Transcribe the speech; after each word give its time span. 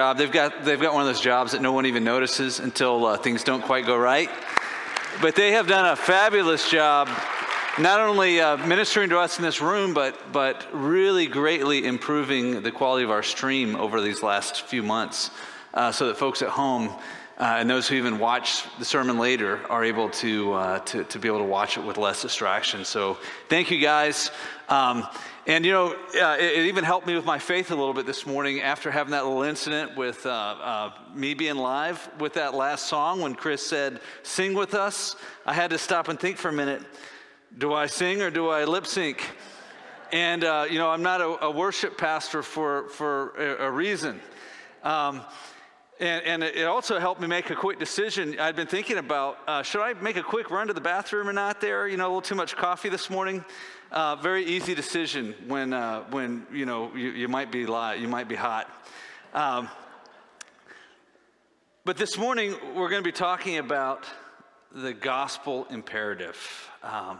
Uh, 0.00 0.14
they've 0.14 0.30
got 0.30 0.62
they've 0.62 0.80
got 0.80 0.94
one 0.94 1.02
of 1.02 1.08
those 1.08 1.20
jobs 1.20 1.50
that 1.50 1.60
no 1.60 1.72
one 1.72 1.84
even 1.84 2.04
notices 2.04 2.60
until 2.60 3.04
uh, 3.04 3.16
things 3.16 3.42
don't 3.42 3.62
quite 3.62 3.84
go 3.84 3.96
right. 3.96 4.30
But 5.20 5.34
they 5.34 5.50
have 5.50 5.66
done 5.66 5.86
a 5.86 5.96
fabulous 5.96 6.70
job, 6.70 7.08
not 7.80 7.98
only 7.98 8.40
uh, 8.40 8.58
ministering 8.58 9.08
to 9.08 9.18
us 9.18 9.38
in 9.38 9.44
this 9.44 9.60
room, 9.60 9.94
but 9.94 10.16
but 10.30 10.68
really 10.72 11.26
greatly 11.26 11.84
improving 11.84 12.62
the 12.62 12.70
quality 12.70 13.02
of 13.02 13.10
our 13.10 13.24
stream 13.24 13.74
over 13.74 14.00
these 14.00 14.22
last 14.22 14.62
few 14.62 14.84
months, 14.84 15.32
uh, 15.74 15.90
so 15.90 16.06
that 16.06 16.16
folks 16.16 16.42
at 16.42 16.50
home. 16.50 16.90
Uh, 17.36 17.58
and 17.58 17.70
those 17.70 17.86
who 17.88 17.94
even 17.94 18.18
watch 18.18 18.64
the 18.80 18.84
sermon 18.84 19.16
later 19.16 19.60
are 19.70 19.84
able 19.84 20.10
to, 20.10 20.80
to, 20.84 21.04
to 21.04 21.20
be 21.20 21.28
able 21.28 21.38
to 21.38 21.44
watch 21.44 21.78
it 21.78 21.84
with 21.84 21.96
less 21.96 22.20
distraction. 22.22 22.84
So, 22.84 23.16
thank 23.48 23.70
you 23.70 23.78
guys. 23.78 24.32
Um, 24.68 25.06
and 25.48 25.64
you 25.64 25.72
know, 25.72 25.96
uh, 26.20 26.36
it, 26.38 26.58
it, 26.58 26.66
even 26.66 26.84
helped 26.84 27.06
me 27.06 27.16
with 27.16 27.24
my 27.24 27.38
faith 27.38 27.70
a 27.70 27.74
little 27.74 27.94
bit 27.94 28.04
this 28.04 28.26
morning 28.26 28.60
after 28.60 28.90
having 28.90 29.12
that 29.12 29.24
little 29.24 29.44
incident 29.44 29.96
with 29.96 30.26
uh, 30.26 30.30
uh, 30.30 30.92
me 31.14 31.32
being 31.32 31.56
live 31.56 32.06
with 32.20 32.34
that 32.34 32.52
last 32.52 32.86
song 32.86 33.22
when 33.22 33.34
Chris 33.34 33.66
said, 33.66 34.00
Sing 34.22 34.52
with 34.52 34.74
us. 34.74 35.16
I 35.46 35.54
had 35.54 35.70
to 35.70 35.78
stop 35.78 36.08
and 36.08 36.20
think 36.20 36.36
for 36.36 36.50
a 36.50 36.52
minute 36.52 36.82
do 37.56 37.72
I 37.72 37.86
sing 37.86 38.20
or 38.20 38.30
do 38.30 38.50
I 38.50 38.64
lip 38.64 38.86
sync? 38.86 39.26
And, 40.12 40.44
uh, 40.44 40.66
you 40.70 40.78
know, 40.78 40.90
I'm 40.90 41.02
not 41.02 41.22
a, 41.22 41.46
a, 41.46 41.50
worship 41.50 41.96
pastor 41.96 42.42
for, 42.42 42.90
for 42.90 43.30
a, 43.38 43.68
a 43.68 43.70
reason. 43.70 44.20
Um, 44.82 45.22
and, 45.98 46.24
and, 46.24 46.42
it 46.42 46.66
also 46.66 46.98
helped 46.98 47.22
me 47.22 47.26
make 47.26 47.48
a 47.48 47.56
quick 47.56 47.78
decision. 47.78 48.38
I'd 48.38 48.54
been 48.54 48.66
thinking 48.66 48.98
about 48.98 49.38
uh, 49.46 49.62
should 49.62 49.80
I 49.80 49.94
make 49.94 50.16
a 50.16 50.22
quick 50.22 50.50
run 50.50 50.66
to 50.66 50.74
the 50.74 50.80
bathroom 50.80 51.26
or 51.26 51.32
not 51.32 51.60
there? 51.62 51.88
You 51.88 51.96
know, 51.96 52.04
a 52.04 52.08
little 52.08 52.20
too 52.20 52.34
much 52.34 52.54
coffee 52.54 52.90
this 52.90 53.08
morning. 53.08 53.44
Uh, 53.90 54.16
very 54.16 54.44
easy 54.44 54.74
decision 54.74 55.34
when, 55.46 55.72
uh, 55.72 56.02
when 56.10 56.46
you 56.52 56.66
know, 56.66 56.94
you, 56.94 57.08
you 57.12 57.26
might 57.26 57.50
be 57.50 57.64
live, 57.64 57.98
you 57.98 58.06
might 58.06 58.28
be 58.28 58.34
hot. 58.34 58.70
Um, 59.32 59.66
but 61.86 61.96
this 61.96 62.18
morning, 62.18 62.54
we're 62.74 62.90
going 62.90 63.02
to 63.02 63.08
be 63.08 63.12
talking 63.12 63.56
about 63.56 64.04
the 64.74 64.92
gospel 64.92 65.66
imperative. 65.70 66.36
Um, 66.82 67.18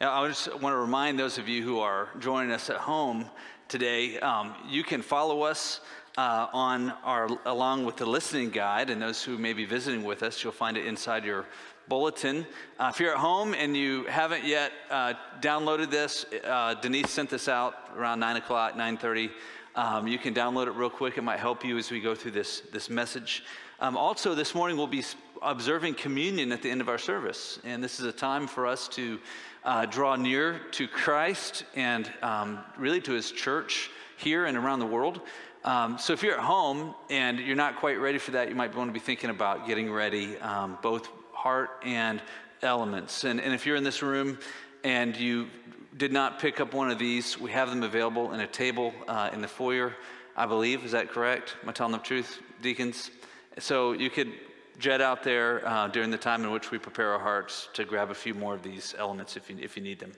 I 0.00 0.26
just 0.26 0.48
want 0.60 0.72
to 0.72 0.78
remind 0.78 1.16
those 1.16 1.38
of 1.38 1.48
you 1.48 1.62
who 1.62 1.78
are 1.78 2.08
joining 2.18 2.50
us 2.50 2.70
at 2.70 2.76
home 2.78 3.26
today, 3.68 4.18
um, 4.18 4.52
you 4.68 4.82
can 4.82 5.00
follow 5.00 5.42
us 5.42 5.80
uh, 6.18 6.48
on 6.52 6.90
our, 7.04 7.28
along 7.46 7.84
with 7.84 7.98
the 7.98 8.06
listening 8.06 8.50
guide, 8.50 8.90
and 8.90 9.00
those 9.00 9.22
who 9.22 9.38
may 9.38 9.52
be 9.52 9.64
visiting 9.64 10.02
with 10.02 10.24
us, 10.24 10.42
you'll 10.42 10.52
find 10.52 10.76
it 10.76 10.86
inside 10.86 11.24
your 11.24 11.46
bulletin. 11.88 12.46
Uh, 12.78 12.90
if 12.92 13.00
you're 13.00 13.12
at 13.12 13.18
home 13.18 13.54
and 13.54 13.76
you 13.76 14.04
haven't 14.04 14.44
yet 14.44 14.72
uh, 14.90 15.14
downloaded 15.40 15.90
this, 15.90 16.24
uh, 16.44 16.74
Denise 16.74 17.10
sent 17.10 17.30
this 17.30 17.48
out 17.48 17.74
around 17.96 18.20
9 18.20 18.36
o'clock, 18.36 18.74
9.30. 18.74 19.30
Um, 19.76 20.06
you 20.06 20.18
can 20.18 20.34
download 20.34 20.66
it 20.66 20.72
real 20.72 20.90
quick. 20.90 21.18
It 21.18 21.22
might 21.22 21.40
help 21.40 21.64
you 21.64 21.78
as 21.78 21.90
we 21.90 22.00
go 22.00 22.14
through 22.14 22.30
this, 22.32 22.60
this 22.72 22.88
message. 22.88 23.44
Um, 23.80 23.96
also, 23.96 24.34
this 24.34 24.54
morning 24.54 24.76
we'll 24.76 24.86
be 24.86 25.04
observing 25.42 25.94
communion 25.94 26.52
at 26.52 26.62
the 26.62 26.70
end 26.70 26.80
of 26.80 26.88
our 26.88 26.98
service. 26.98 27.58
And 27.64 27.82
this 27.82 28.00
is 28.00 28.06
a 28.06 28.12
time 28.12 28.46
for 28.46 28.66
us 28.66 28.88
to 28.88 29.18
uh, 29.64 29.86
draw 29.86 30.16
near 30.16 30.60
to 30.72 30.86
Christ 30.86 31.64
and 31.74 32.10
um, 32.22 32.60
really 32.78 33.00
to 33.02 33.12
his 33.12 33.32
church 33.32 33.90
here 34.16 34.46
and 34.46 34.56
around 34.56 34.78
the 34.78 34.86
world. 34.86 35.20
Um, 35.64 35.98
so 35.98 36.12
if 36.12 36.22
you're 36.22 36.34
at 36.34 36.44
home 36.44 36.94
and 37.08 37.40
you're 37.40 37.56
not 37.56 37.76
quite 37.76 37.98
ready 37.98 38.18
for 38.18 38.32
that, 38.32 38.48
you 38.48 38.54
might 38.54 38.74
want 38.74 38.88
to 38.90 38.92
be 38.92 39.00
thinking 39.00 39.30
about 39.30 39.66
getting 39.66 39.90
ready, 39.90 40.38
um, 40.38 40.78
both 40.82 41.08
heart 41.44 41.82
and 41.84 42.22
elements. 42.62 43.24
And, 43.24 43.38
and 43.38 43.52
if 43.52 43.66
you're 43.66 43.76
in 43.76 43.84
this 43.84 44.00
room 44.00 44.38
and 44.82 45.14
you 45.14 45.48
did 45.94 46.10
not 46.10 46.38
pick 46.38 46.58
up 46.58 46.72
one 46.72 46.90
of 46.90 46.98
these, 46.98 47.38
we 47.38 47.50
have 47.50 47.68
them 47.68 47.82
available 47.82 48.32
in 48.32 48.40
a 48.40 48.46
table 48.46 48.94
uh, 49.08 49.28
in 49.30 49.42
the 49.42 49.46
foyer, 49.46 49.94
I 50.38 50.46
believe. 50.46 50.86
Is 50.86 50.92
that 50.92 51.10
correct? 51.10 51.56
Am 51.62 51.68
I 51.68 51.72
telling 51.72 51.92
the 51.92 51.98
truth, 51.98 52.40
deacons? 52.62 53.10
So 53.58 53.92
you 53.92 54.08
could 54.08 54.32
jet 54.78 55.02
out 55.02 55.22
there 55.22 55.68
uh, 55.68 55.88
during 55.88 56.10
the 56.10 56.16
time 56.16 56.44
in 56.44 56.50
which 56.50 56.70
we 56.70 56.78
prepare 56.78 57.12
our 57.12 57.20
hearts 57.20 57.68
to 57.74 57.84
grab 57.84 58.10
a 58.10 58.14
few 58.14 58.32
more 58.32 58.54
of 58.54 58.62
these 58.62 58.94
elements 58.98 59.36
if 59.36 59.50
you, 59.50 59.58
if 59.60 59.76
you 59.76 59.82
need 59.82 60.00
them. 60.00 60.12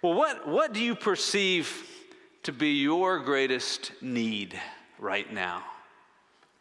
Well, 0.00 0.14
what, 0.14 0.48
what 0.48 0.72
do 0.72 0.80
you 0.80 0.94
perceive 0.94 1.86
to 2.44 2.52
be 2.52 2.70
your 2.70 3.18
greatest 3.18 3.92
need 4.00 4.58
right 4.98 5.30
now 5.30 5.62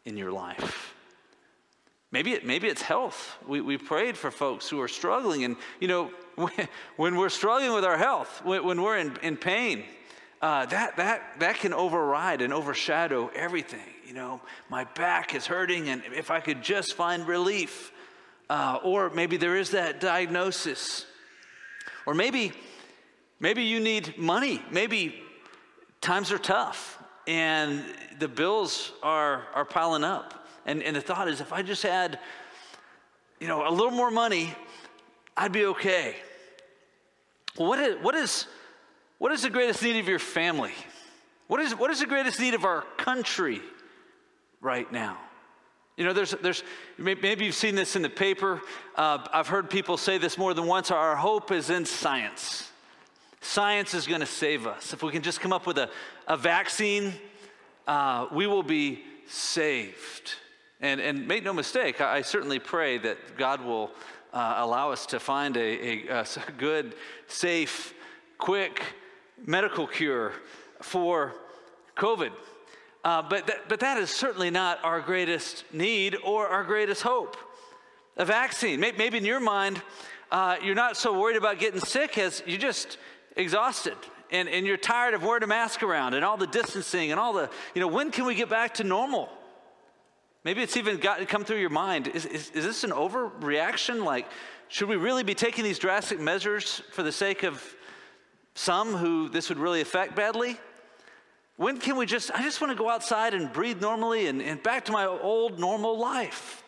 in 0.04 0.18
your 0.18 0.34
life? 0.34 0.96
Maybe, 2.12 2.34
it, 2.34 2.46
maybe 2.46 2.68
it's 2.68 2.82
health. 2.82 3.38
We, 3.48 3.62
we 3.62 3.78
prayed 3.78 4.18
for 4.18 4.32
folks 4.32 4.68
who 4.68 4.82
are 4.82 4.88
struggling. 4.88 5.44
And, 5.44 5.58
you 5.80 5.88
know, 5.88 6.12
when, 6.96 7.16
we're 7.16 7.30
struggling 7.30 7.74
with 7.74 7.86
our 7.86 7.98
health, 7.98 8.44
when, 8.44 8.82
we're 8.82 8.98
in, 8.98 9.16
in 9.22 9.38
pain, 9.38 9.84
uh, 10.42 10.66
that, 10.68 10.98
that, 10.98 11.40
that 11.40 11.58
can 11.58 11.74
override 11.74 12.42
and 12.42 12.52
overshadow 12.54 13.30
everything. 13.36 13.94
You 14.08 14.14
know, 14.14 14.42
my 14.70 14.86
back 14.86 15.36
is 15.36 15.46
hurting, 15.46 15.90
and 15.90 16.02
if 16.16 16.32
I 16.32 16.40
could 16.40 16.64
just 16.64 16.96
find 16.96 17.28
relief. 17.28 17.92
Uh, 18.50 18.80
or 18.84 19.12
maybe 19.12 19.38
there 19.38 19.56
is 19.56 19.72
that 19.72 20.00
diagnosis. 20.00 21.06
Or 22.08 22.16
maybe, 22.16 22.52
maybe 23.40 23.64
you 23.64 23.80
need 23.80 24.18
money. 24.18 24.64
Maybe 24.72 25.22
times 26.02 26.32
are 26.32 26.40
tough 26.40 26.98
and 27.28 27.84
the 28.18 28.28
bills 28.28 28.92
are, 29.04 29.46
are 29.54 29.66
piling 29.66 30.04
up. 30.04 30.39
And, 30.70 30.84
and 30.84 30.96
the 30.96 31.02
thought 31.02 31.28
is, 31.28 31.42
if 31.42 31.52
I 31.52 31.64
just 31.64 31.82
had, 31.82 32.20
you 33.40 33.48
know, 33.48 33.68
a 33.68 33.72
little 33.72 33.90
more 33.90 34.12
money, 34.12 34.54
I'd 35.36 35.52
be 35.52 35.66
okay. 35.66 36.16
What 37.56 37.80
is, 37.80 37.96
what 38.04 38.14
is, 38.14 38.46
what 39.18 39.32
is 39.32 39.42
the 39.42 39.50
greatest 39.50 39.82
need 39.82 40.00
of 40.00 40.08
your 40.08 40.20
family? 40.20 40.74
What 41.48 41.60
is, 41.60 41.76
what 41.76 41.90
is 41.90 42.02
the 42.02 42.06
greatest 42.06 42.40
need 42.40 42.54
of 42.54 42.66
our 42.66 42.84
country 42.98 43.64
right 44.62 44.90
now? 44.92 45.18
You 45.98 46.06
know, 46.06 46.14
there's, 46.14 46.36
there's, 46.44 46.64
maybe 47.00 47.46
you've 47.46 47.56
seen 47.56 47.74
this 47.74 47.96
in 47.96 48.04
the 48.04 48.10
paper. 48.10 48.62
Uh, 48.96 49.26
I've 49.34 49.48
heard 49.48 49.72
people 49.72 49.98
say 49.98 50.20
this 50.20 50.38
more 50.38 50.54
than 50.54 50.68
once. 50.68 50.92
Our 50.92 51.16
hope 51.16 51.52
is 51.52 51.72
in 51.72 51.84
science. 51.84 52.70
Science 53.42 53.96
is 53.96 54.06
going 54.06 54.22
to 54.22 54.28
save 54.28 54.68
us. 54.68 54.94
If 54.94 55.02
we 55.02 55.12
can 55.12 55.24
just 55.24 55.42
come 55.42 55.52
up 55.52 55.66
with 55.66 55.80
a, 55.80 55.90
a 56.28 56.38
vaccine, 56.38 57.14
uh, 57.88 58.28
we 58.32 58.46
will 58.46 58.62
be 58.62 59.04
saved. 59.28 60.36
And, 60.82 61.02
and 61.02 61.28
make 61.28 61.44
no 61.44 61.54
mistake, 61.54 62.00
I, 62.00 62.18
I 62.18 62.22
certainly 62.22 62.60
pray 62.60 62.98
that 63.00 63.38
God 63.38 63.64
will 63.64 63.92
uh, 64.34 64.56
allow 64.58 64.92
us 64.92 65.06
to 65.08 65.20
find 65.20 65.58
a, 65.58 66.08
a, 66.10 66.22
a 66.22 66.26
good, 66.58 66.96
safe, 67.28 67.94
quick 68.38 68.82
medical 69.46 69.88
cure 69.88 70.34
for 70.82 71.34
COVID. 71.98 72.32
Uh, 73.04 73.22
but, 73.22 73.48
that, 73.48 73.70
but 73.70 73.80
that 73.80 73.98
is 73.98 74.10
certainly 74.10 74.50
not 74.50 74.80
our 74.84 75.02
greatest 75.02 75.64
need 75.74 76.18
or 76.24 76.48
our 76.48 76.64
greatest 76.64 77.02
hope. 77.02 77.38
A 78.18 78.26
vaccine, 78.26 78.80
maybe 78.80 79.18
in 79.18 79.26
your 79.26 79.40
mind, 79.40 79.82
uh, 80.32 80.58
you're 80.62 80.76
not 80.76 80.98
so 80.98 81.18
worried 81.18 81.38
about 81.38 81.60
getting 81.60 81.80
sick 81.80 82.18
as 82.18 82.44
you're 82.46 82.58
just 82.58 82.98
exhausted 83.38 83.96
and, 84.32 84.50
and 84.50 84.66
you're 84.66 84.78
tired 84.78 85.14
of 85.14 85.24
wearing 85.24 85.44
a 85.44 85.48
mask 85.48 85.82
around 85.82 86.14
and 86.14 86.26
all 86.26 86.38
the 86.38 86.48
distancing 86.48 87.12
and 87.12 87.20
all 87.20 87.34
the, 87.34 87.50
you 87.74 87.82
know, 87.82 87.88
when 87.88 88.12
can 88.12 88.26
we 88.26 88.36
get 88.36 88.50
back 88.50 88.76
to 88.76 88.84
normal? 88.84 89.30
Maybe 90.44 90.62
it's 90.62 90.78
even 90.78 90.98
got, 90.98 91.28
come 91.28 91.44
through 91.44 91.60
your 91.60 91.70
mind. 91.70 92.08
Is, 92.08 92.26
is, 92.26 92.50
is 92.52 92.66
this 92.66 92.84
an 92.84 92.92
overreaction? 92.92 94.04
Like, 94.04 94.28
should 94.70 94.88
we 94.88 94.96
really 94.96 95.24
be 95.24 95.36
taking 95.36 95.64
these 95.64 95.80
drastic 95.80 96.20
measures 96.20 96.82
for 96.92 97.04
the 97.04 97.12
sake 97.12 97.44
of 97.44 97.76
some 98.56 98.96
who 98.96 99.30
this 99.30 99.50
would 99.50 99.58
really 99.58 99.82
affect 99.82 100.16
badly? 100.16 100.58
When 101.58 101.78
can 101.78 101.98
we 101.98 102.06
just, 102.06 102.32
I 102.32 102.42
just 102.42 102.62
want 102.62 102.72
to 102.72 102.78
go 102.78 102.90
outside 102.90 103.34
and 103.34 103.52
breathe 103.52 103.82
normally 103.82 104.28
and, 104.28 104.42
and 104.42 104.64
back 104.64 104.86
to 104.86 104.94
my 104.94 105.06
old 105.06 105.60
normal 105.60 105.98
life. 105.98 106.64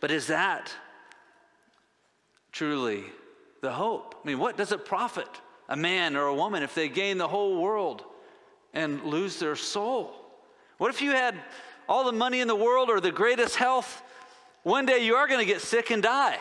But 0.00 0.10
is 0.10 0.28
that 0.28 0.72
truly 2.50 3.04
the 3.60 3.72
hope? 3.72 4.14
I 4.22 4.26
mean, 4.26 4.38
what 4.38 4.56
does 4.56 4.72
it 4.72 4.86
profit 4.86 5.28
a 5.68 5.76
man 5.76 6.16
or 6.16 6.26
a 6.26 6.34
woman 6.34 6.62
if 6.62 6.74
they 6.74 6.88
gain 6.88 7.18
the 7.18 7.28
whole 7.28 7.60
world 7.60 8.04
and 8.74 9.02
lose 9.04 9.38
their 9.38 9.56
soul? 9.56 10.14
What 10.78 10.90
if 10.90 11.00
you 11.00 11.12
had 11.12 11.34
all 11.88 12.04
the 12.04 12.12
money 12.12 12.40
in 12.40 12.48
the 12.48 12.56
world 12.56 12.90
or 12.90 13.00
the 13.00 13.12
greatest 13.12 13.56
health? 13.56 14.02
One 14.64 14.84
day 14.84 15.04
you 15.04 15.14
are 15.14 15.26
going 15.26 15.40
to 15.40 15.46
get 15.46 15.60
sick 15.60 15.90
and 15.90 16.02
die 16.02 16.38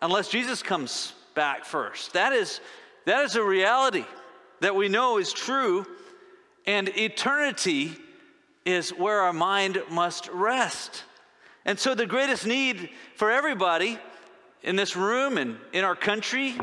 unless 0.00 0.28
Jesus 0.28 0.62
comes 0.62 1.12
back 1.34 1.64
first. 1.64 2.12
That 2.12 2.32
is, 2.32 2.60
that 3.04 3.24
is 3.24 3.36
a 3.36 3.42
reality 3.42 4.04
that 4.60 4.74
we 4.74 4.88
know 4.88 5.18
is 5.18 5.32
true, 5.32 5.86
and 6.66 6.88
eternity 6.96 7.92
is 8.64 8.90
where 8.90 9.20
our 9.20 9.32
mind 9.32 9.82
must 9.90 10.28
rest. 10.28 11.04
And 11.64 11.78
so, 11.78 11.94
the 11.94 12.06
greatest 12.06 12.46
need 12.46 12.90
for 13.16 13.30
everybody 13.30 13.98
in 14.62 14.76
this 14.76 14.96
room 14.96 15.36
and 15.36 15.58
in 15.72 15.84
our 15.84 15.96
country 15.96 16.58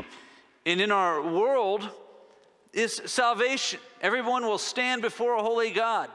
and 0.66 0.80
in 0.80 0.90
our 0.90 1.22
world 1.22 1.88
is 2.74 3.00
salvation. 3.06 3.80
Everyone 4.00 4.44
will 4.44 4.58
stand 4.58 5.00
before 5.00 5.36
a 5.36 5.42
holy 5.42 5.70
God. 5.70 6.10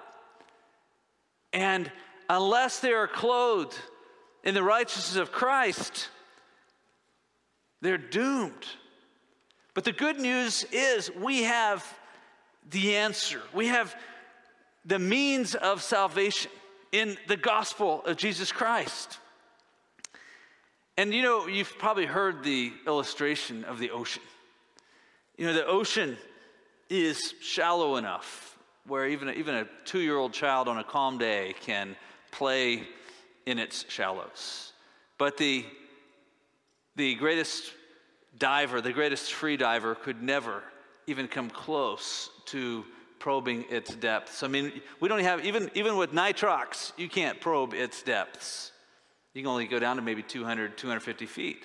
And 1.53 1.91
unless 2.29 2.79
they 2.79 2.91
are 2.91 3.07
clothed 3.07 3.77
in 4.43 4.53
the 4.53 4.63
righteousness 4.63 5.15
of 5.15 5.31
Christ, 5.31 6.09
they're 7.81 7.97
doomed. 7.97 8.67
But 9.73 9.85
the 9.85 9.91
good 9.91 10.19
news 10.19 10.65
is 10.71 11.09
we 11.15 11.43
have 11.43 11.85
the 12.69 12.97
answer. 12.97 13.41
We 13.53 13.67
have 13.67 13.95
the 14.85 14.99
means 14.99 15.55
of 15.55 15.81
salvation 15.81 16.51
in 16.91 17.17
the 17.27 17.37
gospel 17.37 18.03
of 18.05 18.17
Jesus 18.17 18.51
Christ. 18.51 19.17
And 20.97 21.13
you 21.13 21.21
know, 21.21 21.47
you've 21.47 21.77
probably 21.77 22.05
heard 22.05 22.43
the 22.43 22.73
illustration 22.85 23.63
of 23.63 23.79
the 23.79 23.91
ocean. 23.91 24.23
You 25.37 25.47
know, 25.47 25.53
the 25.53 25.65
ocean 25.65 26.17
is 26.89 27.33
shallow 27.41 27.95
enough 27.97 28.57
where 28.87 29.07
even 29.07 29.29
a, 29.29 29.31
even 29.33 29.55
a 29.55 29.67
two 29.85 29.99
year 29.99 30.17
old 30.17 30.33
child 30.33 30.67
on 30.67 30.77
a 30.77 30.83
calm 30.83 31.17
day 31.17 31.53
can 31.61 31.95
play 32.31 32.87
in 33.45 33.59
its 33.59 33.85
shallows. 33.89 34.73
But 35.17 35.37
the, 35.37 35.65
the 36.95 37.15
greatest 37.15 37.71
diver, 38.37 38.81
the 38.81 38.93
greatest 38.93 39.33
free 39.33 39.57
diver, 39.57 39.95
could 39.95 40.21
never 40.21 40.63
even 41.07 41.27
come 41.27 41.49
close 41.49 42.29
to 42.45 42.85
probing 43.19 43.65
its 43.69 43.93
depths. 43.95 44.43
I 44.43 44.47
mean, 44.47 44.81
we 44.99 45.09
don't 45.09 45.19
have, 45.21 45.45
even, 45.45 45.69
even 45.75 45.97
with 45.97 46.13
nitrox, 46.13 46.93
you 46.97 47.09
can't 47.09 47.39
probe 47.41 47.73
its 47.73 48.01
depths. 48.01 48.71
You 49.33 49.41
can 49.41 49.49
only 49.49 49.67
go 49.67 49.79
down 49.79 49.97
to 49.97 50.01
maybe 50.01 50.23
200, 50.23 50.77
250 50.77 51.25
feet, 51.25 51.63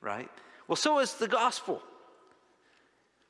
right? 0.00 0.28
Well, 0.66 0.76
so 0.76 0.98
is 0.98 1.14
the 1.14 1.28
gospel. 1.28 1.82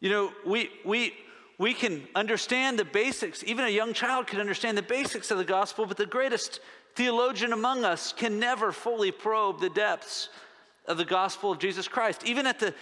You 0.00 0.10
know, 0.10 0.32
we, 0.46 0.70
we, 0.84 1.12
we 1.58 1.74
can 1.74 2.06
understand 2.14 2.78
the 2.78 2.84
basics. 2.84 3.42
Even 3.44 3.64
a 3.64 3.68
young 3.68 3.92
child 3.92 4.28
can 4.28 4.40
understand 4.40 4.78
the 4.78 4.82
basics 4.82 5.30
of 5.32 5.38
the 5.38 5.44
gospel, 5.44 5.86
but 5.86 5.96
the 5.96 6.06
greatest 6.06 6.60
theologian 6.94 7.52
among 7.52 7.84
us 7.84 8.12
can 8.12 8.38
never 8.38 8.70
fully 8.70 9.10
probe 9.10 9.60
the 9.60 9.70
depths 9.70 10.28
of 10.86 10.96
the 10.96 11.04
gospel 11.04 11.52
of 11.52 11.58
Jesus 11.58 11.88
Christ. 11.88 12.24
Even 12.24 12.46
at 12.46 12.60
the, 12.60 12.72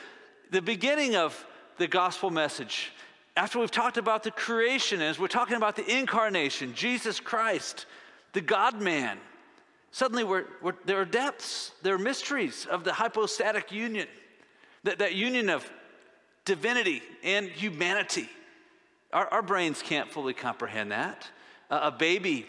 the 0.50 0.60
beginning 0.60 1.16
of 1.16 1.46
the 1.78 1.88
gospel 1.88 2.30
message, 2.30 2.92
after 3.36 3.58
we've 3.58 3.70
talked 3.70 3.96
about 3.96 4.22
the 4.22 4.30
creation, 4.30 5.00
as 5.02 5.18
we're 5.18 5.26
talking 5.26 5.56
about 5.56 5.76
the 5.76 5.98
incarnation, 5.98 6.74
Jesus 6.74 7.18
Christ, 7.18 7.86
the 8.32 8.40
God 8.40 8.80
man, 8.80 9.18
suddenly 9.90 10.24
we're, 10.24 10.44
we're, 10.62 10.74
there 10.84 11.00
are 11.00 11.06
depths, 11.06 11.72
there 11.82 11.94
are 11.94 11.98
mysteries 11.98 12.66
of 12.70 12.84
the 12.84 12.92
hypostatic 12.92 13.72
union, 13.72 14.06
that, 14.84 14.98
that 14.98 15.14
union 15.14 15.50
of 15.50 15.70
divinity 16.44 17.02
and 17.22 17.48
humanity. 17.48 18.28
Our, 19.12 19.26
our 19.28 19.42
brains 19.42 19.82
can't 19.82 20.10
fully 20.10 20.34
comprehend 20.34 20.92
that. 20.92 21.28
Uh, 21.70 21.80
a 21.84 21.90
baby 21.90 22.46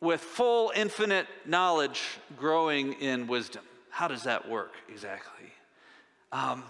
with 0.00 0.20
full 0.20 0.72
infinite 0.74 1.26
knowledge 1.44 2.02
growing 2.36 2.94
in 2.94 3.26
wisdom. 3.26 3.62
How 3.90 4.08
does 4.08 4.24
that 4.24 4.48
work 4.48 4.74
exactly? 4.88 5.48
Um, 6.32 6.64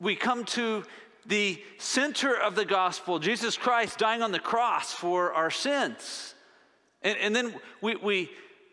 we 0.00 0.16
come 0.16 0.44
to 0.44 0.84
the 1.26 1.62
center 1.78 2.34
of 2.34 2.54
the 2.54 2.64
gospel, 2.64 3.18
Jesus 3.18 3.56
Christ 3.56 3.98
dying 3.98 4.22
on 4.22 4.32
the 4.32 4.38
cross 4.38 4.92
for 4.92 5.32
our 5.32 5.50
sins. 5.50 6.34
And, 7.02 7.18
and 7.18 7.34
then 7.34 7.54
we, 7.80 7.96
we 7.96 8.30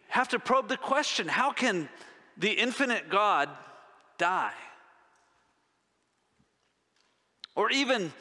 have 0.09 0.29
to 0.29 0.39
probe 0.39 0.67
the 0.67 0.77
question 0.77 1.27
how 1.27 1.51
can 1.51 1.89
the 2.37 2.51
infinite 2.51 3.09
God 3.09 3.49
die? 4.17 4.53
Or 7.55 7.71
even 7.71 8.11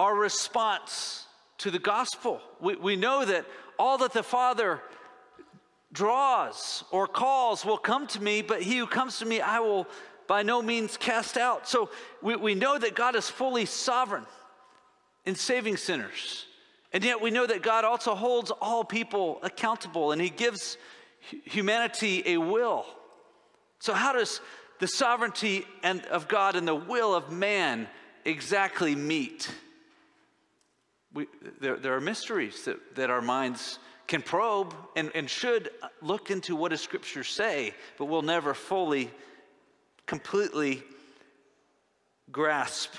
our 0.00 0.14
response 0.14 1.26
to 1.58 1.70
the 1.70 1.78
gospel. 1.78 2.40
We, 2.58 2.74
we 2.74 2.96
know 2.96 3.22
that 3.22 3.44
all 3.78 3.98
that 3.98 4.14
the 4.14 4.22
Father 4.22 4.80
draws 5.92 6.84
or 6.90 7.06
calls 7.06 7.66
will 7.66 7.76
come 7.76 8.06
to 8.06 8.22
me, 8.22 8.40
but 8.40 8.62
he 8.62 8.78
who 8.78 8.86
comes 8.86 9.18
to 9.18 9.26
me, 9.26 9.42
I 9.42 9.60
will 9.60 9.86
by 10.26 10.42
no 10.42 10.62
means 10.62 10.96
cast 10.96 11.36
out. 11.36 11.68
So 11.68 11.90
we, 12.22 12.34
we 12.34 12.54
know 12.54 12.78
that 12.78 12.94
God 12.94 13.14
is 13.14 13.28
fully 13.28 13.66
sovereign 13.66 14.24
in 15.26 15.34
saving 15.34 15.76
sinners. 15.76 16.46
And 16.94 17.04
yet 17.04 17.20
we 17.20 17.30
know 17.30 17.46
that 17.46 17.60
God 17.60 17.84
also 17.84 18.14
holds 18.14 18.50
all 18.50 18.84
people 18.84 19.38
accountable 19.42 20.12
and 20.12 20.22
he 20.22 20.30
gives 20.30 20.78
humanity 21.44 22.22
a 22.24 22.38
will. 22.38 22.86
So, 23.80 23.92
how 23.92 24.14
does 24.14 24.40
the 24.78 24.88
sovereignty 24.88 25.66
and, 25.82 26.06
of 26.06 26.26
God 26.26 26.56
and 26.56 26.66
the 26.66 26.74
will 26.74 27.14
of 27.14 27.30
man 27.30 27.86
exactly 28.24 28.94
meet? 28.94 29.50
We, 31.12 31.26
there, 31.60 31.76
there 31.76 31.94
are 31.94 32.00
mysteries 32.00 32.64
that, 32.64 32.94
that 32.96 33.10
our 33.10 33.22
minds 33.22 33.78
can 34.06 34.22
probe 34.22 34.74
and, 34.96 35.10
and 35.14 35.28
should 35.28 35.70
look 36.02 36.30
into 36.30 36.56
what 36.56 36.70
does 36.70 36.80
Scripture 36.80 37.24
say, 37.24 37.74
but 37.98 38.06
we'll 38.06 38.22
never 38.22 38.54
fully 38.54 39.10
completely 40.06 40.82
grasp. 42.32 42.94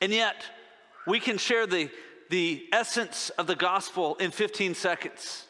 And 0.00 0.12
yet, 0.12 0.44
we 1.06 1.18
can 1.18 1.38
share 1.38 1.66
the, 1.66 1.90
the 2.30 2.66
essence 2.72 3.30
of 3.30 3.46
the 3.46 3.56
gospel 3.56 4.14
in 4.16 4.30
15 4.30 4.74
seconds, 4.74 5.46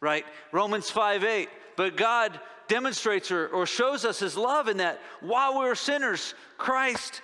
right? 0.00 0.24
Romans 0.52 0.88
5 0.88 1.24
8. 1.24 1.48
But 1.76 1.96
God 1.96 2.40
demonstrates 2.68 3.30
or, 3.30 3.48
or 3.48 3.66
shows 3.66 4.04
us 4.04 4.18
his 4.18 4.36
love 4.36 4.68
in 4.68 4.78
that 4.78 5.00
while 5.20 5.58
we 5.58 5.66
were 5.66 5.74
sinners, 5.74 6.34
Christ 6.56 7.20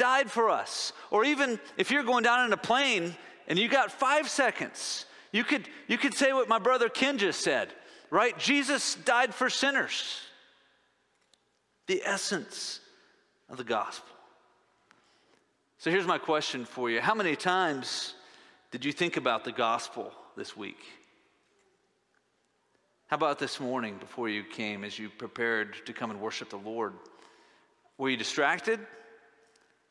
died 0.00 0.30
for 0.30 0.48
us. 0.48 0.94
Or 1.10 1.24
even 1.24 1.60
if 1.76 1.90
you're 1.90 2.02
going 2.02 2.24
down 2.24 2.46
in 2.46 2.52
a 2.54 2.56
plane 2.56 3.14
and 3.46 3.58
you 3.58 3.68
got 3.68 3.92
five 3.92 4.28
seconds, 4.28 5.04
you 5.30 5.44
could, 5.44 5.68
you 5.88 5.98
could 5.98 6.14
say 6.14 6.32
what 6.32 6.48
my 6.48 6.58
brother 6.58 6.88
Ken 6.88 7.18
just 7.18 7.42
said, 7.42 7.68
right? 8.10 8.36
Jesus 8.38 8.94
died 8.94 9.34
for 9.34 9.50
sinners 9.50 10.22
the 11.86 12.02
essence 12.04 12.80
of 13.48 13.58
the 13.58 13.64
gospel. 13.64 14.08
So 15.78 15.90
here's 15.90 16.06
my 16.06 16.18
question 16.18 16.64
for 16.64 16.88
you 16.88 17.00
How 17.00 17.14
many 17.14 17.36
times 17.36 18.14
did 18.70 18.84
you 18.84 18.92
think 18.92 19.16
about 19.16 19.44
the 19.44 19.52
gospel 19.52 20.12
this 20.36 20.56
week? 20.56 20.78
How 23.08 23.16
about 23.16 23.38
this 23.38 23.58
morning 23.60 23.98
before 23.98 24.28
you 24.28 24.44
came 24.44 24.84
as 24.84 24.98
you 24.98 25.10
prepared 25.10 25.84
to 25.86 25.92
come 25.92 26.10
and 26.10 26.20
worship 26.20 26.48
the 26.48 26.56
Lord? 26.56 26.94
Were 27.98 28.08
you 28.08 28.16
distracted? 28.16 28.78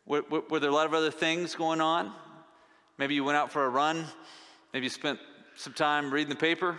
Were, 0.06 0.24
were, 0.50 0.60
there 0.60 0.69
a 0.69 0.74
lot 0.74 0.86
of 0.86 0.94
other 0.94 1.12
things 1.12 1.56
going 1.56 1.81
on? 1.81 2.12
Maybe 2.98 3.16
you 3.16 3.24
went 3.24 3.38
out 3.38 3.51
for 3.51 3.66
a 3.66 3.69
run. 3.69 4.06
Maybe 4.74 4.86
you 4.86 4.90
spent 4.90 5.19
some 5.56 5.74
time 5.74 6.12
reading 6.12 6.30
the 6.30 6.36
paper. 6.36 6.78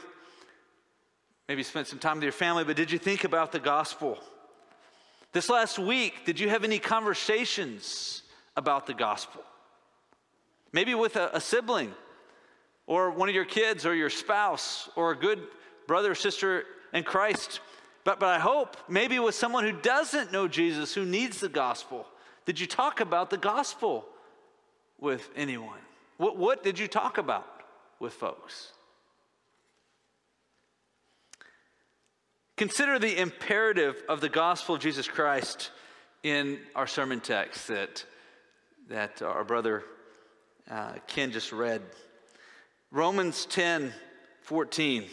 Maybe 1.49 1.61
you 1.61 1.64
spent 1.64 1.87
some 1.87 1.99
time 1.99 2.17
with 2.17 2.22
your 2.22 2.32
family, 2.32 2.64
but 2.64 2.76
did 2.76 2.90
you 2.90 2.99
think 2.99 3.25
about 3.25 3.52
the 3.52 3.58
gospel? 3.58 4.19
This 5.32 5.49
last 5.49 5.78
week, 5.78 6.25
did 6.25 6.40
you 6.40 6.49
have 6.49 6.64
any 6.64 6.78
conversations 6.78 8.22
about 8.56 8.87
the 8.87 8.94
gospel? 8.94 9.43
Maybe 10.73 10.94
with 10.94 11.16
a, 11.16 11.31
a 11.32 11.40
sibling, 11.40 11.93
or 12.87 13.11
one 13.11 13.28
of 13.28 13.35
your 13.35 13.45
kids, 13.45 13.87
or 13.87 13.95
your 13.95 14.11
spouse, 14.11 14.88
or 14.97 15.12
a 15.12 15.16
good 15.16 15.40
brother 15.87 16.12
or 16.12 16.14
sister 16.14 16.64
in 16.92 17.02
Christ. 17.02 17.61
But, 18.04 18.21
but 18.21 18.28
I 18.28 18.38
hope 18.38 18.76
maybe 18.88 19.18
with 19.18 19.35
someone 19.35 19.64
who 19.64 19.73
doesn't 19.73 20.33
know 20.33 20.49
Jesus, 20.49 20.95
who 20.95 21.04
needs 21.04 21.40
the 21.40 21.49
gospel. 21.49 22.06
Did 22.44 22.59
you 22.59 22.66
talk 22.66 23.00
about 23.00 23.30
the 23.30 23.37
gospel 23.37 24.04
with 24.99 25.28
anyone? 25.37 25.78
What, 26.16 26.37
what 26.37 26.62
did 26.62 26.78
you 26.78 26.88
talk 26.88 27.18
about 27.18 27.47
with 27.99 28.12
folks? 28.12 28.73
Consider 32.56 32.99
the 32.99 33.18
imperative 33.18 34.02
of 34.09 34.20
the 34.20 34.28
gospel 34.28 34.75
of 34.75 34.82
Jesus 34.82 35.09
Christ 35.09 35.70
in 36.23 36.59
our 36.75 36.87
sermon 36.87 37.20
text 37.20 37.68
that, 37.68 38.04
that 38.88 39.23
our 39.23 39.44
brother 39.44 39.82
uh, 40.70 40.92
Ken 41.06 41.32
just 41.32 41.52
read. 41.52 41.82
Romans 42.90 43.47
10 43.47 43.92
14. 44.42 45.04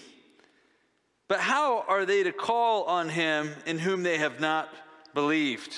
But 1.27 1.39
how 1.39 1.85
are 1.87 2.05
they 2.05 2.23
to 2.23 2.31
call 2.31 2.85
on 2.85 3.09
him 3.09 3.51
in 3.65 3.77
whom 3.77 4.03
they 4.03 4.17
have 4.17 4.39
not 4.39 4.69
believed? 5.13 5.77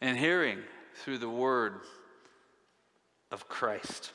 and 0.00 0.18
hearing 0.18 0.58
through 0.96 1.18
the 1.18 1.28
word 1.28 1.74
of 3.30 3.48
Christ. 3.48 4.12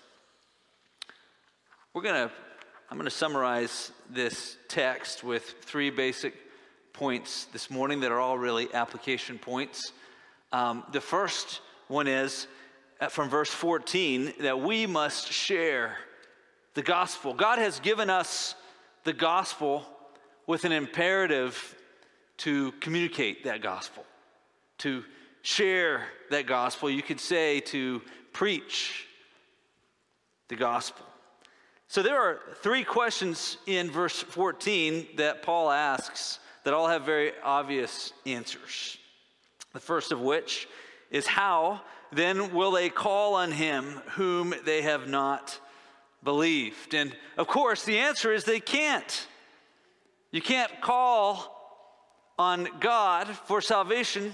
We're 1.93 2.01
going 2.01 2.27
to 2.27 2.33
I'm 2.89 2.97
going 2.97 3.09
to 3.09 3.15
summarize 3.15 3.91
this 4.11 4.57
text 4.67 5.23
with 5.23 5.55
three 5.61 5.89
basic 5.89 6.35
points 6.93 7.45
this 7.45 7.71
morning 7.71 8.01
that 8.01 8.11
are 8.11 8.19
all 8.19 8.37
really 8.37 8.71
application 8.75 9.39
points. 9.39 9.91
Um, 10.51 10.83
the 10.91 11.01
first 11.01 11.61
one 11.87 12.07
is 12.07 12.45
uh, 13.01 13.09
from 13.09 13.27
verse 13.27 13.49
14 13.49 14.33
that 14.41 14.59
we 14.59 14.85
must 14.85 15.31
share 15.31 15.97
the 16.75 16.83
gospel. 16.83 17.33
God 17.33 17.57
has 17.57 17.79
given 17.79 18.09
us 18.09 18.53
the 19.03 19.13
gospel 19.13 19.83
with 20.45 20.63
an 20.63 20.71
imperative 20.71 21.75
to 22.37 22.71
communicate 22.73 23.45
that 23.45 23.61
gospel, 23.61 24.05
to 24.77 25.03
share 25.45 26.07
that 26.31 26.47
gospel. 26.47 26.89
You 26.89 27.03
could 27.03 27.19
say 27.19 27.59
to 27.59 28.01
preach 28.33 29.05
the 30.47 30.55
gospel. 30.55 31.05
So 31.87 32.01
there 32.01 32.19
are 32.19 32.39
three 32.63 32.83
questions 32.83 33.57
in 33.67 33.91
verse 33.91 34.19
14 34.19 35.07
that 35.17 35.43
Paul 35.43 35.69
asks 35.69 36.39
that 36.63 36.73
all 36.73 36.87
have 36.87 37.03
very 37.03 37.31
obvious 37.43 38.11
answers. 38.25 38.97
The 39.73 39.79
first 39.79 40.11
of 40.11 40.19
which 40.19 40.67
is 41.11 41.27
how 41.27 41.81
then 42.11 42.51
will 42.51 42.71
they 42.71 42.89
call 42.89 43.35
on 43.35 43.51
him 43.51 44.01
whom 44.15 44.55
they 44.65 44.81
have 44.81 45.07
not 45.07 45.59
believed? 46.23 46.95
And 46.95 47.15
of 47.37 47.45
course, 47.45 47.85
the 47.85 47.99
answer 47.99 48.33
is 48.33 48.45
they 48.45 48.59
can't. 48.59 49.27
You 50.31 50.41
can't 50.41 50.81
call 50.81 51.51
on 52.39 52.67
God 52.79 53.27
for 53.27 53.61
salvation 53.61 54.33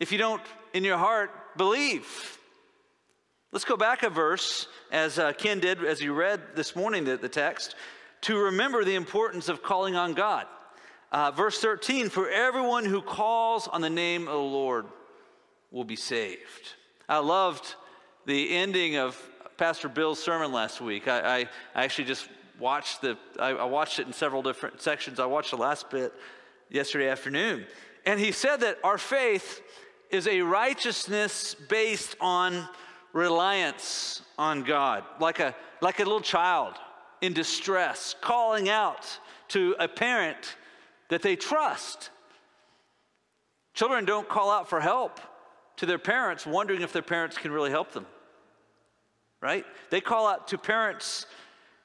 if 0.00 0.12
you 0.12 0.18
don't, 0.18 0.42
in 0.72 0.84
your 0.84 0.98
heart, 0.98 1.30
believe. 1.56 2.38
Let's 3.50 3.64
go 3.64 3.76
back 3.76 4.02
a 4.02 4.10
verse, 4.10 4.68
as 4.92 5.18
uh, 5.18 5.32
Ken 5.32 5.58
did 5.58 5.84
as 5.84 6.00
you 6.02 6.12
read 6.12 6.40
this 6.54 6.76
morning 6.76 7.04
the, 7.04 7.16
the 7.16 7.28
text, 7.28 7.74
to 8.22 8.36
remember 8.36 8.84
the 8.84 8.94
importance 8.94 9.48
of 9.48 9.62
calling 9.62 9.96
on 9.96 10.14
God. 10.14 10.46
Uh, 11.10 11.30
verse 11.30 11.58
13 11.60 12.10
For 12.10 12.28
everyone 12.28 12.84
who 12.84 13.00
calls 13.00 13.66
on 13.66 13.80
the 13.80 13.90
name 13.90 14.22
of 14.22 14.34
the 14.34 14.38
Lord 14.38 14.86
will 15.70 15.84
be 15.84 15.96
saved. 15.96 16.74
I 17.08 17.18
loved 17.18 17.74
the 18.26 18.54
ending 18.54 18.96
of 18.96 19.18
Pastor 19.56 19.88
Bill's 19.88 20.22
sermon 20.22 20.52
last 20.52 20.80
week. 20.80 21.08
I, 21.08 21.20
I, 21.20 21.38
I 21.74 21.84
actually 21.84 22.04
just 22.04 22.28
watched 22.58 23.00
the, 23.00 23.16
I, 23.38 23.50
I 23.50 23.64
watched 23.64 23.98
it 23.98 24.06
in 24.06 24.12
several 24.12 24.42
different 24.42 24.82
sections. 24.82 25.18
I 25.18 25.26
watched 25.26 25.50
the 25.50 25.56
last 25.56 25.90
bit 25.90 26.12
yesterday 26.68 27.08
afternoon. 27.08 27.66
And 28.04 28.20
he 28.20 28.32
said 28.32 28.58
that 28.58 28.78
our 28.84 28.98
faith 28.98 29.62
is 30.10 30.26
a 30.26 30.40
righteousness 30.40 31.54
based 31.54 32.16
on 32.20 32.68
reliance 33.12 34.22
on 34.38 34.62
God, 34.62 35.04
like 35.20 35.40
a, 35.40 35.54
like 35.80 36.00
a 36.00 36.04
little 36.04 36.20
child 36.20 36.74
in 37.20 37.32
distress, 37.32 38.14
calling 38.20 38.68
out 38.68 39.06
to 39.48 39.74
a 39.78 39.88
parent 39.88 40.56
that 41.08 41.22
they 41.22 41.36
trust. 41.36 42.10
Children 43.74 44.04
don't 44.04 44.28
call 44.28 44.50
out 44.50 44.68
for 44.68 44.80
help 44.80 45.20
to 45.76 45.86
their 45.86 45.98
parents, 45.98 46.46
wondering 46.46 46.82
if 46.82 46.92
their 46.92 47.02
parents 47.02 47.38
can 47.38 47.50
really 47.50 47.70
help 47.70 47.92
them. 47.92 48.06
Right? 49.40 49.64
They 49.90 50.00
call 50.00 50.26
out 50.26 50.48
to 50.48 50.58
parents 50.58 51.26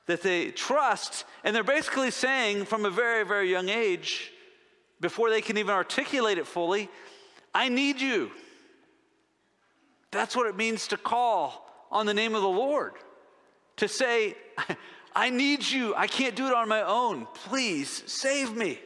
that 0.07 0.21
they 0.21 0.51
trust, 0.51 1.25
and 1.43 1.55
they're 1.55 1.63
basically 1.63 2.11
saying 2.11 2.65
from 2.65 2.85
a 2.85 2.89
very, 2.89 3.25
very 3.25 3.49
young 3.49 3.69
age, 3.69 4.31
before 4.99 5.29
they 5.29 5.41
can 5.41 5.57
even 5.57 5.73
articulate 5.73 6.37
it 6.37 6.47
fully, 6.47 6.89
I 7.53 7.69
need 7.69 8.01
you. 8.01 8.31
That's 10.11 10.35
what 10.35 10.47
it 10.47 10.55
means 10.55 10.87
to 10.89 10.97
call 10.97 11.69
on 11.91 12.05
the 12.05 12.13
name 12.13 12.35
of 12.35 12.41
the 12.41 12.47
Lord. 12.47 12.93
To 13.77 13.87
say, 13.87 14.35
I 15.15 15.29
need 15.29 15.63
you. 15.63 15.93
I 15.95 16.07
can't 16.07 16.35
do 16.35 16.47
it 16.47 16.53
on 16.53 16.67
my 16.67 16.81
own. 16.81 17.27
Please 17.33 18.03
save 18.07 18.55
me. 18.55 18.79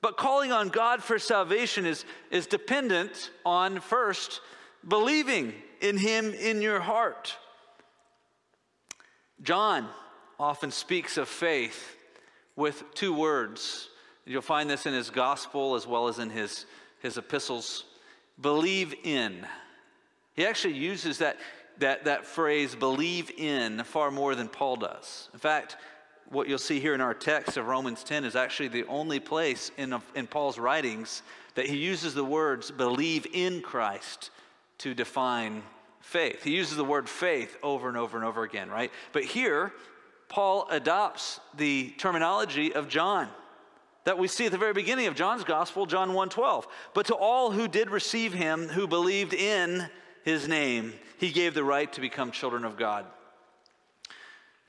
But 0.00 0.16
calling 0.16 0.52
on 0.52 0.68
God 0.68 1.02
for 1.02 1.18
salvation 1.18 1.86
is, 1.86 2.04
is 2.30 2.46
dependent 2.46 3.30
on 3.46 3.80
first 3.80 4.40
believing 4.86 5.54
in 5.80 5.96
Him 5.96 6.34
in 6.34 6.60
your 6.60 6.80
heart. 6.80 7.36
John 9.42 9.88
often 10.38 10.70
speaks 10.70 11.16
of 11.16 11.28
faith 11.28 11.96
with 12.56 12.84
two 12.94 13.14
words. 13.14 13.88
You'll 14.24 14.42
find 14.42 14.68
this 14.70 14.86
in 14.86 14.94
his 14.94 15.10
gospel 15.10 15.74
as 15.74 15.86
well 15.86 16.08
as 16.08 16.18
in 16.18 16.30
his, 16.30 16.66
his 17.04 17.18
epistles. 17.18 17.84
Believe 18.40 18.94
in. 19.04 19.46
He 20.32 20.46
actually 20.46 20.74
uses 20.74 21.18
that, 21.18 21.36
that, 21.78 22.06
that 22.06 22.26
phrase, 22.26 22.74
believe 22.74 23.30
in, 23.36 23.84
far 23.84 24.10
more 24.10 24.34
than 24.34 24.48
Paul 24.48 24.76
does. 24.76 25.28
In 25.34 25.38
fact, 25.38 25.76
what 26.30 26.48
you'll 26.48 26.56
see 26.56 26.80
here 26.80 26.94
in 26.94 27.02
our 27.02 27.12
text 27.12 27.58
of 27.58 27.66
Romans 27.66 28.02
10 28.02 28.24
is 28.24 28.34
actually 28.34 28.68
the 28.68 28.86
only 28.86 29.20
place 29.20 29.70
in, 29.76 29.94
in 30.14 30.26
Paul's 30.26 30.58
writings 30.58 31.22
that 31.56 31.66
he 31.66 31.76
uses 31.76 32.14
the 32.14 32.24
words 32.24 32.70
believe 32.70 33.26
in 33.34 33.60
Christ 33.60 34.30
to 34.78 34.94
define 34.94 35.62
faith. 36.00 36.42
He 36.42 36.56
uses 36.56 36.76
the 36.76 36.84
word 36.84 37.06
faith 37.06 37.58
over 37.62 37.86
and 37.86 37.98
over 37.98 38.16
and 38.16 38.26
over 38.26 38.44
again, 38.44 38.70
right? 38.70 38.90
But 39.12 39.24
here, 39.24 39.74
Paul 40.30 40.66
adopts 40.70 41.38
the 41.54 41.90
terminology 41.98 42.72
of 42.72 42.88
John 42.88 43.28
that 44.04 44.18
we 44.18 44.28
see 44.28 44.46
at 44.46 44.52
the 44.52 44.58
very 44.58 44.72
beginning 44.72 45.06
of 45.06 45.14
John's 45.14 45.44
gospel, 45.44 45.86
John 45.86 46.12
1:12. 46.12 46.66
But 46.92 47.06
to 47.06 47.14
all 47.14 47.50
who 47.50 47.66
did 47.66 47.90
receive 47.90 48.32
him, 48.32 48.68
who 48.68 48.86
believed 48.86 49.34
in 49.34 49.88
his 50.22 50.46
name, 50.46 50.94
he 51.18 51.30
gave 51.30 51.54
the 51.54 51.64
right 51.64 51.92
to 51.92 52.00
become 52.00 52.30
children 52.30 52.64
of 52.64 52.76
God. 52.76 53.06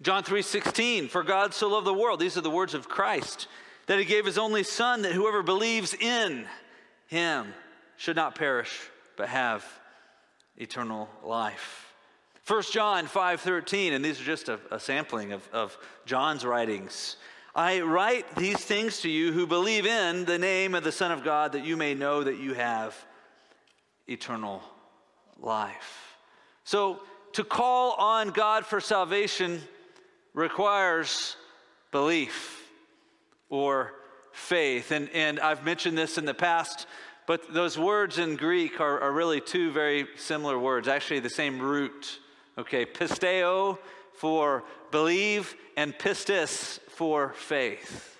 John 0.01 0.24
3:16, 0.24 1.10
for 1.10 1.24
God 1.24 1.54
so 1.54 1.68
loved 1.68 1.88
the 1.88 1.94
world, 1.94 2.20
these 2.20 2.38
are 2.38 2.42
the 2.42 2.50
words 2.50 2.74
of 2.74 2.89
Christ, 2.89 3.48
that 3.88 4.00
he 4.00 4.06
gave 4.06 4.25
his 4.25 4.38
only 4.38 4.63
son 4.63 5.04
that 5.04 5.13
whoever 5.13 5.44
believes 5.44 5.94
in 5.94 6.48
him 7.08 7.54
should 7.98 8.15
not 8.15 8.36
perish 8.36 8.89
but 9.15 9.30
have 9.30 9.65
eternal 10.58 11.10
life. 11.24 11.94
1 12.46 12.62
John 12.72 13.08
5:13, 13.08 13.94
and 13.94 14.04
these 14.04 14.22
are 14.22 14.25
just 14.25 14.50
a, 14.50 14.60
a 14.70 14.80
sampling 14.80 15.32
of, 15.32 15.48
of 15.51 15.77
John's 16.06 16.46
writings. 16.46 17.18
I 17.57 17.79
write 17.79 18.35
these 18.35 18.57
things 18.57 19.00
to 19.01 19.09
you 19.09 19.31
who 19.31 19.47
believe 19.47 19.85
in 19.85 20.25
the 20.25 20.38
name 20.38 20.75
of 20.75 20.83
the 20.83 20.91
Son 20.91 21.09
of 21.13 21.24
God, 21.24 21.53
that 21.53 21.63
you 21.63 21.77
may 21.77 21.93
know 21.93 22.21
that 22.21 22.38
you 22.38 22.53
have 22.53 22.93
eternal 24.07 24.62
life. 25.39 26.17
So, 26.65 27.00
to 27.31 27.45
call 27.45 27.93
on 27.93 28.31
God 28.31 28.65
for 28.65 28.81
salvation 28.81 29.62
requires 30.33 31.38
belief 31.91 32.69
or 33.50 33.93
faith. 34.33 34.91
And, 34.91 35.09
and 35.12 35.39
I've 35.39 35.63
mentioned 35.63 35.97
this 35.97 36.17
in 36.17 36.25
the 36.25 36.33
past, 36.33 36.88
but 37.25 37.53
those 37.53 37.77
words 37.77 38.17
in 38.17 38.35
Greek 38.35 38.81
are, 38.81 39.00
are 39.00 39.13
really 39.13 39.39
two 39.39 39.71
very 39.71 40.07
similar 40.17 40.59
words, 40.59 40.89
actually, 40.89 41.21
the 41.21 41.29
same 41.29 41.62
root. 41.62 42.19
Okay, 42.57 42.85
pisteo 42.85 43.77
for 44.13 44.65
believe, 44.91 45.55
and 45.77 45.93
pistis 45.97 46.79
for 46.95 47.33
faith. 47.33 48.17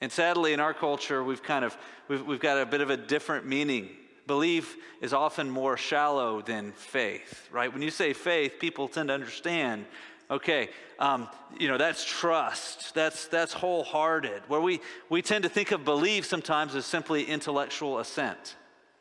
And 0.00 0.10
sadly, 0.10 0.52
in 0.52 0.60
our 0.60 0.74
culture, 0.74 1.22
we've 1.22 1.42
kind 1.42 1.64
of 1.64 1.76
we've, 2.08 2.24
we've 2.24 2.40
got 2.40 2.58
a 2.58 2.66
bit 2.66 2.80
of 2.80 2.90
a 2.90 2.96
different 2.96 3.46
meaning. 3.46 3.90
Belief 4.26 4.76
is 5.00 5.12
often 5.12 5.50
more 5.50 5.76
shallow 5.76 6.40
than 6.40 6.72
faith, 6.72 7.48
right? 7.50 7.72
When 7.72 7.82
you 7.82 7.90
say 7.90 8.12
faith, 8.12 8.54
people 8.60 8.86
tend 8.86 9.08
to 9.08 9.14
understand 9.14 9.86
Okay, 10.30 10.68
um, 11.00 11.28
you 11.58 11.66
know, 11.66 11.76
that's 11.76 12.04
trust. 12.04 12.94
That's, 12.94 13.26
that's 13.26 13.52
wholehearted. 13.52 14.42
Where 14.46 14.60
we, 14.60 14.80
we 15.08 15.22
tend 15.22 15.42
to 15.42 15.50
think 15.50 15.72
of 15.72 15.84
belief 15.84 16.24
sometimes 16.24 16.76
as 16.76 16.86
simply 16.86 17.24
intellectual 17.24 17.98
assent, 17.98 18.54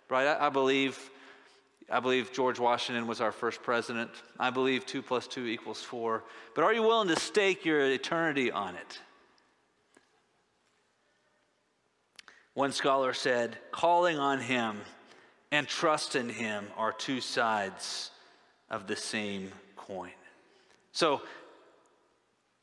right? 0.10 0.26
I, 0.26 0.48
I 0.48 0.50
believe, 0.50 1.12
I 1.88 2.00
believe 2.00 2.34
George 2.34 2.60
Washington 2.60 3.06
was 3.06 3.22
our 3.22 3.32
first 3.32 3.62
president. 3.62 4.10
I 4.40 4.50
believe 4.50 4.88
two 4.88 5.04
plus 5.04 5.28
two 5.28 5.46
equals 5.46 5.84
four. 5.84 6.24
But 6.56 6.64
are 6.64 6.74
you 6.74 6.82
willing 6.82 7.10
to 7.10 7.20
stake 7.20 7.64
your 7.64 7.80
eternity 7.82 8.52
on 8.52 8.74
it? 8.74 9.00
One 12.60 12.74
scholar 12.74 13.14
said, 13.14 13.58
calling 13.72 14.20
on 14.20 14.42
him 14.42 14.82
and 15.50 15.66
trust 15.66 16.18
in 16.18 16.28
him 16.28 16.68
are 16.76 16.92
two 16.92 17.22
sides 17.22 18.12
of 18.70 18.86
the 18.86 18.98
same 18.98 19.54
coin. 19.78 20.12
So, 20.92 21.22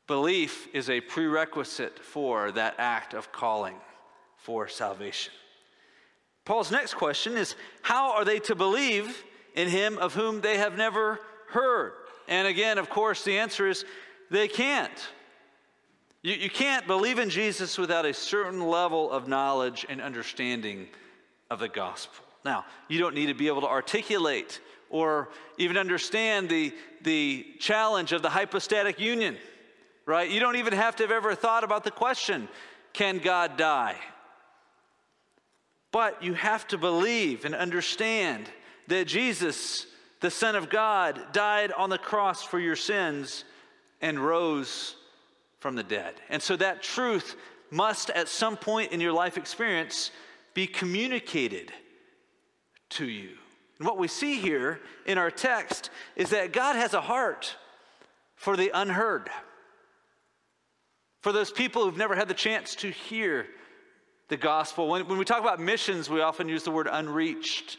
belief 0.05 0.67
is 0.71 0.91
a 0.91 1.01
prerequisite 1.01 1.97
for 1.97 2.51
that 2.51 2.75
act 2.77 3.15
of 3.15 3.31
calling 3.31 3.73
for 4.35 4.67
salvation. 4.67 5.33
Paul's 6.45 6.69
next 6.69 6.93
question 6.93 7.35
is 7.35 7.55
how 7.81 8.11
are 8.11 8.23
they 8.23 8.37
to 8.41 8.53
believe 8.53 9.23
in 9.55 9.67
him 9.67 9.97
of 9.97 10.13
whom 10.13 10.41
they 10.41 10.59
have 10.59 10.77
never 10.77 11.19
heard? 11.49 11.93
And 12.27 12.47
again, 12.47 12.77
of 12.77 12.91
course, 12.91 13.23
the 13.23 13.39
answer 13.39 13.67
is 13.67 13.83
they 14.29 14.47
can't. 14.47 15.09
You, 16.27 16.35
you 16.35 16.49
can't 16.49 16.85
believe 16.85 17.19
in 17.19 17.29
Jesus 17.29 17.77
without 17.77 18.05
a 18.05 18.13
certain 18.13 18.67
level 18.67 19.09
of 19.09 19.29
knowledge 19.29 19.85
and 19.87 20.01
understanding 20.01 20.89
of 21.49 21.59
the 21.59 21.69
gospel. 21.69 22.25
Now, 22.43 22.65
you 22.89 22.99
don't 22.99 23.15
need 23.15 23.27
to 23.27 23.33
be 23.33 23.47
able 23.47 23.61
to 23.61 23.67
articulate 23.69 24.59
or 24.89 25.29
even 25.57 25.77
understand 25.77 26.49
the, 26.49 26.73
the 27.03 27.45
challenge 27.59 28.11
of 28.11 28.23
the 28.23 28.29
hypostatic 28.29 28.99
union, 28.99 29.37
right? 30.05 30.29
You 30.29 30.41
don't 30.41 30.57
even 30.57 30.73
have 30.73 30.97
to 30.97 31.03
have 31.03 31.11
ever 31.11 31.33
thought 31.33 31.63
about 31.63 31.85
the 31.85 31.91
question 31.91 32.49
can 32.91 33.19
God 33.19 33.55
die? 33.55 33.95
But 35.93 36.21
you 36.21 36.33
have 36.33 36.67
to 36.67 36.77
believe 36.77 37.45
and 37.45 37.55
understand 37.55 38.49
that 38.87 39.07
Jesus, 39.07 39.87
the 40.19 40.31
Son 40.31 40.57
of 40.57 40.69
God, 40.69 41.31
died 41.31 41.71
on 41.71 41.89
the 41.89 41.97
cross 41.97 42.43
for 42.43 42.59
your 42.59 42.75
sins 42.75 43.45
and 44.01 44.19
rose 44.19 44.97
from 45.59 45.75
the 45.75 45.83
dead. 45.83 46.15
And 46.29 46.41
so 46.41 46.55
that 46.55 46.83
truth 46.83 47.35
must, 47.71 48.09
at 48.11 48.27
some 48.27 48.57
point 48.57 48.91
in 48.91 49.01
your 49.01 49.13
life 49.13 49.37
experience, 49.37 50.11
be 50.53 50.67
communicated 50.67 51.71
to 52.89 53.05
you. 53.05 53.31
And 53.79 53.87
what 53.87 53.97
we 53.97 54.07
see 54.07 54.39
here 54.39 54.79
in 55.05 55.17
our 55.17 55.29
text 55.31 55.89
is 56.15 56.29
that 56.31 56.53
God 56.53 56.75
has 56.75 56.93
a 56.93 57.01
heart 57.01 57.55
for 58.35 58.55
the 58.55 58.71
unheard, 58.73 59.29
for 61.21 61.31
those 61.31 61.51
people 61.51 61.83
who've 61.83 61.97
never 61.97 62.15
had 62.15 62.27
the 62.27 62.33
chance 62.33 62.75
to 62.75 62.89
hear 62.89 63.47
the 64.29 64.37
gospel. 64.37 64.87
When, 64.87 65.07
when 65.07 65.17
we 65.17 65.25
talk 65.25 65.41
about 65.41 65.59
missions, 65.59 66.09
we 66.09 66.21
often 66.21 66.47
use 66.49 66.63
the 66.63 66.71
word 66.71 66.87
unreached. 66.91 67.77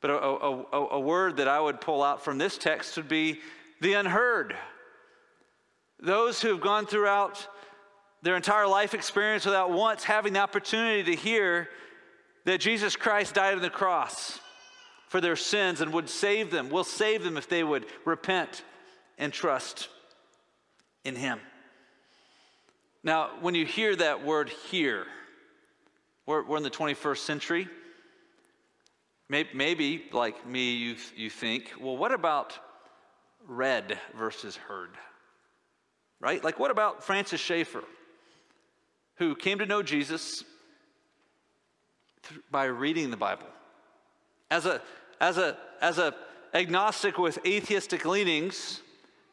But 0.00 0.10
a, 0.10 0.18
a, 0.18 0.62
a, 0.72 0.88
a 0.92 1.00
word 1.00 1.38
that 1.38 1.48
I 1.48 1.58
would 1.58 1.80
pull 1.80 2.02
out 2.02 2.22
from 2.22 2.38
this 2.38 2.58
text 2.58 2.96
would 2.96 3.08
be 3.08 3.40
the 3.80 3.94
unheard. 3.94 4.54
Those 6.00 6.40
who 6.40 6.48
have 6.48 6.60
gone 6.60 6.86
throughout 6.86 7.46
their 8.22 8.36
entire 8.36 8.66
life 8.66 8.94
experience 8.94 9.44
without 9.44 9.70
once 9.70 10.04
having 10.04 10.34
the 10.34 10.40
opportunity 10.40 11.02
to 11.04 11.20
hear 11.20 11.68
that 12.44 12.60
Jesus 12.60 12.96
Christ 12.96 13.34
died 13.34 13.54
on 13.54 13.62
the 13.62 13.70
cross 13.70 14.40
for 15.08 15.20
their 15.20 15.36
sins 15.36 15.80
and 15.80 15.92
would 15.92 16.08
save 16.08 16.50
them, 16.50 16.70
will 16.70 16.84
save 16.84 17.22
them 17.22 17.36
if 17.36 17.48
they 17.48 17.62
would 17.62 17.86
repent 18.04 18.62
and 19.18 19.32
trust 19.32 19.88
in 21.04 21.16
Him. 21.16 21.40
Now, 23.02 23.30
when 23.40 23.54
you 23.54 23.64
hear 23.64 23.94
that 23.96 24.24
word 24.24 24.48
here, 24.48 25.06
we're, 26.26 26.44
we're 26.44 26.56
in 26.56 26.64
the 26.64 26.70
21st 26.70 27.18
century. 27.18 27.68
Maybe, 29.28 29.48
maybe, 29.54 30.04
like 30.12 30.46
me, 30.46 30.74
you, 30.74 30.96
you 31.14 31.30
think, 31.30 31.72
well, 31.80 31.96
what 31.96 32.12
about 32.12 32.58
read 33.46 33.98
versus 34.18 34.56
heard? 34.56 34.90
Right? 36.20 36.42
Like, 36.42 36.58
what 36.58 36.70
about 36.70 37.04
Francis 37.04 37.40
Schaeffer, 37.40 37.84
who 39.16 39.34
came 39.34 39.58
to 39.58 39.66
know 39.66 39.82
Jesus 39.82 40.44
by 42.50 42.64
reading 42.64 43.10
the 43.10 43.16
Bible? 43.16 43.46
As 44.50 44.66
a, 44.66 44.80
as 45.20 45.38
a, 45.38 45.56
as 45.80 45.98
a 45.98 46.14
agnostic 46.54 47.18
with 47.18 47.38
atheistic 47.46 48.04
leanings, 48.04 48.80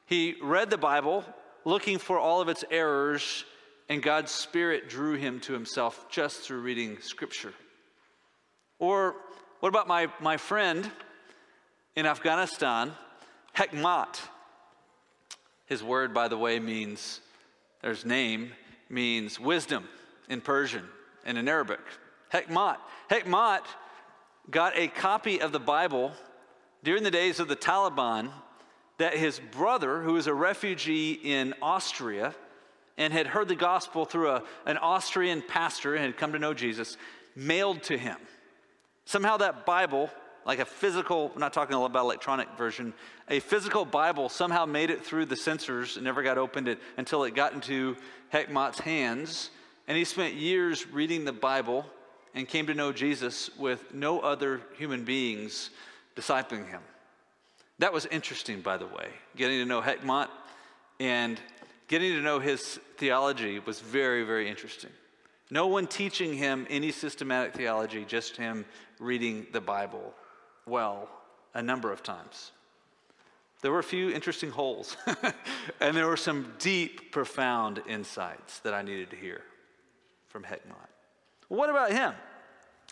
he 0.05 0.35
read 0.41 0.69
the 0.69 0.77
Bible 0.77 1.23
looking 1.65 1.97
for 1.97 2.19
all 2.19 2.41
of 2.41 2.49
its 2.49 2.65
errors 2.69 3.45
and 3.89 4.01
God's 4.01 4.31
Spirit 4.31 4.89
drew 4.89 5.15
him 5.15 5.39
to 5.41 5.53
himself 5.53 6.09
just 6.09 6.41
through 6.41 6.61
reading 6.61 6.99
Scripture. 7.01 7.53
Or 8.79 9.15
what 9.59 9.69
about 9.69 9.87
my, 9.87 10.07
my 10.19 10.37
friend 10.37 10.89
in 11.95 12.05
Afghanistan, 12.05 12.91
Hekmat? 13.55 14.19
His 15.73 15.81
word, 15.81 16.13
by 16.13 16.27
the 16.27 16.37
way, 16.37 16.59
means, 16.59 17.19
there's 17.81 18.05
name, 18.05 18.51
means 18.91 19.39
wisdom 19.39 19.89
in 20.29 20.39
Persian 20.39 20.83
and 21.25 21.35
in 21.35 21.47
Arabic. 21.47 21.79
Hekmat. 22.31 22.77
Hekmat 23.09 23.63
got 24.51 24.77
a 24.77 24.87
copy 24.87 25.41
of 25.41 25.51
the 25.51 25.59
Bible 25.59 26.11
during 26.83 27.01
the 27.01 27.09
days 27.09 27.39
of 27.39 27.47
the 27.47 27.55
Taliban 27.55 28.29
that 28.99 29.17
his 29.17 29.41
brother, 29.51 30.03
who 30.03 30.13
was 30.13 30.27
a 30.27 30.33
refugee 30.35 31.13
in 31.13 31.55
Austria, 31.59 32.35
and 32.99 33.11
had 33.11 33.25
heard 33.25 33.47
the 33.47 33.55
gospel 33.55 34.05
through 34.05 34.29
a, 34.29 34.43
an 34.67 34.77
Austrian 34.77 35.41
pastor 35.41 35.95
and 35.95 36.05
had 36.05 36.17
come 36.17 36.33
to 36.33 36.39
know 36.39 36.53
Jesus, 36.53 36.97
mailed 37.35 37.81
to 37.81 37.97
him. 37.97 38.17
Somehow 39.05 39.37
that 39.37 39.65
Bible, 39.65 40.11
like 40.45 40.59
a 40.59 40.65
physical, 40.65 41.31
I'm 41.33 41.39
not 41.39 41.53
talking 41.53 41.75
about 41.75 42.01
electronic 42.01 42.49
version, 42.57 42.93
a 43.29 43.39
physical 43.39 43.85
Bible 43.85 44.29
somehow 44.29 44.65
made 44.65 44.89
it 44.89 45.05
through 45.05 45.25
the 45.25 45.35
censors 45.35 45.95
and 45.95 46.03
never 46.03 46.23
got 46.23 46.37
opened 46.37 46.67
it 46.67 46.79
until 46.97 47.23
it 47.23 47.35
got 47.35 47.53
into 47.53 47.95
Hekmat's 48.33 48.79
hands. 48.79 49.49
And 49.87 49.97
he 49.97 50.03
spent 50.03 50.35
years 50.35 50.87
reading 50.87 51.25
the 51.25 51.33
Bible 51.33 51.85
and 52.33 52.47
came 52.47 52.67
to 52.67 52.73
know 52.73 52.91
Jesus 52.91 53.49
with 53.57 53.93
no 53.93 54.19
other 54.19 54.61
human 54.77 55.03
beings 55.03 55.69
discipling 56.15 56.67
him. 56.67 56.81
That 57.79 57.93
was 57.93 58.05
interesting, 58.07 58.61
by 58.61 58.77
the 58.77 58.87
way, 58.87 59.09
getting 59.35 59.59
to 59.59 59.65
know 59.65 59.81
Hekmat 59.81 60.29
and 60.99 61.39
getting 61.87 62.13
to 62.13 62.21
know 62.21 62.39
his 62.39 62.79
theology 62.97 63.59
was 63.59 63.79
very, 63.79 64.23
very 64.23 64.49
interesting. 64.49 64.91
No 65.49 65.67
one 65.67 65.87
teaching 65.87 66.33
him 66.33 66.65
any 66.69 66.91
systematic 66.91 67.53
theology, 67.53 68.05
just 68.05 68.37
him 68.37 68.65
reading 68.99 69.45
the 69.51 69.61
Bible 69.61 70.13
well 70.65 71.09
a 71.53 71.61
number 71.61 71.91
of 71.91 72.03
times. 72.03 72.51
There 73.61 73.71
were 73.71 73.79
a 73.79 73.83
few 73.83 74.09
interesting 74.09 74.51
holes, 74.51 74.97
and 75.79 75.95
there 75.95 76.07
were 76.07 76.17
some 76.17 76.53
deep, 76.59 77.11
profound 77.11 77.81
insights 77.87 78.59
that 78.59 78.73
I 78.73 78.81
needed 78.81 79.09
to 79.11 79.15
hear 79.15 79.41
from 80.27 80.43
Hekmat. 80.43 80.89
What 81.47 81.69
about 81.69 81.91
him? 81.93 82.13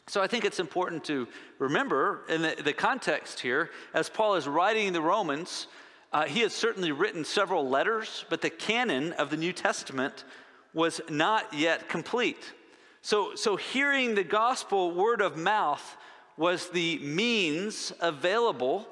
So 0.08 0.22
I 0.22 0.28
think 0.28 0.46
it's 0.46 0.60
important 0.60 1.04
to 1.06 1.28
remember 1.60 2.22
in 2.30 2.42
the, 2.42 2.56
the 2.64 2.74
context 2.74 3.40
here, 3.40 3.70
as 3.94 4.10
Paul 4.10 4.36
is 4.36 4.48
writing 4.48 4.94
the 4.94 5.02
Romans, 5.02 5.68
uh, 6.14 6.26
he 6.26 6.42
had 6.42 6.52
certainly 6.52 6.92
written 6.92 7.24
several 7.24 7.68
letters, 7.68 8.26
but 8.30 8.42
the 8.42 8.50
canon 8.50 9.14
of 9.14 9.30
the 9.30 9.38
New 9.38 9.54
Testament 9.54 10.26
was 10.74 11.02
not 11.10 11.54
yet 11.54 11.90
complete. 11.90 12.54
So, 13.02 13.36
so 13.36 13.56
hearing 13.56 14.16
the 14.16 14.24
gospel 14.24 14.92
word 14.92 15.22
of 15.22 15.38
mouth 15.38 15.98
was 16.38 16.70
the 16.70 16.98
means 17.00 17.94
available 18.00 18.88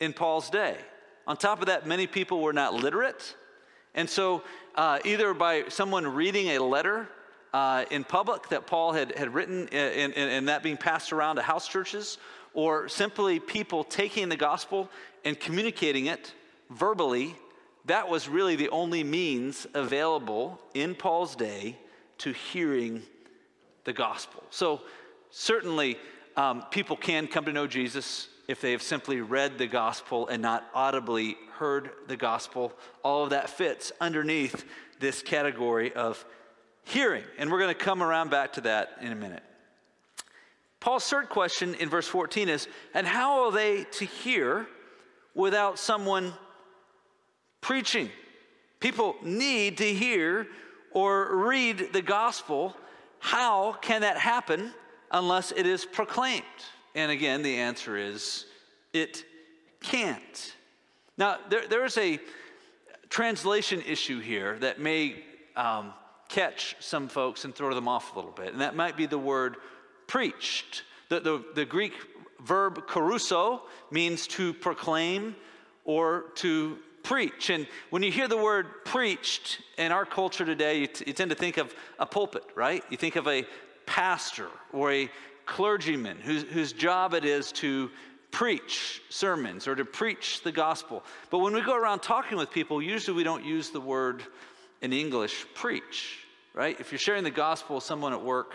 in 0.00 0.12
Paul's 0.12 0.50
day. 0.50 0.76
On 1.26 1.36
top 1.36 1.60
of 1.60 1.66
that, 1.66 1.86
many 1.86 2.06
people 2.06 2.40
were 2.40 2.52
not 2.52 2.74
literate. 2.74 3.36
And 3.94 4.08
so, 4.08 4.42
uh, 4.74 4.98
either 5.04 5.34
by 5.34 5.64
someone 5.68 6.06
reading 6.06 6.48
a 6.48 6.58
letter 6.58 7.08
uh, 7.52 7.84
in 7.90 8.04
public 8.04 8.48
that 8.48 8.66
Paul 8.66 8.92
had, 8.92 9.16
had 9.16 9.34
written 9.34 9.68
and, 9.68 10.14
and 10.14 10.48
that 10.48 10.62
being 10.62 10.76
passed 10.76 11.12
around 11.12 11.36
to 11.36 11.42
house 11.42 11.68
churches, 11.68 12.18
or 12.54 12.88
simply 12.88 13.38
people 13.38 13.84
taking 13.84 14.28
the 14.28 14.36
gospel 14.36 14.90
and 15.24 15.38
communicating 15.38 16.06
it 16.06 16.32
verbally, 16.70 17.36
that 17.84 18.08
was 18.08 18.28
really 18.28 18.56
the 18.56 18.68
only 18.70 19.04
means 19.04 19.66
available 19.74 20.60
in 20.74 20.94
Paul's 20.94 21.36
day 21.36 21.76
to 22.18 22.32
hearing 22.32 23.02
the 23.84 23.92
gospel. 23.92 24.42
So, 24.50 24.82
certainly, 25.32 25.98
um, 26.36 26.62
people 26.70 26.96
can 26.96 27.26
come 27.26 27.44
to 27.46 27.52
know 27.52 27.66
Jesus 27.66 28.28
if 28.46 28.60
they 28.60 28.72
have 28.72 28.82
simply 28.82 29.20
read 29.20 29.58
the 29.58 29.66
gospel 29.66 30.28
and 30.28 30.40
not 30.40 30.68
audibly 30.74 31.36
heard 31.54 31.90
the 32.06 32.16
gospel. 32.16 32.72
All 33.02 33.24
of 33.24 33.30
that 33.30 33.50
fits 33.50 33.92
underneath 34.00 34.64
this 35.00 35.22
category 35.22 35.92
of 35.92 36.24
hearing. 36.84 37.24
And 37.38 37.50
we're 37.50 37.58
going 37.58 37.74
to 37.74 37.84
come 37.84 38.02
around 38.02 38.30
back 38.30 38.54
to 38.54 38.60
that 38.62 38.90
in 39.00 39.12
a 39.12 39.16
minute. 39.16 39.42
Paul's 40.80 41.08
third 41.08 41.28
question 41.28 41.74
in 41.76 41.88
verse 41.88 42.08
14 42.08 42.48
is 42.48 42.68
And 42.94 43.06
how 43.06 43.44
are 43.44 43.52
they 43.52 43.84
to 43.84 44.04
hear 44.04 44.66
without 45.34 45.78
someone 45.78 46.32
preaching? 47.60 48.10
People 48.80 49.14
need 49.22 49.78
to 49.78 49.94
hear 49.94 50.48
or 50.90 51.36
read 51.46 51.92
the 51.92 52.02
gospel. 52.02 52.76
How 53.20 53.74
can 53.74 54.00
that 54.00 54.18
happen 54.18 54.74
unless 55.12 55.52
it 55.52 55.66
is 55.66 55.84
proclaimed? 55.84 56.42
And 56.94 57.10
again, 57.10 57.42
the 57.42 57.56
answer 57.56 57.96
is 57.96 58.46
it 58.92 59.24
can't. 59.80 60.54
Now, 61.16 61.38
there, 61.48 61.66
there's 61.68 61.96
a 61.98 62.18
translation 63.08 63.82
issue 63.82 64.20
here 64.20 64.58
that 64.58 64.80
may 64.80 65.22
um, 65.56 65.92
catch 66.28 66.76
some 66.80 67.08
folks 67.08 67.44
and 67.44 67.54
throw 67.54 67.74
them 67.74 67.88
off 67.88 68.14
a 68.14 68.16
little 68.16 68.32
bit, 68.32 68.52
and 68.52 68.60
that 68.60 68.74
might 68.74 68.96
be 68.96 69.06
the 69.06 69.18
word 69.18 69.56
preached. 70.06 70.82
The, 71.08 71.20
the, 71.20 71.44
the 71.54 71.64
Greek 71.64 71.92
verb 72.44 72.86
kerusso 72.86 73.60
means 73.90 74.26
to 74.28 74.54
proclaim 74.54 75.36
or 75.84 76.26
to 76.36 76.78
preach. 77.02 77.50
And 77.50 77.66
when 77.90 78.02
you 78.02 78.12
hear 78.12 78.28
the 78.28 78.36
word 78.36 78.84
preached 78.84 79.60
in 79.76 79.92
our 79.92 80.04
culture 80.04 80.44
today, 80.44 80.80
you, 80.80 80.86
t- 80.86 81.04
you, 81.06 81.12
tend 81.12 81.30
to 81.30 81.36
think 81.36 81.56
of 81.56 81.74
a 81.98 82.06
pulpit, 82.06 82.44
right? 82.54 82.82
You 82.90 82.96
think 82.96 83.16
of 83.16 83.26
a 83.26 83.44
pastor 83.86 84.48
or 84.72 84.92
a 84.92 85.10
clergyman 85.46 86.18
whose, 86.18 86.42
whose 86.44 86.72
job 86.72 87.14
it 87.14 87.24
is 87.24 87.52
to 87.52 87.90
preach 88.30 89.02
sermons 89.10 89.68
or 89.68 89.74
to 89.74 89.84
preach 89.84 90.42
the 90.42 90.52
gospel. 90.52 91.04
But 91.30 91.38
when 91.38 91.52
we 91.52 91.60
go 91.60 91.76
around 91.76 92.00
talking 92.00 92.38
with 92.38 92.50
people, 92.50 92.82
usually 92.82 93.16
we 93.16 93.24
don't 93.24 93.44
use 93.44 93.70
the 93.70 93.80
word 93.80 94.24
in 94.80 94.92
English 94.92 95.46
preach, 95.54 96.18
right? 96.54 96.78
If 96.80 96.90
you're 96.90 96.98
sharing 96.98 97.24
the 97.24 97.30
gospel 97.30 97.76
with 97.76 97.84
someone 97.84 98.12
at 98.12 98.22
work, 98.22 98.54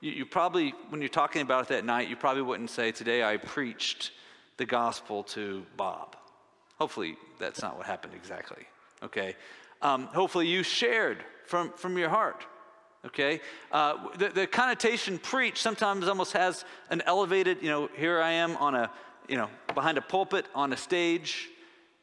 you, 0.00 0.12
you 0.12 0.26
probably, 0.26 0.74
when 0.90 1.00
you're 1.00 1.08
talking 1.08 1.42
about 1.42 1.62
it 1.62 1.68
that 1.68 1.84
night, 1.84 2.08
you 2.08 2.16
probably 2.16 2.42
wouldn't 2.42 2.70
say, 2.70 2.92
Today 2.92 3.24
I 3.24 3.38
preached 3.38 4.12
the 4.58 4.66
gospel 4.66 5.22
to 5.24 5.64
Bob. 5.76 6.16
Hopefully, 6.78 7.16
that's 7.38 7.62
not 7.62 7.76
what 7.76 7.86
happened 7.86 8.14
exactly, 8.14 8.64
okay? 9.02 9.34
Um, 9.80 10.06
hopefully, 10.06 10.46
you 10.46 10.62
shared 10.62 11.24
from, 11.46 11.72
from 11.72 11.96
your 11.96 12.08
heart, 12.08 12.44
okay? 13.06 13.40
Uh, 13.72 14.08
the, 14.18 14.28
the 14.28 14.46
connotation 14.46 15.18
preach 15.18 15.60
sometimes 15.60 16.08
almost 16.08 16.32
has 16.32 16.64
an 16.90 17.02
elevated, 17.06 17.62
you 17.62 17.68
know, 17.68 17.88
here 17.96 18.20
I 18.20 18.32
am 18.32 18.56
on 18.56 18.74
a, 18.74 18.90
you 19.28 19.36
know, 19.36 19.48
behind 19.74 19.98
a 19.98 20.02
pulpit 20.02 20.46
on 20.54 20.72
a 20.72 20.76
stage, 20.76 21.48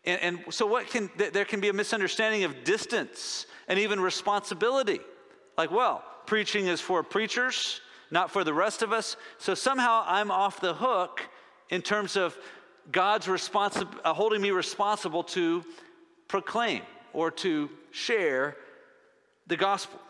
And, 0.03 0.21
and 0.21 0.53
so, 0.53 0.65
what 0.65 0.87
can 0.87 1.09
there 1.15 1.45
can 1.45 1.61
be 1.61 1.69
a 1.69 1.73
misunderstanding 1.73 2.43
of 2.43 2.63
distance 2.63 3.45
and 3.71 3.79
even 3.79 4.01
responsibility. 4.01 4.99
Like, 5.57 5.71
well, 5.71 6.03
preaching 6.25 6.67
is 6.67 6.81
for 6.81 7.03
preachers, 7.03 7.79
not 8.11 8.29
for 8.29 8.43
the 8.43 8.53
rest 8.53 8.81
of 8.81 8.91
us. 8.91 9.15
So 9.37 9.53
somehow 9.55 10.03
I'm 10.05 10.29
off 10.29 10.59
the 10.59 10.73
hook 10.73 11.21
in 11.69 11.81
terms 11.81 12.17
of 12.17 12.37
God's 12.91 13.27
responsi- 13.27 13.87
uh, 14.03 14.13
holding 14.13 14.41
me 14.41 14.51
responsible 14.51 15.23
to 15.23 15.63
proclaim 16.27 16.81
or 17.13 17.31
to 17.31 17.69
share 17.91 18.57
the 19.47 19.55
gospel. 19.55 20.00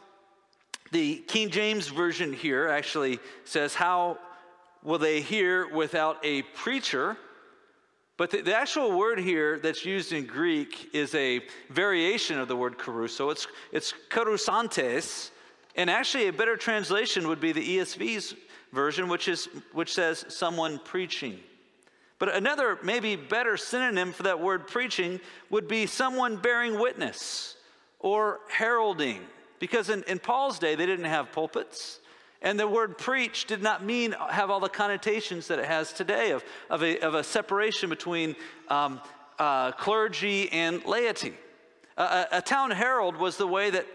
The 0.91 1.23
King 1.27 1.49
James 1.49 1.87
Version 1.87 2.33
here 2.33 2.67
actually 2.67 3.19
says, 3.45 3.73
How 3.73 4.17
will 4.83 4.99
they 4.99 5.21
hear 5.21 5.67
without 5.73 6.17
a 6.23 6.41
preacher? 6.41 7.17
But 8.17 8.29
the, 8.29 8.41
the, 8.41 8.55
actual 8.55 8.95
word 8.97 9.19
here 9.19 9.57
that's 9.57 9.85
used 9.85 10.11
in 10.11 10.25
Greek 10.25 10.89
is 10.93 11.15
a 11.15 11.41
variation 11.69 12.39
of 12.39 12.47
the 12.47 12.55
word 12.55 12.77
kerusso. 12.77 13.31
It's, 13.31 13.47
it's. 13.71 15.31
And 15.75 15.89
actually, 15.89 16.27
a 16.27 16.33
better 16.33 16.57
translation 16.57 17.27
would 17.29 17.39
be 17.39 17.53
the 17.53 17.77
ESV's 17.77 18.35
version, 18.73 19.07
which, 19.07 19.27
is, 19.27 19.47
which 19.71 19.93
says 19.93 20.25
someone 20.27 20.79
preaching. 20.83 21.39
But 22.19 22.35
another, 22.35 22.77
maybe 22.83 23.15
better 23.15 23.57
synonym 23.57 24.11
for 24.11 24.23
that 24.23 24.39
word 24.39 24.67
preaching 24.67 25.19
would 25.49 25.67
be 25.67 25.85
someone 25.85 26.35
bearing 26.35 26.79
witness 26.79 27.55
or 27.99 28.41
heralding. 28.49 29.21
Because 29.61 29.89
in, 29.89 30.03
in 30.03 30.19
Paul's 30.19 30.59
day, 30.59 30.75
they 30.75 30.85
didn't 30.85 31.05
have 31.05 31.31
pulpits. 31.31 31.99
And 32.41 32.59
the 32.59 32.67
word 32.67 32.97
preach 32.97 33.45
did 33.45 33.61
not 33.61 33.85
mean 33.85 34.13
have 34.29 34.49
all 34.49 34.59
the 34.59 34.67
connotations 34.67 35.47
that 35.47 35.59
it 35.59 35.65
has 35.65 35.93
today 35.93 36.31
of, 36.31 36.43
of, 36.69 36.83
a, 36.83 36.99
of 36.99 37.13
a 37.13 37.23
separation 37.23 37.89
between 37.89 38.35
um, 38.67 38.99
uh, 39.39 39.71
clergy 39.71 40.51
and 40.51 40.83
laity. 40.83 41.35
a, 41.95 42.25
a 42.33 42.41
town 42.41 42.71
herald 42.71 43.15
was 43.15 43.37
the 43.37 43.47
way 43.47 43.69
that 43.69 43.85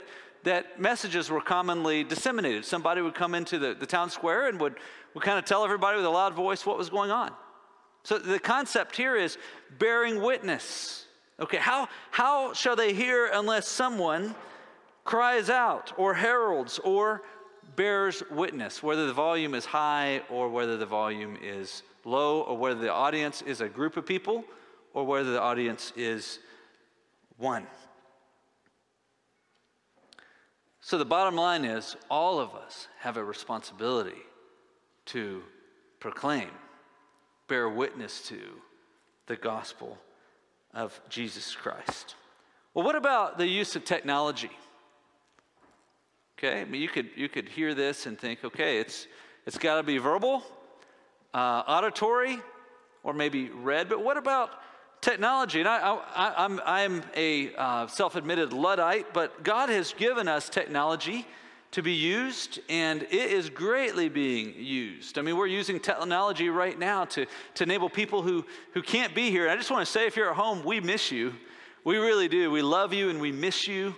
that 0.45 0.81
messages 0.81 1.29
were 1.29 1.41
commonly 1.41 2.05
disseminated. 2.05 2.65
Somebody 2.65 3.01
would 3.01 3.17
come 3.17 3.35
into 3.35 3.59
the, 3.59 3.75
the 3.75 3.85
town 3.85 4.11
square 4.11 4.47
and 4.49 4.61
would, 4.61 4.77
would 5.13 5.25
kind 5.25 5.41
of 5.41 5.45
tell 5.45 5.65
everybody 5.65 5.97
with 5.97 6.07
a 6.07 6.11
loud 6.11 6.35
voice 6.35 6.65
what 6.65 6.79
was 6.79 6.89
going 6.89 7.11
on. 7.11 7.33
So 8.05 8.17
the 8.17 8.39
concept 8.39 8.95
here 8.97 9.17
is 9.17 9.39
bearing 9.81 10.23
witness. 10.23 11.07
Okay, 11.41 11.57
how, 11.57 11.89
how 12.13 12.53
shall 12.53 12.77
they 12.77 12.95
hear 12.95 13.29
unless 13.33 13.67
someone 13.67 14.37
cries 15.07 15.49
out 15.49 15.93
or 15.97 16.13
heralds 16.13 16.79
or 16.81 17.23
bears 17.77 18.23
witness, 18.31 18.83
whether 18.83 19.07
the 19.07 19.13
volume 19.13 19.55
is 19.55 19.65
high 19.65 20.21
or 20.29 20.49
whether 20.49 20.77
the 20.77 20.87
volume 20.87 21.39
is 21.43 21.83
low, 22.05 22.43
or 22.43 22.57
whether 22.57 22.81
the 22.81 22.93
audience 22.93 23.43
is 23.43 23.61
a 23.61 23.69
group 23.69 23.97
of 23.97 24.07
people 24.07 24.45
or 24.95 25.05
whether 25.05 25.33
the 25.33 25.41
audience 25.41 25.93
is 25.97 26.39
one. 27.37 27.67
So 30.81 30.99
the 30.99 31.05
bottom 31.05 31.35
line 31.35 31.65
is 31.65 31.97
all 32.09 32.39
of 32.39 32.55
us 32.55 32.87
have 33.01 33.17
a 33.17 33.25
responsibility 33.25 34.23
to 35.07 35.43
proclaim, 35.99 36.51
bear 37.49 37.69
witness 37.69 38.27
to 38.29 38.39
the 39.27 39.37
gospel 39.37 39.99
of 40.73 41.01
Jesus 41.09 41.55
Christ. 41.55 42.15
Well, 42.73 42.85
what 42.85 42.95
about 42.95 43.37
the 43.37 43.49
use 43.49 43.75
of 43.75 43.85
technology? 43.85 44.51
Okay, 46.39 46.61
I 46.61 46.65
mean, 46.67 46.83
you 46.83 46.89
could, 46.89 47.09
you 47.17 47.31
could 47.31 47.49
hear 47.49 47.73
this 47.73 48.05
and 48.05 48.19
think, 48.19 48.45
okay, 48.45 48.79
it's, 48.79 49.07
it's 49.47 49.57
got 49.57 49.77
to 49.77 49.83
be 49.83 49.97
verbal, 49.97 50.43
uh, 51.33 51.63
auditory, 51.67 52.39
or 53.03 53.15
maybe 53.15 53.49
read, 53.49 53.89
but 53.89 54.05
what 54.05 54.19
about 54.19 54.51
technology, 55.01 55.61
and 55.61 55.69
I, 55.69 55.93
am 55.93 56.01
I'm, 56.15 56.61
I'm 56.67 57.03
a 57.17 57.55
uh, 57.55 57.87
self 57.87 58.17
admitted 58.17 58.53
Luddite, 58.53 59.15
but 59.15 59.45
God 59.45 59.71
has 59.71 59.95
given 59.95 60.29
us 60.29 60.51
technology 60.51 61.27
to 61.71 61.83
be 61.83 61.93
used, 61.93 62.61
and 62.69 63.05
it 63.05 63.13
is 63.13 63.49
greatly 63.49 64.11
being 64.11 64.55
used. 64.59 65.19
I 65.19 65.23
mean, 65.23 65.39
we're 65.39 65.47
using 65.47 65.81
technology 65.81 66.51
right 66.51 66.79
now 66.79 67.07
to, 67.07 67.25
to 67.55 67.65
enable 67.65 67.89
people 67.89 68.21
who, 68.21 68.45
who 68.75 68.83
can't 68.83 69.15
be 69.15 69.31
here. 69.31 69.45
And 69.45 69.53
I 69.53 69.57
just 69.57 69.71
want 69.71 69.87
to 69.87 69.91
say, 69.91 70.07
if 70.07 70.17
you're 70.17 70.31
at 70.31 70.37
home, 70.37 70.65
we 70.65 70.81
miss 70.81 71.11
you. 71.11 71.33
We 71.83 71.97
really 71.97 72.29
do. 72.29 72.51
We 72.51 72.61
love 72.61 72.93
you 72.93 73.09
and 73.09 73.23
we 73.23 73.33
miss 73.33 73.67
you. 73.67 73.95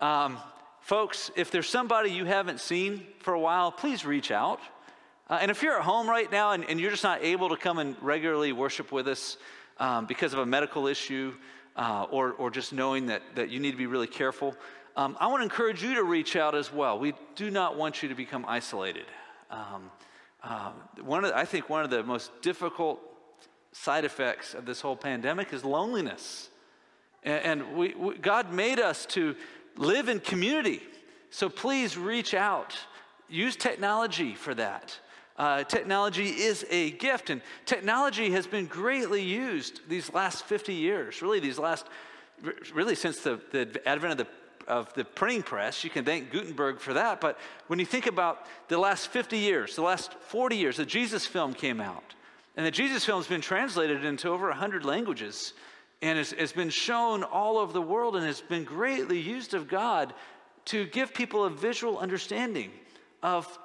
Um, 0.00 0.38
folks, 0.80 1.30
if 1.36 1.50
there's 1.50 1.68
somebody 1.68 2.10
you 2.10 2.24
haven't 2.24 2.60
seen 2.60 3.06
for 3.20 3.34
a 3.34 3.40
while, 3.40 3.70
please 3.70 4.04
reach 4.04 4.30
out. 4.30 4.60
Uh, 5.28 5.38
and 5.40 5.50
if 5.50 5.62
you're 5.62 5.76
at 5.76 5.82
home 5.82 6.08
right 6.08 6.30
now 6.32 6.52
and, 6.52 6.64
and, 6.64 6.80
you're 6.80 6.90
just 6.90 7.04
not 7.04 7.22
able 7.22 7.48
to 7.48 7.56
come 7.56 7.78
and 7.78 7.94
regularly 8.02 8.52
worship 8.52 8.90
with 8.90 9.06
us, 9.06 9.36
um, 9.78 10.04
because 10.06 10.32
of 10.32 10.40
a 10.40 10.46
medical 10.46 10.86
issue 10.86 11.32
uh, 11.76 12.06
or, 12.10 12.32
or 12.32 12.50
just 12.50 12.72
knowing 12.72 13.06
that, 13.06 13.22
that 13.36 13.48
you 13.48 13.60
need 13.60 13.70
to 13.70 13.76
be 13.76 13.86
really 13.86 14.06
careful, 14.06 14.56
um, 14.96 15.16
I 15.20 15.28
want 15.28 15.40
to 15.40 15.44
encourage 15.44 15.82
you 15.82 15.94
to 15.94 16.02
reach 16.02 16.34
out 16.34 16.54
as 16.54 16.72
well. 16.72 16.98
We 16.98 17.14
do 17.36 17.50
not 17.50 17.76
want 17.76 18.02
you 18.02 18.08
to 18.08 18.14
become 18.14 18.44
isolated. 18.48 19.06
Um, 19.50 19.90
uh, 20.42 20.72
one 21.02 21.24
of 21.24 21.30
the, 21.30 21.38
I 21.38 21.44
think 21.44 21.68
one 21.68 21.84
of 21.84 21.90
the 21.90 22.02
most 22.02 22.42
difficult 22.42 23.00
side 23.72 24.04
effects 24.04 24.54
of 24.54 24.66
this 24.66 24.80
whole 24.80 24.96
pandemic 24.96 25.52
is 25.52 25.64
loneliness. 25.64 26.50
And, 27.22 27.44
and 27.44 27.76
we, 27.76 27.94
we, 27.94 28.18
God 28.18 28.52
made 28.52 28.80
us 28.80 29.06
to 29.06 29.36
live 29.76 30.08
in 30.08 30.20
community. 30.20 30.82
So 31.30 31.48
please 31.48 31.96
reach 31.96 32.34
out. 32.34 32.76
Use 33.28 33.56
technology 33.56 34.34
for 34.34 34.54
that. 34.54 34.98
Uh, 35.36 35.64
technology 35.64 36.28
is 36.28 36.66
a 36.70 36.90
gift, 36.90 37.30
and 37.30 37.40
technology 37.64 38.30
has 38.30 38.46
been 38.46 38.66
greatly 38.66 39.22
used 39.22 39.80
these 39.88 40.12
last 40.12 40.44
50 40.44 40.74
years, 40.74 41.22
really, 41.22 41.40
these 41.40 41.58
last, 41.58 41.86
really 42.74 42.94
since 42.94 43.20
the, 43.20 43.40
the 43.50 43.80
advent 43.88 44.20
of 44.20 44.26
the, 44.26 44.70
of 44.70 44.92
the 44.92 45.04
printing 45.04 45.42
press. 45.42 45.82
You 45.82 45.88
can 45.88 46.04
thank 46.04 46.30
Gutenberg 46.30 46.78
for 46.78 46.92
that. 46.92 47.22
But 47.22 47.38
when 47.68 47.78
you 47.78 47.86
think 47.86 48.06
about 48.06 48.44
the 48.68 48.76
last 48.76 49.08
50 49.08 49.38
years, 49.38 49.76
the 49.76 49.82
last 49.82 50.12
40 50.12 50.56
years, 50.56 50.76
the 50.76 50.84
Jesus 50.84 51.26
film 51.26 51.54
came 51.54 51.80
out. 51.80 52.14
And 52.56 52.66
the 52.66 52.70
Jesus 52.70 53.06
film 53.06 53.18
has 53.18 53.26
been 53.26 53.40
translated 53.40 54.04
into 54.04 54.28
over 54.28 54.48
100 54.48 54.84
languages 54.84 55.54
and 56.02 56.18
it's 56.18 56.52
been 56.52 56.70
shown 56.70 57.22
all 57.22 57.58
over 57.58 57.72
the 57.72 57.82
world 57.82 58.16
and 58.16 58.24
it's 58.26 58.40
been 58.40 58.64
greatly 58.64 59.18
used 59.18 59.52
of 59.52 59.68
God 59.68 60.14
to 60.66 60.86
give 60.86 61.12
people 61.12 61.44
a 61.44 61.50
visual 61.50 61.98
understanding 61.98 62.70
of 63.22 63.58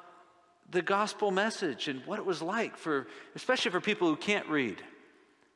the 0.71 0.81
gospel 0.81 1.31
message 1.31 1.87
and 1.87 2.05
what 2.05 2.19
it 2.19 2.25
was 2.25 2.41
like 2.41 2.75
for, 2.77 3.07
especially 3.35 3.71
for 3.71 3.79
people 3.79 4.07
who 4.07 4.15
can't 4.15 4.47
read. 4.49 4.81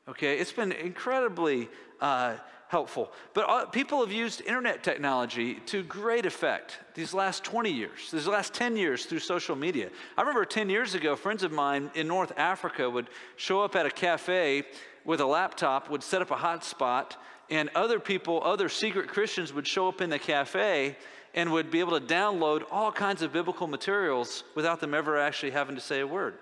Okay, 0.08 0.38
it's 0.38 0.52
been 0.52 0.72
incredibly 0.72 1.68
uh, 2.00 2.36
helpful. 2.68 3.12
But 3.34 3.48
uh, 3.48 3.66
people 3.66 4.00
have 4.00 4.12
used 4.12 4.40
internet 4.40 4.82
technology 4.82 5.56
to 5.66 5.82
great 5.82 6.24
effect 6.24 6.78
these 6.94 7.12
last 7.12 7.44
20 7.44 7.70
years, 7.70 8.10
these 8.10 8.26
last 8.26 8.54
10 8.54 8.76
years 8.76 9.04
through 9.04 9.18
social 9.18 9.56
media. 9.56 9.90
I 10.16 10.22
remember 10.22 10.44
10 10.44 10.70
years 10.70 10.94
ago, 10.94 11.16
friends 11.16 11.42
of 11.42 11.52
mine 11.52 11.90
in 11.94 12.06
North 12.06 12.32
Africa 12.36 12.88
would 12.88 13.10
show 13.36 13.60
up 13.60 13.76
at 13.76 13.86
a 13.86 13.90
cafe 13.90 14.64
with 15.04 15.20
a 15.20 15.26
laptop, 15.26 15.90
would 15.90 16.02
set 16.02 16.22
up 16.22 16.30
a 16.30 16.36
hotspot, 16.36 17.12
and 17.48 17.68
other 17.74 17.98
people, 17.98 18.40
other 18.44 18.68
secret 18.68 19.08
Christians 19.08 19.52
would 19.52 19.66
show 19.66 19.88
up 19.88 20.00
in 20.00 20.10
the 20.10 20.18
cafe 20.18 20.96
and 21.34 21.52
would 21.52 21.70
be 21.70 21.80
able 21.80 21.98
to 21.98 22.06
download 22.06 22.62
all 22.70 22.90
kinds 22.90 23.22
of 23.22 23.32
biblical 23.32 23.66
materials 23.66 24.44
without 24.54 24.80
them 24.80 24.94
ever 24.94 25.18
actually 25.18 25.50
having 25.50 25.74
to 25.74 25.80
say 25.80 26.00
a 26.00 26.06
word. 26.06 26.34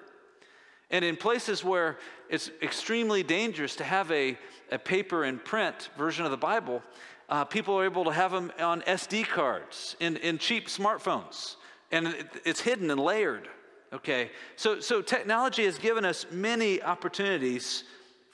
And 0.90 1.04
in 1.04 1.16
places 1.16 1.62
where 1.62 1.98
it's 2.30 2.50
extremely 2.62 3.22
dangerous 3.22 3.76
to 3.76 3.84
have 3.84 4.10
a, 4.10 4.38
a 4.72 4.78
paper 4.78 5.24
and 5.24 5.42
print 5.42 5.90
version 5.98 6.24
of 6.24 6.30
the 6.30 6.38
Bible, 6.38 6.82
uh, 7.28 7.44
people 7.44 7.78
are 7.78 7.84
able 7.84 8.04
to 8.04 8.12
have 8.12 8.32
them 8.32 8.50
on 8.58 8.80
SD 8.82 9.26
cards 9.26 9.96
in, 10.00 10.16
in 10.18 10.38
cheap 10.38 10.68
smartphones. 10.68 11.56
And 11.92 12.08
it, 12.08 12.26
it's 12.44 12.60
hidden 12.60 12.90
and 12.90 13.00
layered. 13.00 13.48
Okay? 13.92 14.30
So, 14.56 14.80
so 14.80 15.02
technology 15.02 15.64
has 15.64 15.78
given 15.78 16.04
us 16.06 16.26
many 16.30 16.82
opportunities 16.82 17.84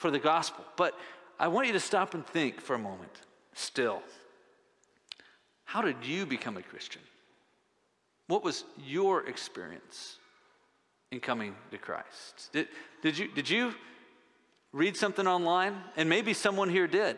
for 0.04 0.10
the 0.10 0.18
gospel. 0.18 0.62
But 0.76 0.94
I 1.40 1.48
want 1.48 1.66
you 1.66 1.72
to 1.72 1.80
stop 1.80 2.12
and 2.12 2.26
think 2.26 2.60
for 2.60 2.74
a 2.74 2.78
moment 2.78 3.22
still. 3.54 4.02
How 5.64 5.80
did 5.80 5.96
you 6.04 6.26
become 6.26 6.58
a 6.58 6.62
Christian? 6.62 7.00
What 8.26 8.44
was 8.44 8.64
your 8.84 9.26
experience 9.26 10.18
in 11.10 11.20
coming 11.20 11.54
to 11.70 11.78
Christ? 11.78 12.50
Did, 12.52 12.68
did, 13.00 13.16
you, 13.16 13.28
did 13.28 13.48
you 13.48 13.72
read 14.74 14.94
something 14.94 15.26
online? 15.26 15.74
And 15.96 16.06
maybe 16.06 16.34
someone 16.34 16.68
here 16.68 16.86
did. 16.86 17.16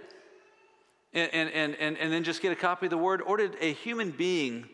And, 1.13 1.33
and, 1.33 1.75
and, 1.75 1.99
and 1.99 2.13
then 2.13 2.23
just 2.23 2.41
get 2.41 2.53
a 2.53 2.55
copy 2.55 2.87
of 2.87 2.91
the 2.91 2.97
word? 2.97 3.21
Or 3.21 3.37
did 3.37 3.57
a 3.61 3.73
human 3.73 4.13
being 4.13 4.69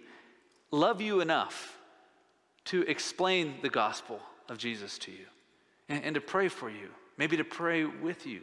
love 0.70 1.00
you 1.00 1.22
enough 1.22 1.78
to 2.66 2.82
explain 2.82 3.54
the 3.62 3.70
gospel 3.70 4.20
of 4.50 4.58
Jesus 4.58 4.98
to 4.98 5.10
you 5.10 5.24
and, 5.88 6.04
and 6.04 6.14
to 6.16 6.20
pray 6.20 6.48
for 6.48 6.68
you, 6.68 6.90
maybe 7.16 7.36
to 7.36 7.44
pray 7.44 7.84
with 7.84 8.26
you, 8.26 8.40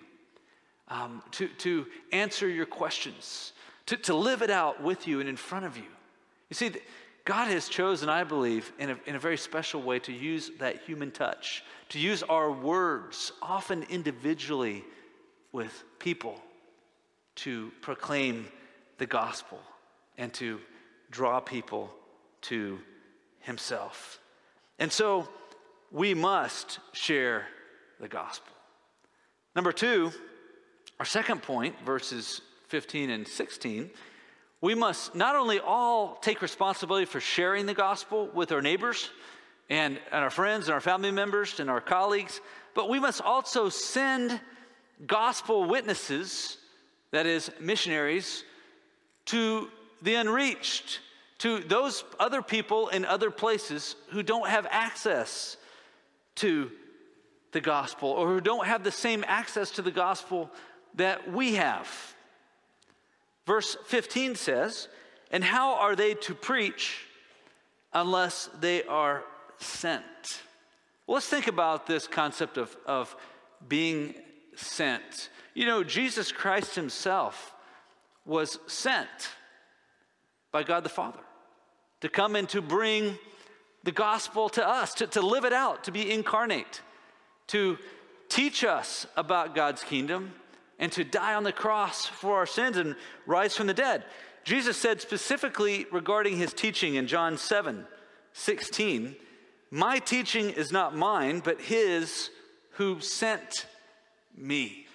um, 0.88 1.22
to, 1.32 1.48
to 1.48 1.86
answer 2.12 2.48
your 2.48 2.66
questions? 2.66 3.54
to, 3.90 3.98
to 3.98 4.14
live 4.14 4.44
it 4.44 4.52
out 4.52 4.84
with 4.84 5.08
you 5.08 5.20
and 5.20 5.28
in 5.28 5.36
front 5.36 5.66
of 5.66 5.76
you. 5.76 5.92
You 6.50 6.54
see, 6.54 6.72
God 7.26 7.48
has 7.48 7.68
chosen, 7.68 8.08
I 8.08 8.24
believe, 8.24 8.72
in 8.78 8.92
a, 8.92 8.98
in 9.08 9.16
a 9.16 9.20
very 9.20 9.38
special 9.38 9.82
way 9.82 9.98
to 10.00 10.14
use 10.14 10.52
that 10.60 10.84
human 10.84 11.10
touch, 11.10 11.64
to 11.90 12.00
use 12.00 12.22
our 12.22 12.52
words, 12.52 13.32
often 13.42 13.82
individually 13.90 14.84
with 15.52 15.84
people, 15.98 16.40
to 17.38 17.72
proclaim 17.82 18.48
the 19.00 19.08
gospel 19.08 19.60
and 20.20 20.32
to 20.36 20.60
draw 21.10 21.40
people 21.40 21.90
to 22.42 22.78
himself. 23.40 24.20
And 24.78 24.92
so 24.92 25.28
we 25.92 26.14
must 26.14 26.78
share 26.92 27.48
the 28.00 28.08
gospel. 28.08 28.54
Number 29.60 29.74
two, 29.74 30.14
our 31.02 31.06
second 31.06 31.44
point, 31.44 31.76
verses 31.86 32.40
15 32.70 33.10
and 33.10 33.28
16, 33.28 33.90
we 34.62 34.74
must 34.74 35.16
not 35.16 35.36
only 35.36 35.60
all 35.60 36.16
take 36.22 36.42
responsibility 36.42 37.04
for 37.06 37.20
sharing 37.20 37.66
the 37.66 37.74
gospel 37.74 38.30
with 38.34 38.54
our 38.54 38.62
neighbors 38.62 39.10
and, 39.70 40.00
and 40.14 40.24
our 40.24 40.30
friends 40.30 40.68
and 40.68 40.76
our 40.76 40.80
family 40.80 41.12
members 41.12 41.60
and 41.60 41.70
our 41.70 41.82
colleagues, 41.82 42.40
but 42.74 42.88
we 42.88 43.02
must 43.02 43.20
also 43.20 43.68
send 43.68 44.40
gospel 45.06 45.66
witnesses, 45.66 46.56
that 47.12 47.26
is, 47.26 47.52
missionaries, 47.60 48.46
to 49.26 49.68
the 50.02 50.16
unreached, 50.16 51.02
to 51.40 51.60
those 51.60 52.06
other 52.18 52.42
people 52.42 52.88
in 52.88 53.04
other 53.04 53.30
places 53.30 53.98
who 54.12 54.24
don't 54.24 54.48
have 54.48 54.66
access 54.72 55.58
to 56.36 56.72
the 57.52 57.62
gospel 57.62 58.10
or 58.10 58.28
who 58.28 58.42
don't 58.42 58.68
have 58.68 58.84
the 58.84 58.92
same 58.92 59.24
access 59.28 59.72
to 59.72 59.82
the 59.82 59.92
gospel 59.92 60.50
that 60.96 61.32
we 61.32 61.56
have. 61.56 61.88
Verse 63.46 63.76
15 63.88 64.36
says, 64.36 64.88
And 65.32 65.44
how 65.44 65.76
are 65.76 65.96
they 65.96 66.14
to 66.16 66.36
preach 66.36 67.06
unless 67.94 68.50
they 68.60 68.84
are 68.84 69.24
sent? 69.58 70.04
Well, 71.08 71.16
let's 71.16 71.28
think 71.28 71.48
about 71.48 71.88
this 71.88 72.08
concept 72.08 72.58
of, 72.58 72.76
of 72.86 73.16
being 73.68 74.14
sent. 74.56 75.30
You 75.56 75.66
know, 75.66 75.84
Jesus 75.84 76.32
Christ 76.32 76.76
himself 76.76 77.54
was 78.26 78.60
sent 78.68 79.10
by 80.52 80.64
God 80.64 80.84
the 80.84 80.90
Father 80.90 81.20
to 82.02 82.10
come 82.10 82.36
and 82.36 82.48
to 82.50 82.62
bring 82.62 83.18
the 83.84 83.92
gospel 83.92 84.50
to 84.50 84.68
us, 84.68 84.94
to, 84.96 85.08
to 85.08 85.22
live 85.22 85.46
it 85.46 85.54
out, 85.54 85.86
to 85.86 85.92
be 85.92 86.12
incarnate, 86.12 86.82
to 87.50 87.78
teach 88.30 88.64
us 88.64 89.06
about 89.16 89.56
God's 89.56 89.84
kingdom, 89.84 90.34
and 90.78 90.92
to 90.94 91.04
die 91.04 91.34
on 91.34 91.44
the 91.44 91.52
cross 91.52 92.06
for 92.06 92.38
our 92.38 92.46
sins 92.46 92.78
and 92.78 92.96
rise 93.26 93.56
from 93.56 93.68
the 93.68 93.74
dead. 93.74 94.06
Jesus 94.46 94.78
said 94.78 95.02
specifically 95.02 95.86
regarding 95.92 96.38
his 96.38 96.54
teaching 96.54 96.96
in 96.96 97.06
John 97.06 97.38
7 97.38 97.86
16, 98.32 99.16
My 99.72 100.00
teaching 100.00 100.52
is 100.52 100.72
not 100.72 100.96
mine, 100.96 101.42
but 101.44 101.60
his 101.60 102.30
who 102.72 103.02
sent 103.02 103.66
me. 104.38 104.88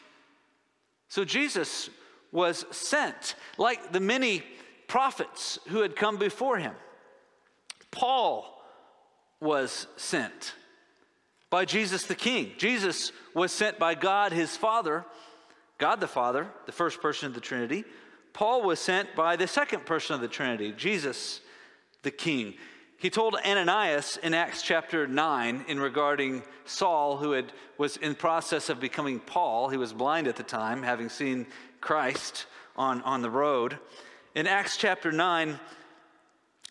So 1.08 1.24
Jesus 1.24 1.90
was 2.32 2.64
sent, 2.70 3.34
like 3.58 3.92
the 3.92 4.00
many 4.00 4.42
prophets 4.88 5.58
who 5.68 5.80
had 5.80 5.94
come 5.94 6.16
before 6.16 6.56
him. 6.58 6.74
Paul 7.90 8.64
was 9.40 9.86
sent 9.96 10.54
by 11.54 11.64
Jesus 11.64 12.02
the 12.06 12.16
King. 12.16 12.50
Jesus 12.58 13.12
was 13.32 13.52
sent 13.52 13.78
by 13.78 13.94
God 13.94 14.32
his 14.32 14.56
Father, 14.56 15.04
God 15.78 16.00
the 16.00 16.08
Father, 16.08 16.48
the 16.66 16.72
first 16.72 17.00
person 17.00 17.28
of 17.28 17.34
the 17.34 17.40
Trinity. 17.40 17.84
Paul 18.32 18.62
was 18.62 18.80
sent 18.80 19.14
by 19.14 19.36
the 19.36 19.46
second 19.46 19.86
person 19.86 20.16
of 20.16 20.20
the 20.20 20.26
Trinity, 20.26 20.72
Jesus 20.72 21.40
the 22.02 22.10
King. 22.10 22.54
He 22.98 23.08
told 23.08 23.36
Ananias 23.36 24.18
in 24.20 24.34
Acts 24.34 24.62
chapter 24.62 25.06
9 25.06 25.66
in 25.68 25.78
regarding 25.78 26.42
Saul, 26.64 27.18
who 27.18 27.30
had, 27.30 27.52
was 27.78 27.98
in 27.98 28.16
process 28.16 28.68
of 28.68 28.80
becoming 28.80 29.20
Paul. 29.20 29.68
He 29.68 29.76
was 29.76 29.92
blind 29.92 30.26
at 30.26 30.34
the 30.34 30.42
time, 30.42 30.82
having 30.82 31.08
seen 31.08 31.46
Christ 31.80 32.46
on, 32.74 33.00
on 33.02 33.22
the 33.22 33.30
road. 33.30 33.78
In 34.34 34.48
Acts 34.48 34.76
chapter 34.76 35.12
9, 35.12 35.60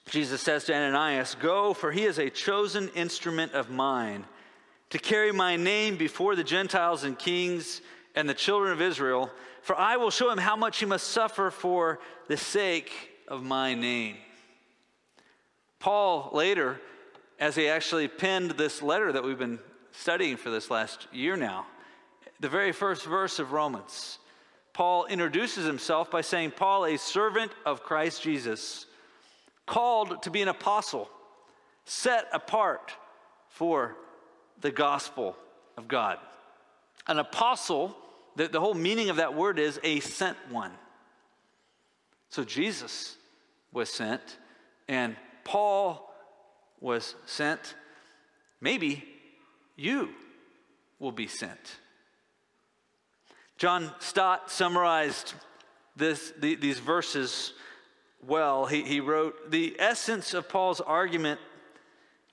Jesus 0.10 0.42
says 0.42 0.66
to 0.66 0.76
Ananias, 0.76 1.38
Go, 1.40 1.74
for 1.74 1.94
he 1.94 2.04
is 2.04 2.20
a 2.20 2.30
chosen 2.30 2.90
instrument 2.90 3.54
of 3.54 3.70
mine 3.70 4.26
to 4.94 5.00
carry 5.00 5.32
my 5.32 5.56
name 5.56 5.98
before 5.98 6.36
the 6.36 6.44
Gentiles 6.44 7.04
and 7.04 7.18
kings 7.18 7.82
and 8.14 8.30
the 8.30 8.34
children 8.36 8.72
of 8.72 8.80
Israel, 8.80 9.32
for 9.64 9.76
I 9.76 9.98
will 9.98 10.12
show 10.12 10.30
him 10.30 10.38
how 10.38 10.56
much 10.56 10.78
he 10.78 10.86
must 10.86 11.08
suffer 11.08 11.50
for 11.50 12.00
the 12.28 12.38
sake 12.38 12.92
of 13.28 13.42
my 13.42 13.74
name. 13.74 14.18
Paul 15.80 16.30
later, 16.32 16.80
as 17.40 17.56
he 17.56 17.68
actually 17.70 18.08
penned 18.08 18.52
this 18.52 18.84
letter 18.84 19.12
that 19.12 19.24
we've 19.24 19.40
been 19.40 19.58
studying 19.94 20.38
for 20.38 20.52
this 20.52 20.70
last 20.70 21.08
year 21.12 21.36
now, 21.36 21.66
the 22.40 22.48
very 22.48 22.72
first 22.72 23.04
verse 23.04 23.40
of 23.40 23.52
Romans, 23.52 24.20
Paul 24.74 25.08
introduces 25.08 25.66
himself 25.66 26.12
by 26.12 26.22
saying, 26.22 26.52
Paul, 26.52 26.86
a 26.86 27.00
servant 27.00 27.52
of 27.66 27.82
Christ 27.82 28.22
Jesus 28.22 28.86
called 29.66 30.22
to 30.22 30.30
be 30.30 30.44
an 30.44 30.50
apostle, 30.50 31.10
set 31.84 32.28
apart 32.32 32.92
for 33.50 33.96
the 34.64 34.72
gospel 34.72 35.36
of 35.78 35.88
God. 35.88 36.18
An 37.06 37.20
apostle, 37.20 37.96
the, 38.36 38.48
the 38.48 38.60
whole 38.60 38.74
meaning 38.74 39.10
of 39.10 39.18
that 39.18 39.36
word 39.36 39.60
is 39.60 39.80
a 39.84 40.00
sent 40.00 40.38
one. 40.50 40.72
So 42.30 42.44
Jesus 42.44 43.18
was 43.72 43.90
sent, 43.90 44.40
and 44.88 45.16
Paul 45.44 46.12
was 46.80 47.14
sent. 47.26 47.76
Maybe 48.62 49.04
you 49.76 50.10
will 50.98 51.12
be 51.12 51.28
sent. 51.28 51.78
John 53.58 53.92
Stott 54.00 54.50
summarized 54.50 55.34
this, 55.96 56.32
the, 56.40 56.56
these 56.56 56.80
verses 56.80 57.54
well. 58.26 58.66
He, 58.66 58.84
he 58.84 59.02
wrote 59.02 59.52
The 59.52 59.76
essence 59.78 60.34
of 60.34 60.48
Paul's 60.48 60.80
argument 60.80 61.42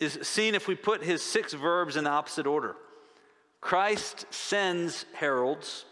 is 0.01 0.19
seen 0.23 0.55
if 0.55 0.67
we 0.67 0.75
put 0.75 1.05
his 1.05 1.23
six 1.23 1.53
verbs 1.53 1.97
in 1.97 2.05
the 2.05 2.11
opposite 2.11 2.47
order. 2.47 2.75
Christ 3.61 4.27
sends 4.31 5.05
heralds, 5.13 5.85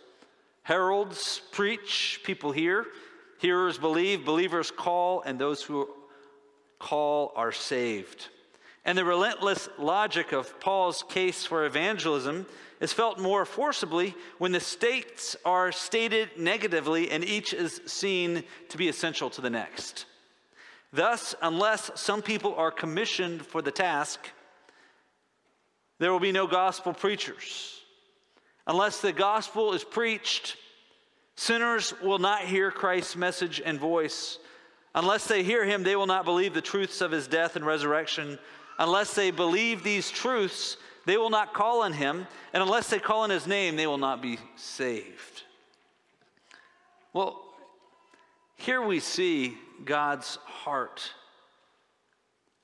heralds 0.62 1.42
preach, 1.52 2.20
people 2.24 2.50
hear, 2.50 2.86
hearers 3.38 3.78
believe, 3.78 4.24
believers 4.24 4.70
call, 4.70 5.20
and 5.20 5.38
those 5.38 5.62
who 5.62 5.88
call 6.78 7.32
are 7.36 7.52
saved. 7.52 8.28
And 8.84 8.96
the 8.96 9.04
relentless 9.04 9.68
logic 9.78 10.32
of 10.32 10.58
Paul's 10.60 11.02
case 11.02 11.44
for 11.44 11.66
evangelism 11.66 12.46
is 12.80 12.92
felt 12.92 13.18
more 13.18 13.44
forcibly 13.44 14.14
when 14.38 14.52
the 14.52 14.60
states 14.60 15.36
are 15.44 15.72
stated 15.72 16.30
negatively 16.38 17.10
and 17.10 17.24
each 17.24 17.52
is 17.52 17.82
seen 17.86 18.44
to 18.70 18.78
be 18.78 18.88
essential 18.88 19.28
to 19.30 19.40
the 19.40 19.50
next. 19.50 20.06
Thus, 20.92 21.34
unless 21.42 21.90
some 21.96 22.22
people 22.22 22.54
are 22.54 22.70
commissioned 22.70 23.44
for 23.44 23.60
the 23.60 23.70
task, 23.70 24.20
there 25.98 26.12
will 26.12 26.20
be 26.20 26.32
no 26.32 26.46
gospel 26.46 26.92
preachers. 26.92 27.80
Unless 28.66 29.00
the 29.00 29.12
gospel 29.12 29.72
is 29.72 29.84
preached, 29.84 30.56
sinners 31.36 31.94
will 32.02 32.18
not 32.18 32.42
hear 32.42 32.70
Christ's 32.70 33.16
message 33.16 33.60
and 33.64 33.78
voice. 33.78 34.38
Unless 34.94 35.26
they 35.26 35.42
hear 35.42 35.64
him, 35.64 35.82
they 35.82 35.96
will 35.96 36.06
not 36.06 36.24
believe 36.24 36.54
the 36.54 36.60
truths 36.60 37.00
of 37.00 37.10
his 37.10 37.26
death 37.26 37.56
and 37.56 37.66
resurrection. 37.66 38.38
Unless 38.78 39.14
they 39.14 39.30
believe 39.30 39.82
these 39.82 40.10
truths, 40.10 40.76
they 41.04 41.16
will 41.16 41.30
not 41.30 41.54
call 41.54 41.82
on 41.82 41.92
him, 41.92 42.26
and 42.52 42.62
unless 42.62 42.88
they 42.90 42.98
call 42.98 43.22
on 43.22 43.30
his 43.30 43.46
name, 43.46 43.76
they 43.76 43.86
will 43.86 43.98
not 43.98 44.22
be 44.22 44.38
saved. 44.56 45.42
Well, 47.12 47.42
here 48.56 48.82
we 48.82 49.00
see 49.00 49.56
God's 49.84 50.36
heart 50.44 51.12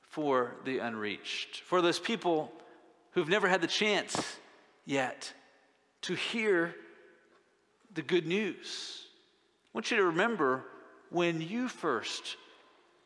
for 0.03 0.55
the 0.65 0.79
unreached, 0.79 1.61
for 1.63 1.83
those 1.83 1.99
people 1.99 2.53
who've 3.13 3.29
never 3.29 3.49
had 3.49 3.61
the 3.61 3.67
chance 3.67 4.37
yet 4.85 5.33
to 6.03 6.15
hear 6.15 6.75
the 7.95 8.03
good 8.03 8.27
news. 8.27 9.07
I 9.67 9.71
want 9.73 9.91
you 9.91 9.97
to 9.97 10.05
remember 10.05 10.65
when 11.11 11.41
you 11.41 11.69
first 11.69 12.37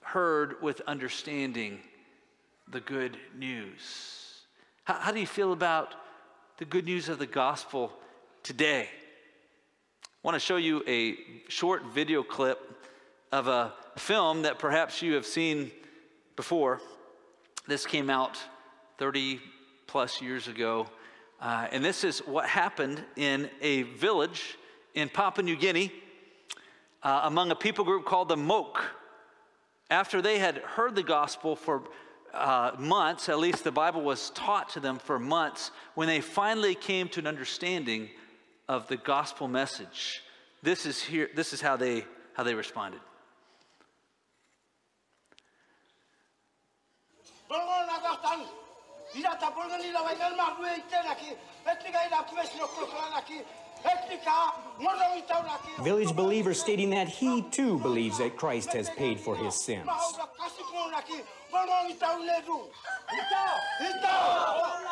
heard 0.01 0.61
with 0.63 0.81
understanding 0.87 1.81
the 2.71 2.81
good 2.81 3.17
news. 3.37 4.43
How, 4.85 4.95
how 4.95 5.13
do 5.13 5.21
you 5.21 5.27
feel 5.27 5.53
about 5.53 5.95
the 6.59 6.65
good 6.65 6.85
news 6.85 7.09
of 7.09 7.19
the 7.19 7.27
gospel 7.27 7.93
today? 8.43 8.89
I 10.03 10.09
want 10.23 10.35
to 10.35 10.41
show 10.41 10.57
you 10.57 10.83
a 10.87 11.17
short 11.49 11.85
video 11.87 12.23
clip 12.23 12.78
of 13.33 13.49
a 13.49 13.73
film 13.97 14.43
that 14.43 14.59
perhaps 14.59 15.03
you 15.03 15.15
have 15.15 15.27
seen 15.27 15.71
before. 16.37 16.81
This 17.67 17.85
came 17.85 18.09
out 18.11 18.39
30 18.99 19.41
plus 19.87 20.23
years 20.23 20.49
ago. 20.49 20.87
Uh, 21.41 21.69
and 21.71 21.85
this 21.85 22.05
is 22.05 22.21
what 22.21 22.49
happened 22.49 23.03
in 23.17 23.49
a 23.61 23.83
village 23.83 24.57
in 24.95 25.09
Papua 25.09 25.45
New 25.45 25.57
Guinea 25.57 25.93
uh, 27.03 27.23
among 27.25 27.51
a 27.51 27.55
people 27.55 27.85
group 27.85 28.05
called 28.05 28.29
the 28.29 28.37
Mouk. 28.37 28.81
After 29.91 30.21
they 30.21 30.39
had 30.39 30.59
heard 30.59 30.95
the 30.95 31.03
gospel 31.03 31.57
for 31.57 31.85
uh, 32.35 32.73
months, 32.79 33.29
at 33.29 33.39
least 33.39 33.65
the 33.65 33.73
Bible 33.73 34.03
was 34.03 34.31
taught 34.31 34.71
to 34.71 34.81
them 34.81 34.99
for 34.99 35.19
months, 35.19 35.71
when 35.95 36.09
they 36.09 36.21
finally 36.21 36.75
came 36.75 37.09
to 37.11 37.21
an 37.21 37.27
understanding 37.27 38.09
of 38.69 38.87
the 38.89 38.97
gospel 38.97 39.49
message, 39.49 40.23
this 40.63 40.85
is, 40.85 41.01
here, 41.01 41.31
this 41.35 41.53
is 41.53 41.61
how, 41.61 41.77
they, 41.77 42.05
how 42.35 42.43
they 42.43 42.55
responded. 42.55 43.01
Village 55.85 56.15
believer 56.15 56.53
stating 56.53 56.91
that 56.91 57.09
he 57.09 57.43
too 57.51 57.79
believes 57.79 58.19
that 58.19 58.37
Christ 58.37 58.73
has 58.73 58.91
paid 58.91 59.21
for 59.21 59.37
his 59.37 59.55
sins. 59.55 59.89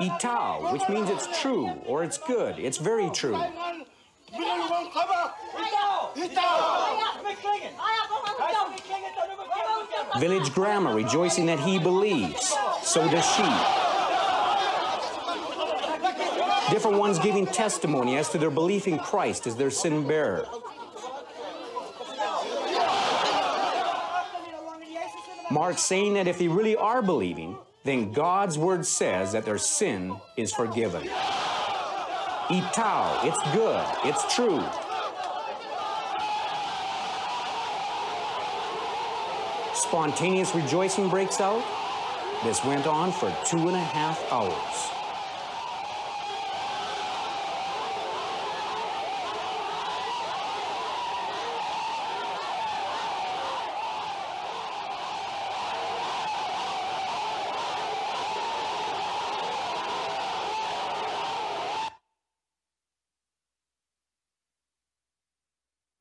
Itao, 0.00 0.72
which 0.72 0.88
means 0.88 1.10
it's 1.10 1.40
true 1.40 1.68
or 1.84 2.04
it's 2.04 2.18
good. 2.18 2.58
It's 2.58 2.78
very 2.78 3.10
true. 3.10 3.36
Village 10.18 10.52
grammar 10.52 10.94
rejoicing 10.94 11.46
that 11.46 11.60
he 11.60 11.78
believes. 11.78 12.54
So 12.82 13.08
does 13.10 13.24
she. 13.34 13.42
Different 16.72 16.98
ones 16.98 17.18
giving 17.18 17.46
testimony 17.46 18.16
as 18.16 18.28
to 18.30 18.38
their 18.38 18.50
belief 18.50 18.88
in 18.88 18.98
Christ 18.98 19.46
as 19.46 19.56
their 19.56 19.70
sin 19.70 20.06
bearer. 20.06 20.46
Mark 25.50 25.78
saying 25.78 26.14
that 26.14 26.26
if 26.26 26.38
they 26.38 26.48
really 26.48 26.74
are 26.74 27.02
believing, 27.02 27.56
then 27.84 28.12
God's 28.12 28.58
word 28.58 28.84
says 28.84 29.32
that 29.32 29.44
their 29.44 29.58
sin 29.58 30.16
is 30.36 30.52
forgiven. 30.52 31.08
Itao, 32.48 33.24
it's 33.24 33.54
good, 33.54 33.86
it's 34.04 34.34
true. 34.34 34.64
Spontaneous 39.76 40.54
rejoicing 40.54 41.10
breaks 41.10 41.38
out. 41.38 41.62
This 42.42 42.64
went 42.64 42.86
on 42.86 43.12
for 43.12 43.30
two 43.44 43.68
and 43.68 43.76
a 43.76 43.78
half 43.78 44.32
hours. 44.32 44.92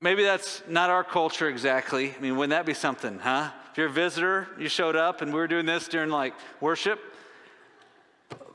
Maybe 0.01 0.23
that's 0.23 0.61
not 0.69 0.89
our 0.89 1.03
culture 1.03 1.49
exactly. 1.49 2.13
I 2.15 2.21
mean, 2.21 2.38
wouldn't 2.38 2.51
that 2.51 2.65
be 2.65 2.73
something, 2.73 3.19
huh? 3.19 3.49
If 3.75 3.79
you're 3.79 3.88
a 3.88 3.91
visitor, 3.91 4.47
you 4.57 4.69
showed 4.69 4.95
up 4.95 5.21
and 5.21 5.33
we 5.33 5.38
were 5.38 5.49
doing 5.49 5.65
this 5.65 5.89
during 5.89 6.09
like 6.09 6.33
worship. 6.61 6.97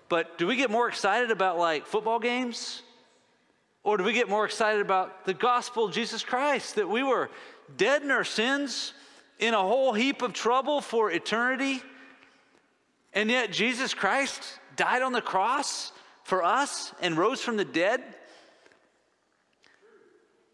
But 0.09 0.39
do 0.39 0.47
we 0.47 0.57
get 0.57 0.71
more 0.71 0.89
excited 0.89 1.31
about 1.31 1.59
like 1.59 1.85
football 1.85 2.19
games? 2.19 2.83
Or 3.83 3.99
do 3.99 4.05
we 4.05 4.15
get 4.15 4.31
more 4.31 4.47
excited 4.47 4.81
about 4.81 5.27
the 5.27 5.35
gospel 5.35 5.85
of 5.85 5.93
Jesus 5.93 6.25
Christ, 6.25 6.77
that 6.77 6.89
we 6.89 7.03
were 7.03 7.29
dead 7.77 8.01
in 8.01 8.11
our 8.11 8.25
sins, 8.25 8.95
in 9.39 9.53
a 9.53 9.61
whole 9.61 9.93
heap 9.93 10.23
of 10.23 10.33
trouble 10.33 10.81
for 10.81 11.11
eternity, 11.11 11.83
and 13.13 13.31
yet 13.31 13.53
Jesus 13.53 13.93
Christ 13.93 14.43
died 14.75 15.03
on 15.03 15.13
the 15.13 15.21
cross 15.21 15.93
for 16.25 16.43
us 16.43 16.95
and 17.03 17.15
rose 17.15 17.43
from 17.43 17.59
the 17.59 17.67
dead? 17.67 18.03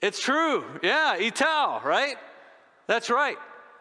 It's 0.03 0.19
true. 0.19 0.65
Yeah, 0.83 1.17
Itao, 1.21 1.85
right? 1.85 2.17
That's 2.89 3.11
right. 3.11 3.39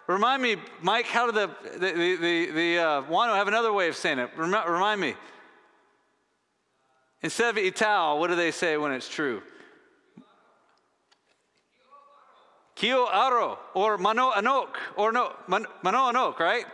Remind 0.07 0.41
me, 0.41 0.57
Mike, 0.81 1.07
how 1.07 1.31
did 1.31 1.35
the, 1.35 1.79
the, 1.79 2.17
the, 2.17 2.51
the, 2.51 2.77
uh, 2.77 3.01
Wano 3.03 3.35
have 3.35 3.47
another 3.47 3.73
way 3.73 3.87
of 3.87 3.95
saying 3.95 4.19
it? 4.19 4.29
Rem- 4.37 4.71
remind 4.71 5.01
me. 5.01 5.15
Instead 7.23 7.57
of 7.57 7.63
Itao, 7.63 8.19
what 8.19 8.27
do 8.27 8.35
they 8.35 8.51
say 8.51 8.77
when 8.77 8.91
it's 8.91 9.09
true? 9.09 9.41
Kio 12.75 13.05
aro, 13.07 13.57
or 13.73 13.97
mano 13.97 14.31
anok, 14.31 14.75
or 14.95 15.11
no, 15.11 15.33
mano 15.47 15.69
anok, 15.83 16.39
right? 16.39 16.65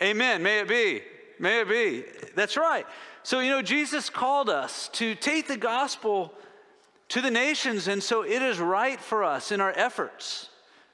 Amen. 0.00 0.42
May 0.42 0.60
it 0.60 0.68
be. 0.68 1.02
May 1.38 1.60
it 1.60 1.68
be. 1.68 2.04
That's 2.34 2.56
right. 2.56 2.86
So, 3.22 3.40
you 3.40 3.50
know, 3.50 3.60
Jesus 3.60 4.08
called 4.08 4.48
us 4.48 4.88
to 4.94 5.14
take 5.14 5.46
the 5.46 5.56
gospel 5.56 6.32
to 7.08 7.20
the 7.20 7.30
nations. 7.30 7.88
And 7.88 8.02
so 8.02 8.22
it 8.22 8.40
is 8.40 8.58
right 8.58 9.00
for 9.00 9.24
us 9.24 9.52
in 9.52 9.60
our 9.60 9.72
efforts 9.76 10.49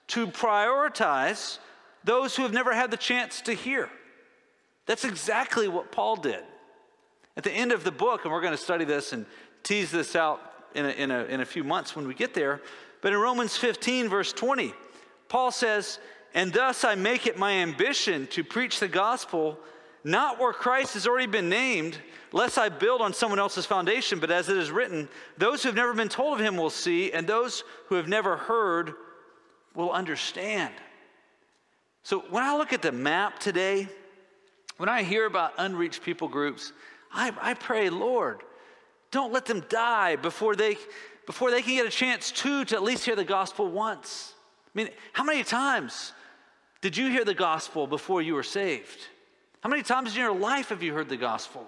to 0.09 0.27
prioritize 0.27 1.59
those 2.05 2.37
who 2.37 2.43
have 2.43 2.53
never 2.53 2.75
had 2.75 2.91
the 2.91 2.97
chance 2.97 3.41
to 3.43 3.53
hear. 3.53 3.91
That's 4.87 5.05
exactly 5.05 5.69
what 5.69 5.91
Paul 5.91 6.17
did. 6.17 6.43
At 7.37 7.45
the 7.45 7.53
end 7.53 7.73
of 7.73 7.85
the 7.85 7.91
book, 7.91 8.25
and 8.25 8.33
we're 8.33 8.41
going 8.41 8.53
to 8.53 8.59
study 8.59 8.85
this 8.85 9.13
and 9.13 9.27
tease 9.63 9.91
this 9.91 10.15
out 10.17 10.41
in 10.75 10.87
a, 10.87 10.91
in 10.91 11.11
a, 11.11 11.25
in 11.25 11.41
a 11.41 11.45
few 11.45 11.65
months 11.65 11.97
when 11.97 12.07
we 12.07 12.15
get 12.15 12.35
there, 12.35 12.63
but 13.01 13.13
in 13.13 13.19
Romans 13.19 13.57
15, 13.57 14.09
verse 14.09 14.33
20, 14.33 14.73
Paul 15.29 15.51
says, 15.51 15.99
And 16.35 16.53
thus 16.53 16.85
I 16.85 16.95
make 16.95 17.27
it 17.27 17.39
my 17.39 17.53
ambition 17.53 18.27
to 18.29 18.45
preach 18.45 18.81
the 18.81 18.89
gospel 18.89 19.59
not 20.07 20.39
where 20.39 20.53
Christ 20.53 20.95
has 20.95 21.09
already 21.09 21.27
been 21.27 21.49
named, 21.49 21.99
lest 22.31 22.59
I 22.59 22.69
build 22.69 23.01
on 23.01 23.13
someone 23.13 23.41
else's 23.41 23.67
foundation, 23.67 24.21
but 24.21 24.31
as 24.31 24.49
it 24.49 24.57
is 24.57 24.71
written, 24.71 25.09
those 25.37 25.63
who 25.63 25.69
have 25.69 25.75
never 25.75 25.93
been 25.95 26.09
told 26.09 26.39
of 26.39 26.47
him 26.47 26.57
will 26.57 26.71
see, 26.71 27.13
and 27.13 27.27
those 27.27 27.65
who 27.89 27.97
have 27.97 28.07
never 28.07 28.37
heard 28.37 28.95
will 29.77 29.93
understand. 29.93 30.75
So 32.03 32.21
when 32.31 32.43
I 32.43 32.57
look 32.57 32.73
at 32.73 32.83
the 32.83 32.93
map 32.93 33.39
today, 33.39 33.89
when 34.79 34.89
I 34.89 35.03
hear 35.03 35.27
about 35.27 35.53
unreached 35.59 36.03
people 36.03 36.29
groups, 36.29 36.73
I, 37.13 37.33
I 37.41 37.55
pray, 37.55 37.91
Lord, 37.91 38.43
don't 39.11 39.33
let 39.33 39.47
them 39.47 39.65
die 39.69 40.17
before 40.17 40.57
they, 40.57 40.77
before 41.27 41.51
they 41.51 41.63
can 41.63 41.75
get 41.75 41.87
a 41.87 41.91
chance 41.91 42.33
to, 42.33 42.65
to 42.65 42.75
at 42.75 42.83
least 42.83 43.05
hear 43.05 43.17
the 43.17 43.25
gospel 43.25 43.71
once. 43.71 44.35
I 44.75 44.79
mean, 44.79 44.89
how 45.13 45.25
many 45.25 45.45
times 45.45 46.13
did 46.81 46.97
you 46.97 47.09
hear 47.09 47.25
the 47.25 47.35
gospel 47.35 47.87
before 47.87 48.23
you 48.23 48.35
were 48.35 48.43
saved? 48.43 49.01
How 49.61 49.71
many 49.71 49.83
times 49.83 50.15
in 50.15 50.21
your 50.21 50.35
life 50.35 50.69
have 50.69 50.83
you 50.83 50.93
heard 50.93 51.09
the 51.09 51.17
gospel? 51.17 51.67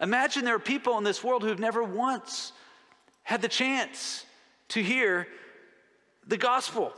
Imagine 0.00 0.44
there 0.44 0.56
are 0.56 0.58
people 0.58 0.98
in 0.98 1.04
this 1.04 1.22
world 1.22 1.42
who've 1.42 1.58
never 1.58 1.82
once 1.82 2.52
had 3.22 3.42
the 3.42 3.48
chance 3.48 4.24
to 4.68 4.82
hear 4.82 5.26
the 6.26 6.36
gospel. 6.36 6.92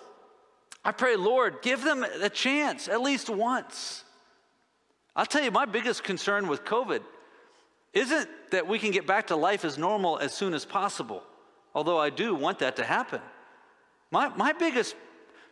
I 0.85 0.93
pray, 0.93 1.17
Lord, 1.17 1.63
give 1.63 1.85
them 1.85 2.05
a 2.05 2.29
chance 2.29 2.89
at 2.89 3.01
least 3.01 3.31
once. 3.31 4.05
I'll 5.15 5.27
tell 5.27 5.45
you, 5.45 5.51
my 5.51 5.65
biggest 5.65 6.03
concern 6.03 6.49
with 6.49 6.65
COVID 6.65 7.03
isn't 7.93 8.29
that 8.51 8.67
we 8.67 8.79
can 8.79 8.91
get 8.91 9.07
back 9.07 9.29
to 9.29 9.37
life 9.37 9.65
as 9.65 9.79
normal 9.79 10.19
as 10.19 10.33
soon 10.33 10.55
as 10.55 10.65
possible, 10.65 11.23
although 11.75 11.99
I 11.99 12.11
do 12.11 12.35
want 12.35 12.59
that 12.61 12.77
to 12.77 12.85
happen. 12.85 13.21
My, 14.11 14.29
my 14.29 14.53
biggest 14.53 14.97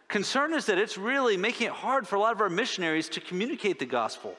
concern 0.09 0.55
is 0.55 0.67
that 0.67 0.79
it's 0.79 0.99
really 0.99 1.37
making 1.37 1.69
it 1.69 1.73
hard 1.73 2.09
for 2.09 2.17
a 2.17 2.21
lot 2.21 2.33
of 2.33 2.41
our 2.41 2.51
missionaries 2.51 3.09
to 3.11 3.21
communicate 3.21 3.79
the 3.79 3.87
gospel 3.87 4.35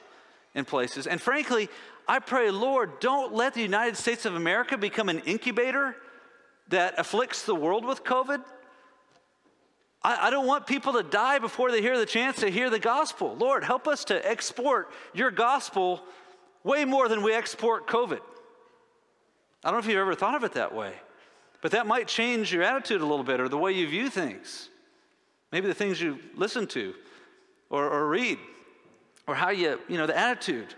in 0.54 0.64
places. 0.64 1.06
And 1.06 1.20
frankly, 1.20 1.68
I 2.06 2.18
pray, 2.18 2.50
Lord, 2.50 3.00
don't 3.00 3.32
let 3.32 3.54
the 3.54 3.62
United 3.62 3.96
States 3.96 4.26
of 4.26 4.34
America 4.34 4.76
become 4.76 5.08
an 5.08 5.20
incubator 5.20 5.96
that 6.68 6.94
afflicts 6.98 7.44
the 7.44 7.54
world 7.54 7.84
with 7.84 8.04
COVID. 8.04 8.42
I, 10.04 10.26
I, 10.26 10.30
don't 10.30 10.46
want 10.46 10.66
people 10.66 10.94
to 10.94 11.02
die 11.02 11.38
before 11.38 11.70
they 11.70 11.80
hear 11.80 11.98
the 11.98 12.06
chance 12.06 12.36
to 12.40 12.50
hear 12.50 12.70
the 12.70 12.78
gospel. 12.78 13.36
Lord, 13.36 13.62
help 13.62 13.86
us 13.86 14.04
to 14.06 14.28
export 14.28 14.90
your 15.14 15.30
gospel 15.30 16.02
way 16.64 16.84
more 16.84 17.08
than 17.08 17.22
we 17.22 17.32
export 17.34 17.86
COVID. 17.86 18.20
I 19.64 19.70
don't 19.70 19.74
know 19.74 19.78
if 19.78 19.86
you've 19.86 19.98
ever 19.98 20.14
thought 20.14 20.34
of 20.34 20.44
it 20.44 20.52
that 20.52 20.74
way, 20.74 20.92
but 21.60 21.70
that 21.70 21.86
might 21.86 22.08
change 22.08 22.52
your 22.52 22.62
attitude 22.62 23.00
a 23.00 23.06
little 23.06 23.24
bit 23.24 23.40
or 23.40 23.48
the 23.48 23.58
way 23.58 23.72
you 23.72 23.86
view 23.86 24.10
things. 24.10 24.68
Maybe 25.52 25.68
the 25.68 25.74
things 25.74 26.00
you 26.00 26.18
listen 26.34 26.66
to 26.68 26.94
or, 27.70 27.88
or 27.88 28.08
read 28.08 28.38
or 29.26 29.34
how 29.34 29.50
you, 29.50 29.78
you 29.88 29.98
know, 29.98 30.06
the 30.06 30.18
attitude. 30.18 30.74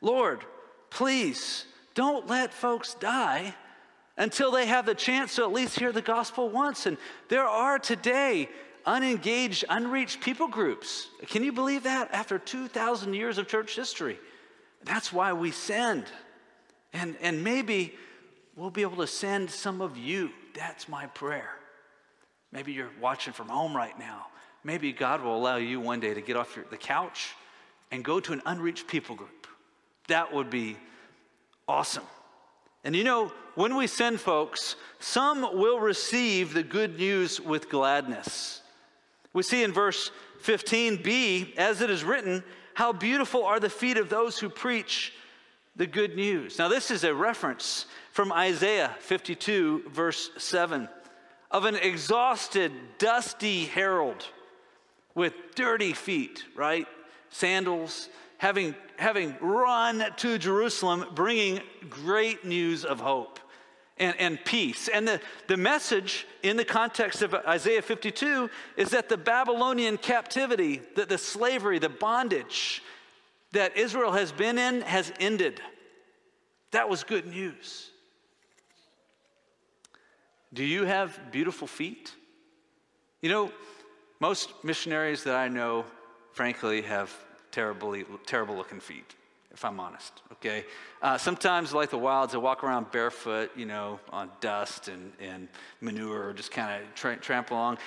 Lord, 0.00 0.44
please 0.88 1.66
don't 1.94 2.26
let 2.28 2.54
folks 2.54 2.94
die 2.94 3.54
until 4.16 4.50
they 4.50 4.66
have 4.66 4.86
the 4.86 4.94
chance 4.94 5.36
to 5.36 5.42
at 5.42 5.52
least 5.52 5.78
hear 5.78 5.92
the 5.92 6.02
gospel 6.02 6.48
once. 6.48 6.86
And 6.86 6.96
there 7.28 7.46
are 7.46 7.78
today 7.78 8.48
unengaged, 8.86 9.64
unreached 9.68 10.20
people 10.20 10.48
groups. 10.48 11.08
Can 11.26 11.42
you 11.42 11.52
believe 11.52 11.84
that 11.84 12.12
after 12.12 12.38
2,000 12.38 13.14
years 13.14 13.38
of 13.38 13.48
church 13.48 13.74
history? 13.74 14.18
That's 14.84 15.12
why 15.12 15.32
we 15.32 15.50
send. 15.50 16.04
And, 16.92 17.16
and 17.20 17.42
maybe 17.42 17.94
we'll 18.56 18.70
be 18.70 18.82
able 18.82 18.98
to 18.98 19.06
send 19.06 19.50
some 19.50 19.80
of 19.80 19.96
you. 19.96 20.30
That's 20.54 20.88
my 20.88 21.06
prayer. 21.06 21.50
Maybe 22.52 22.72
you're 22.72 22.90
watching 23.00 23.32
from 23.32 23.48
home 23.48 23.74
right 23.76 23.98
now. 23.98 24.26
Maybe 24.62 24.92
God 24.92 25.22
will 25.22 25.36
allow 25.36 25.56
you 25.56 25.80
one 25.80 26.00
day 26.00 26.14
to 26.14 26.20
get 26.20 26.36
off 26.36 26.54
your, 26.54 26.64
the 26.70 26.76
couch 26.76 27.34
and 27.90 28.04
go 28.04 28.20
to 28.20 28.32
an 28.32 28.42
unreached 28.46 28.86
people 28.86 29.16
group. 29.16 29.46
That 30.08 30.32
would 30.32 30.50
be 30.50 30.76
awesome. 31.66 32.04
And 32.84 32.94
you 32.94 33.02
know, 33.02 33.32
when 33.54 33.76
we 33.76 33.86
send 33.86 34.20
folks, 34.20 34.76
some 35.00 35.58
will 35.58 35.80
receive 35.80 36.52
the 36.52 36.62
good 36.62 36.98
news 36.98 37.40
with 37.40 37.70
gladness. 37.70 38.62
We 39.32 39.42
see 39.42 39.64
in 39.64 39.72
verse 39.72 40.10
15b, 40.42 41.56
as 41.56 41.80
it 41.80 41.90
is 41.90 42.04
written, 42.04 42.44
How 42.74 42.92
beautiful 42.92 43.44
are 43.44 43.58
the 43.58 43.70
feet 43.70 43.96
of 43.96 44.08
those 44.08 44.38
who 44.38 44.48
preach 44.48 45.12
the 45.76 45.86
good 45.86 46.14
news. 46.14 46.58
Now, 46.58 46.68
this 46.68 46.90
is 46.90 47.04
a 47.04 47.14
reference 47.14 47.86
from 48.12 48.32
Isaiah 48.32 48.94
52, 49.00 49.84
verse 49.90 50.30
7, 50.38 50.88
of 51.50 51.64
an 51.64 51.76
exhausted, 51.76 52.72
dusty 52.98 53.64
herald 53.64 54.26
with 55.14 55.32
dirty 55.54 55.92
feet, 55.92 56.44
right? 56.54 56.86
Sandals, 57.30 58.08
having, 58.44 58.74
having 58.96 59.34
run 59.40 60.04
to 60.18 60.36
Jerusalem, 60.36 61.06
bringing 61.14 61.62
great 61.88 62.44
news 62.44 62.84
of 62.84 63.00
hope 63.00 63.40
and, 63.96 64.14
and 64.18 64.38
peace. 64.44 64.86
And 64.88 65.08
the, 65.08 65.18
the 65.46 65.56
message 65.56 66.26
in 66.42 66.58
the 66.58 66.64
context 66.64 67.22
of 67.22 67.32
Isaiah 67.32 67.80
52 67.80 68.50
is 68.76 68.90
that 68.90 69.08
the 69.08 69.16
Babylonian 69.16 69.96
captivity, 69.96 70.82
that 70.94 71.08
the 71.08 71.16
slavery, 71.16 71.78
the 71.78 71.88
bondage 71.88 72.82
that 73.52 73.78
Israel 73.78 74.12
has 74.12 74.30
been 74.30 74.58
in 74.58 74.82
has 74.82 75.10
ended. 75.18 75.62
That 76.72 76.90
was 76.90 77.02
good 77.02 77.26
news. 77.26 77.88
Do 80.52 80.62
you 80.62 80.84
have 80.84 81.18
beautiful 81.32 81.66
feet? 81.66 82.12
You 83.22 83.30
know, 83.30 83.52
most 84.20 84.52
missionaries 84.62 85.24
that 85.24 85.34
I 85.34 85.48
know, 85.48 85.86
frankly, 86.34 86.82
have 86.82 87.10
terribly, 87.54 88.04
terrible 88.26 88.56
looking 88.56 88.80
feet, 88.80 89.14
if 89.52 89.64
I'm 89.64 89.78
honest, 89.78 90.22
okay? 90.32 90.64
Uh, 91.00 91.16
sometimes, 91.16 91.72
like 91.72 91.88
the 91.88 91.96
wilds, 91.98 92.34
I 92.34 92.38
walk 92.38 92.64
around 92.64 92.90
barefoot, 92.90 93.52
you 93.54 93.64
know, 93.64 94.00
on 94.10 94.28
dust 94.40 94.88
and, 94.88 95.12
and 95.20 95.46
manure, 95.80 96.30
or 96.30 96.32
just 96.32 96.50
kind 96.50 96.82
of 96.82 96.94
tra- 96.96 97.44
along. 97.50 97.78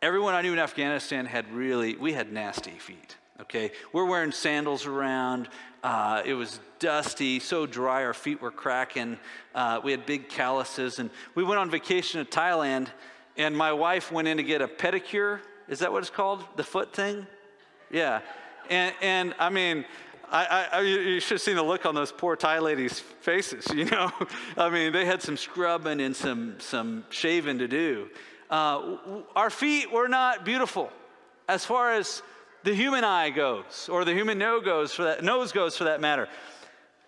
Everyone 0.00 0.32
I 0.32 0.40
knew 0.40 0.54
in 0.54 0.58
Afghanistan 0.58 1.26
had 1.26 1.52
really, 1.52 1.96
we 1.96 2.14
had 2.14 2.32
nasty 2.32 2.70
feet, 2.70 3.16
okay? 3.42 3.72
We're 3.92 4.06
wearing 4.06 4.32
sandals 4.32 4.86
around. 4.86 5.50
Uh, 5.82 6.22
it 6.24 6.32
was 6.32 6.60
dusty, 6.78 7.40
so 7.40 7.66
dry, 7.66 8.04
our 8.04 8.14
feet 8.14 8.40
were 8.40 8.50
cracking. 8.50 9.18
Uh, 9.54 9.82
we 9.84 9.90
had 9.90 10.06
big 10.06 10.30
calluses. 10.30 10.98
And 10.98 11.10
we 11.34 11.44
went 11.44 11.58
on 11.58 11.70
vacation 11.70 12.24
to 12.24 12.30
Thailand, 12.30 12.88
and 13.36 13.54
my 13.54 13.70
wife 13.70 14.10
went 14.10 14.28
in 14.28 14.38
to 14.38 14.42
get 14.42 14.62
a 14.62 14.68
pedicure. 14.68 15.40
Is 15.68 15.80
that 15.80 15.92
what 15.92 15.98
it's 15.98 16.08
called? 16.08 16.42
The 16.56 16.64
foot 16.64 16.94
thing? 16.94 17.26
Yeah. 17.90 18.22
And, 18.70 18.94
and 19.00 19.34
I 19.38 19.50
mean, 19.50 19.84
I, 20.30 20.68
I, 20.72 20.80
you 20.80 21.20
should 21.20 21.34
have 21.34 21.42
seen 21.42 21.56
the 21.56 21.62
look 21.62 21.86
on 21.86 21.94
those 21.94 22.10
poor 22.10 22.34
Thai 22.34 22.58
ladies' 22.58 22.98
faces, 22.98 23.66
you 23.74 23.84
know? 23.84 24.10
I 24.56 24.68
mean, 24.68 24.92
they 24.92 25.04
had 25.04 25.22
some 25.22 25.36
scrubbing 25.36 26.00
and 26.00 26.14
some, 26.14 26.56
some 26.58 27.04
shaving 27.10 27.58
to 27.58 27.68
do. 27.68 28.08
Uh, 28.50 28.96
our 29.36 29.50
feet 29.50 29.92
were 29.92 30.08
not 30.08 30.44
beautiful 30.44 30.90
as 31.48 31.64
far 31.64 31.92
as 31.92 32.22
the 32.62 32.74
human 32.74 33.04
eye 33.04 33.30
goes, 33.30 33.88
or 33.90 34.04
the 34.04 34.14
human 34.14 34.38
nose 34.38 34.64
goes 34.64 34.92
for 34.92 35.04
that, 35.04 35.22
nose 35.22 35.52
goes 35.52 35.76
for 35.76 35.84
that 35.84 36.00
matter. 36.00 36.28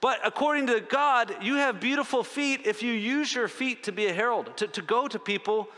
But 0.01 0.21
according 0.25 0.67
to 0.69 0.81
God, 0.81 1.35
you 1.43 1.57
have 1.57 1.81
beautiful 1.81 2.23
feet 2.23 2.67
if 2.67 2.83
you 2.83 2.93
use 2.93 3.35
your 3.35 3.49
feet 3.49 3.85
to 3.85 3.93
be 3.93 4.07
a 4.07 4.13
herald, 4.13 4.57
to, 4.59 4.67
to 4.69 4.83
go 4.83 5.09
to 5.09 5.19
people 5.19 5.69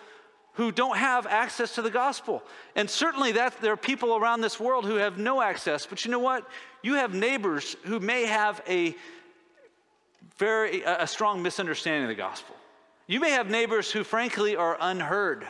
who 0.58 0.72
don't 0.72 0.96
have 0.96 1.24
access 1.24 1.76
to 1.76 1.82
the 1.82 1.90
gospel. 1.90 2.42
And 2.74 2.90
certainly 2.90 3.30
that 3.32 3.60
there 3.60 3.72
are 3.72 3.76
people 3.76 4.16
around 4.16 4.40
this 4.40 4.58
world 4.58 4.84
who 4.84 4.96
have 4.96 5.16
no 5.16 5.40
access. 5.40 5.86
But 5.86 6.04
you 6.04 6.10
know 6.10 6.18
what? 6.18 6.48
You 6.82 6.94
have 6.94 7.14
neighbors 7.14 7.76
who 7.84 8.00
may 8.00 8.26
have 8.26 8.60
a 8.68 8.96
very 10.36 10.82
a 10.82 11.06
strong 11.06 11.44
misunderstanding 11.44 12.02
of 12.02 12.08
the 12.08 12.16
gospel. 12.16 12.56
You 13.06 13.20
may 13.20 13.30
have 13.30 13.48
neighbors 13.48 13.92
who 13.92 14.02
frankly 14.02 14.56
are 14.56 14.76
unheard. 14.80 15.46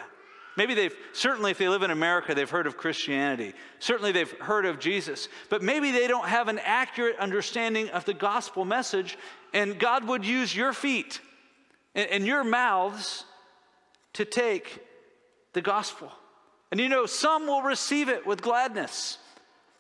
Maybe 0.58 0.74
they've, 0.74 0.94
certainly 1.14 1.52
if 1.52 1.58
they 1.58 1.70
live 1.70 1.82
in 1.82 1.90
America, 1.90 2.34
they've 2.34 2.50
heard 2.50 2.66
of 2.66 2.76
Christianity. 2.76 3.54
Certainly 3.78 4.12
they've 4.12 4.38
heard 4.40 4.66
of 4.66 4.78
Jesus. 4.78 5.30
But 5.48 5.62
maybe 5.62 5.90
they 5.90 6.06
don't 6.06 6.28
have 6.28 6.48
an 6.48 6.58
accurate 6.58 7.16
understanding 7.18 7.88
of 7.90 8.04
the 8.04 8.12
gospel 8.12 8.66
message. 8.66 9.16
And 9.54 9.78
God 9.78 10.06
would 10.06 10.26
use 10.26 10.54
your 10.54 10.74
feet 10.74 11.22
and, 11.94 12.10
and 12.10 12.26
your 12.26 12.44
mouths 12.44 13.24
to 14.12 14.26
take 14.26 14.84
the 15.52 15.60
gospel. 15.60 16.12
And 16.70 16.80
you 16.80 16.88
know, 16.88 17.06
some 17.06 17.46
will 17.46 17.62
receive 17.62 18.08
it 18.08 18.26
with 18.26 18.42
gladness, 18.42 19.18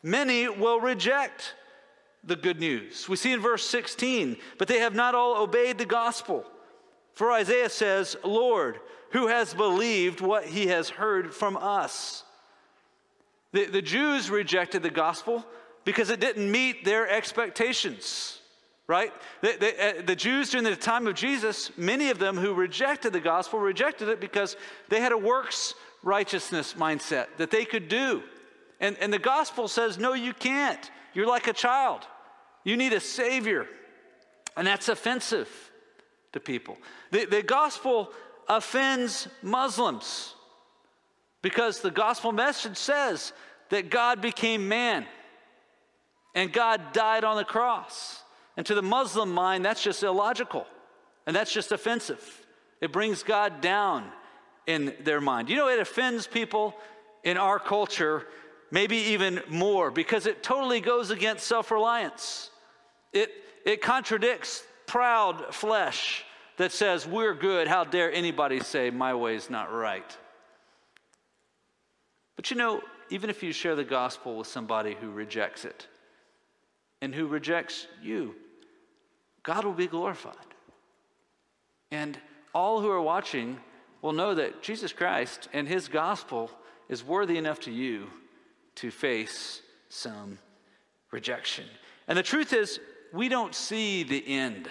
many 0.02 0.48
will 0.48 0.80
reject 0.80 1.54
the 2.24 2.36
good 2.36 2.60
news. 2.60 3.08
We 3.08 3.16
see 3.16 3.32
in 3.32 3.40
verse 3.40 3.66
16, 3.66 4.36
but 4.58 4.68
they 4.68 4.80
have 4.80 4.94
not 4.94 5.14
all 5.14 5.42
obeyed 5.42 5.78
the 5.78 5.86
gospel. 5.86 6.44
For 7.14 7.32
Isaiah 7.32 7.70
says, 7.70 8.16
Lord, 8.24 8.80
who 9.10 9.28
has 9.28 9.54
believed 9.54 10.20
what 10.20 10.44
he 10.44 10.66
has 10.68 10.90
heard 10.90 11.34
from 11.34 11.56
us? 11.56 12.24
The, 13.52 13.66
the 13.66 13.82
Jews 13.82 14.30
rejected 14.30 14.82
the 14.82 14.90
gospel 14.90 15.44
because 15.84 16.10
it 16.10 16.20
didn't 16.20 16.50
meet 16.50 16.84
their 16.84 17.08
expectations 17.08 18.37
right? 18.88 19.12
The, 19.42 19.56
the, 19.60 19.86
uh, 19.86 20.02
the, 20.06 20.16
Jews 20.16 20.50
during 20.50 20.64
the 20.64 20.74
time 20.74 21.06
of 21.06 21.14
Jesus, 21.14 21.70
many 21.76 22.10
of 22.10 22.18
them 22.18 22.36
who 22.36 22.54
rejected 22.54 23.12
the 23.12 23.20
gospel, 23.20 23.60
rejected 23.60 24.08
it 24.08 24.18
because 24.18 24.56
they 24.88 25.00
had 25.00 25.12
a 25.12 25.18
works 25.18 25.74
righteousness 26.02 26.74
mindset 26.74 27.26
that 27.36 27.50
they 27.50 27.66
could 27.66 27.88
do. 27.88 28.22
And, 28.80 28.96
and 28.98 29.12
the 29.12 29.18
gospel 29.18 29.68
says, 29.68 29.98
no, 29.98 30.14
you 30.14 30.32
can't. 30.32 30.90
You're 31.12 31.26
like 31.26 31.48
a 31.48 31.52
child. 31.52 32.06
You 32.64 32.76
need 32.76 32.94
a 32.94 33.00
savior. 33.00 33.66
And 34.56 34.66
that's 34.66 34.88
offensive 34.88 35.48
to 36.32 36.40
people. 36.40 36.78
The, 37.10 37.26
the 37.26 37.42
gospel 37.42 38.10
offends 38.48 39.28
Muslims 39.42 40.34
because 41.42 41.80
the 41.80 41.90
gospel 41.90 42.32
message 42.32 42.76
says 42.76 43.32
that 43.68 43.90
God 43.90 44.22
became 44.22 44.66
man 44.68 45.06
and 46.34 46.52
God 46.52 46.92
died 46.92 47.24
on 47.24 47.36
the 47.36 47.44
cross. 47.44 48.22
And 48.58 48.66
to 48.66 48.74
the 48.74 48.82
Muslim 48.82 49.32
mind, 49.32 49.64
that's 49.64 49.82
just 49.82 50.02
illogical 50.02 50.66
and 51.26 51.36
that's 51.36 51.52
just 51.52 51.70
offensive. 51.70 52.44
It 52.80 52.92
brings 52.92 53.22
God 53.22 53.60
down 53.60 54.10
in 54.66 54.94
their 55.04 55.20
mind. 55.20 55.48
You 55.48 55.54
know, 55.54 55.68
it 55.68 55.78
offends 55.78 56.26
people 56.26 56.74
in 57.22 57.36
our 57.36 57.60
culture 57.60 58.26
maybe 58.72 58.96
even 58.96 59.40
more 59.48 59.92
because 59.92 60.26
it 60.26 60.42
totally 60.42 60.80
goes 60.80 61.12
against 61.12 61.46
self 61.46 61.70
reliance. 61.70 62.50
It, 63.12 63.30
it 63.64 63.80
contradicts 63.80 64.64
proud 64.86 65.54
flesh 65.54 66.24
that 66.56 66.72
says, 66.72 67.06
We're 67.06 67.34
good. 67.34 67.68
How 67.68 67.84
dare 67.84 68.12
anybody 68.12 68.58
say 68.58 68.90
my 68.90 69.14
way 69.14 69.36
is 69.36 69.48
not 69.48 69.72
right? 69.72 70.16
But 72.34 72.50
you 72.50 72.56
know, 72.56 72.82
even 73.08 73.30
if 73.30 73.44
you 73.44 73.52
share 73.52 73.76
the 73.76 73.84
gospel 73.84 74.36
with 74.36 74.48
somebody 74.48 74.96
who 75.00 75.10
rejects 75.10 75.64
it 75.64 75.86
and 77.00 77.14
who 77.14 77.28
rejects 77.28 77.86
you, 78.02 78.34
God 79.42 79.64
will 79.64 79.72
be 79.72 79.86
glorified. 79.86 80.34
And 81.90 82.18
all 82.54 82.80
who 82.80 82.90
are 82.90 83.00
watching 83.00 83.58
will 84.02 84.12
know 84.12 84.34
that 84.34 84.62
Jesus 84.62 84.92
Christ 84.92 85.48
and 85.52 85.66
his 85.66 85.88
gospel 85.88 86.50
is 86.88 87.04
worthy 87.04 87.36
enough 87.38 87.60
to 87.60 87.70
you 87.70 88.06
to 88.76 88.90
face 88.90 89.62
some 89.88 90.38
rejection. 91.10 91.64
And 92.06 92.16
the 92.16 92.22
truth 92.22 92.52
is, 92.52 92.80
we 93.12 93.28
don't 93.28 93.54
see 93.54 94.02
the 94.02 94.26
end. 94.26 94.68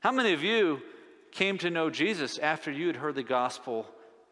How 0.00 0.12
many 0.12 0.32
of 0.32 0.42
you 0.42 0.82
came 1.30 1.58
to 1.58 1.70
know 1.70 1.90
Jesus 1.90 2.38
after 2.38 2.70
you 2.70 2.86
had 2.86 2.96
heard 2.96 3.14
the 3.14 3.22
gospel 3.22 3.86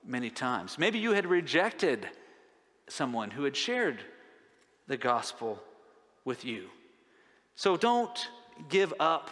many 0.04 0.30
times? 0.30 0.78
Maybe 0.78 0.98
you 0.98 1.12
had 1.12 1.26
rejected 1.26 2.08
someone 2.88 3.30
who 3.30 3.44
had 3.44 3.56
shared 3.56 4.00
the 4.86 4.96
gospel 4.96 5.58
with 6.24 6.44
you. 6.44 6.66
So 7.54 7.76
don't 7.76 8.28
give 8.68 8.92
up, 9.00 9.30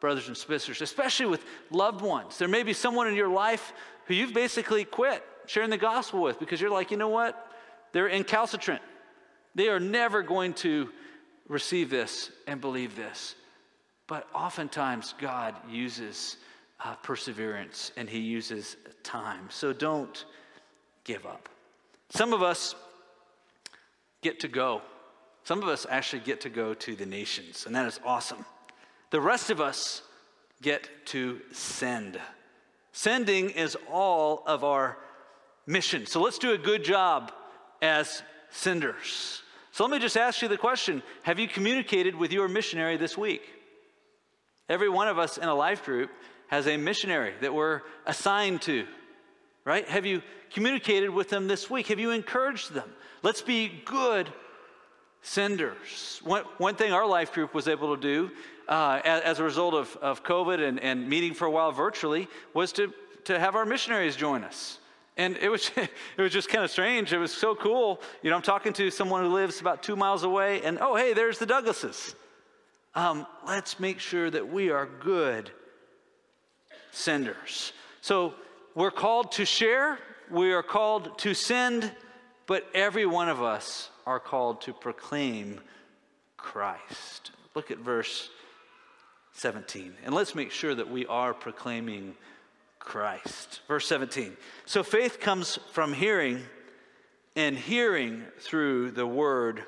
brothers 0.00 0.28
and 0.28 0.36
sisters, 0.36 0.80
especially 0.80 1.26
with 1.26 1.44
loved 1.70 2.00
ones. 2.00 2.38
There 2.38 2.48
may 2.48 2.62
be 2.62 2.72
someone 2.72 3.08
in 3.08 3.14
your 3.14 3.28
life 3.28 3.72
who 4.06 4.14
you've 4.14 4.34
basically 4.34 4.84
quit 4.84 5.24
sharing 5.46 5.70
the 5.70 5.78
gospel 5.78 6.22
with 6.22 6.38
because 6.38 6.60
you're 6.60 6.70
like, 6.70 6.90
you 6.90 6.96
know 6.96 7.08
what? 7.08 7.52
They're 7.92 8.08
incalcitrant. 8.08 8.80
They 9.54 9.68
are 9.68 9.80
never 9.80 10.22
going 10.22 10.54
to 10.54 10.90
receive 11.48 11.90
this 11.90 12.30
and 12.46 12.60
believe 12.60 12.94
this. 12.94 13.34
But 14.06 14.26
oftentimes, 14.34 15.14
God 15.18 15.54
uses 15.68 16.36
uh, 16.84 16.94
perseverance 16.96 17.92
and 17.96 18.08
He 18.08 18.20
uses 18.20 18.76
time. 19.02 19.46
So 19.50 19.72
don't 19.72 20.24
give 21.04 21.26
up. 21.26 21.48
Some 22.10 22.32
of 22.32 22.42
us 22.42 22.74
get 24.22 24.40
to 24.40 24.48
go. 24.48 24.82
Some 25.44 25.62
of 25.62 25.68
us 25.68 25.86
actually 25.88 26.20
get 26.20 26.42
to 26.42 26.50
go 26.50 26.74
to 26.74 26.94
the 26.94 27.06
nations, 27.06 27.64
and 27.66 27.74
that 27.74 27.86
is 27.86 28.00
awesome. 28.04 28.44
The 29.10 29.20
rest 29.20 29.50
of 29.50 29.60
us 29.60 30.02
get 30.60 30.88
to 31.06 31.40
send. 31.52 32.20
Sending 32.92 33.50
is 33.50 33.76
all 33.90 34.42
of 34.46 34.64
our 34.64 34.98
mission. 35.66 36.06
So 36.06 36.20
let's 36.20 36.38
do 36.38 36.52
a 36.52 36.58
good 36.58 36.84
job 36.84 37.32
as 37.80 38.22
senders. 38.50 39.42
So 39.72 39.84
let 39.84 39.92
me 39.92 39.98
just 39.98 40.16
ask 40.16 40.42
you 40.42 40.48
the 40.48 40.56
question 40.56 41.02
Have 41.22 41.38
you 41.38 41.48
communicated 41.48 42.14
with 42.14 42.32
your 42.32 42.48
missionary 42.48 42.96
this 42.96 43.16
week? 43.16 43.42
Every 44.68 44.88
one 44.88 45.08
of 45.08 45.18
us 45.18 45.38
in 45.38 45.48
a 45.48 45.54
life 45.54 45.84
group 45.84 46.10
has 46.48 46.66
a 46.66 46.76
missionary 46.76 47.34
that 47.40 47.54
we're 47.54 47.82
assigned 48.06 48.62
to, 48.62 48.86
right? 49.64 49.88
Have 49.88 50.04
you 50.04 50.22
communicated 50.52 51.10
with 51.10 51.30
them 51.30 51.46
this 51.46 51.70
week? 51.70 51.86
Have 51.88 51.98
you 51.98 52.10
encouraged 52.10 52.72
them? 52.72 52.90
Let's 53.22 53.42
be 53.42 53.82
good 53.84 54.30
senders. 55.22 56.20
One, 56.24 56.44
one 56.58 56.74
thing 56.74 56.92
our 56.92 57.06
life 57.06 57.32
group 57.32 57.54
was 57.54 57.68
able 57.68 57.94
to 57.94 58.00
do 58.00 58.30
uh, 58.68 59.00
as, 59.04 59.38
a 59.38 59.44
result 59.44 59.74
of, 59.74 59.96
of 60.02 60.22
COVID 60.22 60.66
and, 60.66 60.78
and 60.80 61.08
meeting 61.08 61.34
for 61.34 61.46
a 61.46 61.50
while 61.50 61.72
virtually 61.72 62.28
was 62.52 62.72
to, 62.72 62.92
to 63.24 63.38
have 63.38 63.56
our 63.56 63.64
missionaries 63.64 64.14
join 64.14 64.44
us. 64.44 64.78
And 65.16 65.36
it 65.38 65.48
was, 65.48 65.70
it 65.76 66.20
was 66.20 66.32
just 66.32 66.48
kind 66.48 66.64
of 66.64 66.70
strange. 66.70 67.12
It 67.12 67.18
was 67.18 67.32
so 67.32 67.54
cool. 67.54 68.00
You 68.22 68.30
know, 68.30 68.36
I'm 68.36 68.42
talking 68.42 68.72
to 68.74 68.90
someone 68.90 69.24
who 69.24 69.30
lives 69.30 69.60
about 69.60 69.82
two 69.82 69.96
miles 69.96 70.22
away, 70.22 70.62
and 70.62 70.78
oh, 70.80 70.96
hey, 70.96 71.14
there's 71.14 71.38
the 71.38 71.46
Douglases. 71.46 72.14
Um, 72.94 73.26
let's 73.46 73.80
make 73.80 74.00
sure 74.00 74.30
that 74.30 74.48
we 74.48 74.70
are 74.70 74.86
good 74.86 75.50
senders. 76.90 77.72
So 78.00 78.34
we're 78.74 78.90
called 78.90 79.32
to 79.32 79.44
share, 79.44 79.98
we 80.30 80.52
are 80.52 80.62
called 80.62 81.18
to 81.20 81.34
send, 81.34 81.90
but 82.46 82.66
every 82.74 83.06
one 83.06 83.28
of 83.28 83.42
us 83.42 83.90
are 84.06 84.20
called 84.20 84.62
to 84.62 84.72
proclaim 84.72 85.60
Christ. 86.36 87.30
Look 87.54 87.70
at 87.70 87.78
verse 87.78 88.30
17. 89.38 89.94
And 90.04 90.14
let's 90.14 90.34
make 90.34 90.50
sure 90.50 90.74
that 90.74 90.90
we 90.90 91.06
are 91.06 91.32
proclaiming 91.32 92.14
Christ. 92.78 93.60
Verse 93.68 93.86
17. 93.86 94.36
So 94.66 94.82
faith 94.82 95.20
comes 95.20 95.58
from 95.72 95.92
hearing, 95.92 96.42
and 97.36 97.56
hearing 97.56 98.24
through 98.40 98.90
the 98.92 99.06
word 99.06 99.62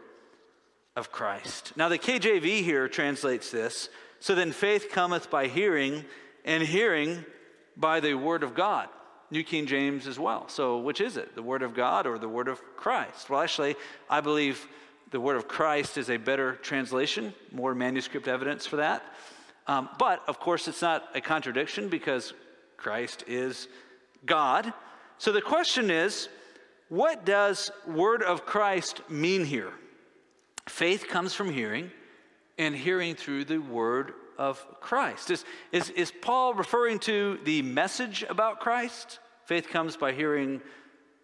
of 0.96 1.12
Christ. 1.12 1.72
Now, 1.76 1.88
the 1.88 1.98
KJV 1.98 2.62
here 2.64 2.88
translates 2.88 3.50
this 3.50 3.88
so 4.20 4.34
then 4.34 4.52
faith 4.52 4.88
cometh 4.90 5.30
by 5.30 5.46
hearing, 5.46 6.04
and 6.44 6.62
hearing 6.62 7.24
by 7.76 8.00
the 8.00 8.14
word 8.14 8.42
of 8.42 8.54
God. 8.54 8.88
New 9.30 9.44
King 9.44 9.66
James 9.66 10.06
as 10.06 10.18
well. 10.18 10.48
So, 10.48 10.78
which 10.78 11.00
is 11.00 11.16
it, 11.16 11.34
the 11.34 11.42
Word 11.42 11.62
of 11.62 11.72
God 11.72 12.06
or 12.06 12.18
the 12.18 12.28
Word 12.28 12.48
of 12.48 12.60
Christ? 12.76 13.30
Well, 13.30 13.40
actually, 13.40 13.76
I 14.08 14.20
believe 14.20 14.66
the 15.12 15.20
Word 15.20 15.36
of 15.36 15.46
Christ 15.46 15.96
is 15.96 16.10
a 16.10 16.16
better 16.16 16.56
translation, 16.56 17.32
more 17.52 17.74
manuscript 17.74 18.26
evidence 18.26 18.66
for 18.66 18.76
that. 18.76 19.04
Um, 19.70 19.88
but, 20.00 20.24
of 20.26 20.40
course, 20.40 20.66
it's 20.66 20.82
not 20.82 21.04
a 21.14 21.20
contradiction 21.20 21.88
because 21.88 22.34
Christ 22.76 23.22
is 23.28 23.68
God. 24.26 24.72
So 25.18 25.30
the 25.30 25.40
question 25.40 25.92
is 25.92 26.28
what 26.88 27.24
does 27.24 27.70
Word 27.86 28.24
of 28.24 28.44
Christ 28.44 29.08
mean 29.08 29.44
here? 29.44 29.72
Faith 30.68 31.06
comes 31.06 31.34
from 31.34 31.52
hearing, 31.52 31.92
and 32.58 32.74
hearing 32.74 33.14
through 33.14 33.44
the 33.44 33.58
Word 33.58 34.14
of 34.38 34.58
Christ. 34.80 35.30
Is, 35.30 35.44
is, 35.70 35.90
is 35.90 36.12
Paul 36.20 36.54
referring 36.54 36.98
to 37.00 37.38
the 37.44 37.62
message 37.62 38.24
about 38.28 38.58
Christ? 38.58 39.20
Faith 39.44 39.68
comes 39.68 39.96
by 39.96 40.10
hearing 40.10 40.60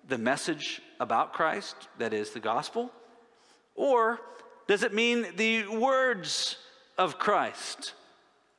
the 0.07 0.19
message 0.19 0.81
about 1.01 1.33
Christ, 1.33 1.75
that 1.99 2.15
is, 2.15 2.31
the 2.31 2.39
gospel? 2.39 2.93
Or 3.75 4.21
does 4.69 4.85
it 4.85 4.95
mean 4.95 5.27
the 5.35 5.67
words 5.67 6.59
of 6.97 7.19
Christ? 7.19 7.95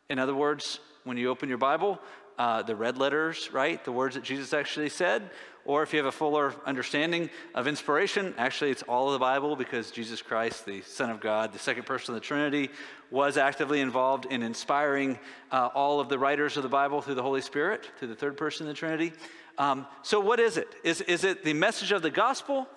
In 0.09 0.19
other 0.19 0.35
words, 0.35 0.79
when 1.03 1.17
you 1.17 1.29
open 1.29 1.49
your 1.49 1.57
Bible, 1.57 1.99
uh, 2.37 2.61
the 2.61 2.75
red 2.75 2.97
letters, 2.97 3.49
right? 3.51 3.83
The 3.83 3.91
words 3.91 4.15
that 4.15 4.23
Jesus 4.23 4.53
actually 4.53 4.89
said. 4.89 5.29
Or 5.65 5.83
if 5.83 5.91
you 5.91 5.99
have 5.99 6.05
a 6.05 6.13
fuller 6.13 6.53
understanding 6.65 7.29
of 7.53 7.67
inspiration, 7.67 8.33
actually 8.37 8.71
it's 8.71 8.83
all 8.83 9.07
of 9.07 9.13
the 9.13 9.19
Bible 9.19 9.57
because 9.57 9.91
Jesus 9.91 10.21
Christ, 10.21 10.65
the 10.65 10.81
Son 10.81 11.09
of 11.09 11.19
God, 11.19 11.51
the 11.51 11.59
second 11.59 11.85
person 11.85 12.15
of 12.15 12.21
the 12.21 12.25
Trinity, 12.25 12.69
was 13.11 13.37
actively 13.37 13.81
involved 13.81 14.25
in 14.27 14.43
inspiring 14.43 15.19
uh, 15.51 15.69
all 15.75 15.99
of 15.99 16.07
the 16.07 16.17
writers 16.17 16.55
of 16.55 16.63
the 16.63 16.69
Bible 16.69 17.01
through 17.01 17.15
the 17.15 17.23
Holy 17.23 17.41
Spirit, 17.41 17.89
through 17.97 18.07
the 18.07 18.15
third 18.15 18.37
person 18.37 18.65
of 18.65 18.73
the 18.73 18.79
Trinity. 18.79 19.11
Um, 19.57 19.87
so, 20.03 20.21
what 20.21 20.39
is 20.39 20.55
it? 20.55 20.67
Is, 20.83 21.01
is 21.01 21.25
it 21.25 21.43
the 21.43 21.53
message 21.53 21.91
of 21.91 22.01
the 22.01 22.11
gospel, 22.11 22.67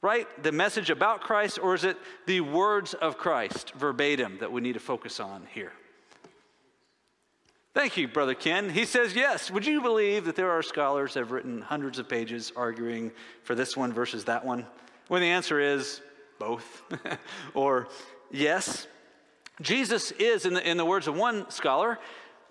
right? 0.00 0.26
The 0.42 0.50
message 0.50 0.90
about 0.90 1.20
Christ, 1.20 1.60
or 1.62 1.74
is 1.74 1.84
it 1.84 1.96
the 2.26 2.40
words 2.40 2.94
of 2.94 3.16
Christ 3.16 3.72
verbatim 3.74 4.38
that 4.40 4.50
we 4.50 4.60
need 4.60 4.72
to 4.72 4.80
focus 4.80 5.20
on 5.20 5.46
here? 5.52 5.72
Thank 7.74 7.96
you, 7.96 8.06
Brother 8.06 8.34
Ken. 8.34 8.68
He 8.68 8.84
says 8.84 9.14
yes. 9.14 9.50
Would 9.50 9.64
you 9.64 9.80
believe 9.80 10.26
that 10.26 10.36
there 10.36 10.50
are 10.50 10.62
scholars 10.62 11.14
that 11.14 11.20
have 11.20 11.32
written 11.32 11.62
hundreds 11.62 11.98
of 11.98 12.06
pages 12.06 12.52
arguing 12.54 13.10
for 13.44 13.54
this 13.54 13.74
one 13.74 13.94
versus 13.94 14.26
that 14.26 14.44
one? 14.44 14.66
When 15.08 15.22
the 15.22 15.28
answer 15.28 15.58
is 15.58 16.02
both, 16.38 16.82
or 17.54 17.88
yes. 18.30 18.86
Jesus 19.62 20.10
is, 20.12 20.44
in 20.44 20.52
the, 20.52 20.68
in 20.68 20.76
the 20.76 20.84
words 20.84 21.08
of 21.08 21.16
one 21.16 21.50
scholar, 21.50 21.98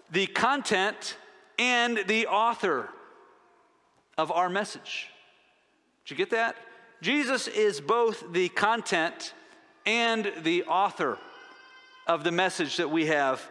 the 0.09 0.25
content 0.25 1.15
and 1.59 1.99
the 2.07 2.25
author 2.25 2.89
of 4.17 4.31
our 4.31 4.49
message. 4.49 5.07
Did 6.03 6.11
you 6.11 6.17
get 6.17 6.31
that? 6.31 6.55
Jesus 7.03 7.47
is 7.47 7.79
both 7.79 8.33
the 8.33 8.49
content 8.49 9.35
and 9.85 10.31
the 10.41 10.63
author 10.63 11.19
of 12.07 12.23
the 12.23 12.31
message 12.31 12.77
that 12.77 12.89
we 12.89 13.05
have 13.05 13.47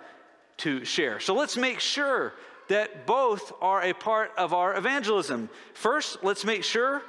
to 0.61 0.85
share. 0.85 1.21
So 1.21 1.35
let's 1.35 1.57
make 1.57 1.81
sure 1.81 2.33
that 2.69 3.07
both 3.07 3.53
are 3.61 3.83
a 3.83 3.93
part 3.93 4.31
of 4.39 4.55
our 4.55 4.77
evangelism. 4.77 5.51
First, 5.75 6.23
let's 6.23 6.45
make 6.45 6.63
sure, 6.63 7.03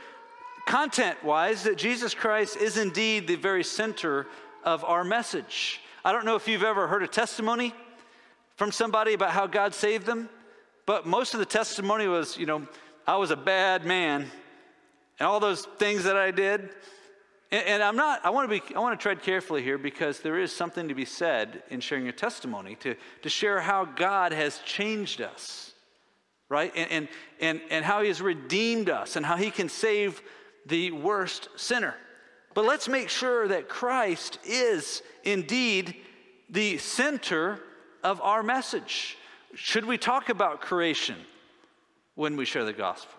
content 0.65 1.23
wise, 1.23 1.63
that 1.63 1.77
Jesus 1.77 2.13
Christ 2.13 2.57
is 2.57 2.77
indeed 2.77 3.27
the 3.27 3.35
very 3.35 3.63
center 3.63 4.27
of 4.63 4.83
our 4.83 5.03
message. 5.03 5.79
I 6.03 6.11
don't 6.11 6.25
know 6.25 6.35
if 6.35 6.47
you've 6.47 6.63
ever 6.63 6.87
heard 6.87 7.03
a 7.03 7.07
testimony 7.07 7.73
from 8.55 8.71
somebody 8.71 9.13
about 9.13 9.31
how 9.31 9.47
God 9.47 9.73
saved 9.73 10.05
them, 10.05 10.29
but 10.85 11.05
most 11.05 11.33
of 11.33 11.39
the 11.39 11.45
testimony 11.45 12.07
was, 12.07 12.37
you 12.37 12.45
know, 12.45 12.67
I 13.05 13.17
was 13.17 13.31
a 13.31 13.35
bad 13.35 13.85
man 13.85 14.25
and 15.19 15.27
all 15.27 15.39
those 15.39 15.65
things 15.77 16.03
that 16.05 16.17
I 16.17 16.31
did. 16.31 16.69
And, 17.51 17.65
and 17.67 17.83
I'm 17.83 17.95
not, 17.95 18.25
I 18.25 18.29
want 18.29 18.49
to 18.49 18.59
be, 18.59 18.75
I 18.75 18.79
want 18.79 18.99
to 18.99 19.01
tread 19.01 19.21
carefully 19.21 19.61
here 19.61 19.77
because 19.77 20.19
there 20.19 20.39
is 20.39 20.51
something 20.51 20.87
to 20.87 20.95
be 20.95 21.05
said 21.05 21.63
in 21.69 21.79
sharing 21.79 22.03
your 22.03 22.13
testimony 22.13 22.75
to, 22.75 22.95
to 23.21 23.29
share 23.29 23.59
how 23.59 23.85
God 23.85 24.31
has 24.31 24.59
changed 24.59 25.21
us, 25.21 25.73
right? 26.49 26.71
And, 26.75 26.91
and, 26.91 27.07
and, 27.39 27.61
and 27.69 27.85
how 27.85 28.01
he 28.01 28.07
has 28.07 28.21
redeemed 28.21 28.89
us 28.89 29.15
and 29.15 29.25
how 29.25 29.35
he 29.35 29.51
can 29.51 29.69
save 29.69 30.21
the 30.65 30.91
worst 30.91 31.49
sinner. 31.55 31.95
But 32.53 32.65
let's 32.65 32.87
make 32.87 33.09
sure 33.09 33.47
that 33.47 33.69
Christ 33.69 34.39
is 34.43 35.01
indeed 35.23 35.95
the 36.49 36.77
center 36.77 37.59
of 38.03 38.19
our 38.21 38.43
message. 38.43 39.17
Should 39.55 39.85
we 39.85 39.97
talk 39.97 40.29
about 40.29 40.61
creation 40.61 41.15
when 42.15 42.35
we 42.35 42.45
share 42.45 42.65
the 42.65 42.73
gospel? 42.73 43.13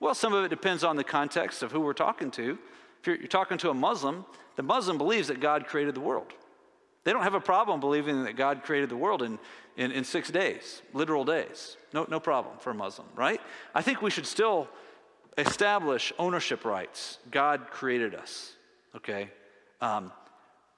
Well, 0.00 0.14
some 0.14 0.32
of 0.32 0.44
it 0.44 0.48
depends 0.48 0.84
on 0.84 0.96
the 0.96 1.04
context 1.04 1.62
of 1.62 1.72
who 1.72 1.80
we're 1.80 1.92
talking 1.92 2.30
to. 2.32 2.58
You're, 3.08 3.16
you're 3.16 3.26
talking 3.26 3.56
to 3.58 3.70
a 3.70 3.74
Muslim, 3.74 4.26
the 4.56 4.62
Muslim 4.62 4.98
believes 4.98 5.28
that 5.28 5.40
God 5.40 5.66
created 5.66 5.94
the 5.94 6.00
world. 6.00 6.30
They 7.04 7.12
don't 7.14 7.22
have 7.22 7.32
a 7.32 7.40
problem 7.40 7.80
believing 7.80 8.24
that 8.24 8.36
God 8.36 8.62
created 8.62 8.90
the 8.90 8.98
world 8.98 9.22
in, 9.22 9.38
in, 9.78 9.92
in, 9.92 10.04
six 10.04 10.30
days, 10.30 10.82
literal 10.92 11.24
days. 11.24 11.78
No, 11.94 12.06
no 12.10 12.20
problem 12.20 12.58
for 12.58 12.70
a 12.70 12.74
Muslim, 12.74 13.08
right? 13.16 13.40
I 13.74 13.80
think 13.80 14.02
we 14.02 14.10
should 14.10 14.26
still 14.26 14.68
establish 15.38 16.12
ownership 16.18 16.66
rights. 16.66 17.16
God 17.30 17.68
created 17.70 18.14
us, 18.14 18.52
okay? 18.94 19.30
Um, 19.80 20.12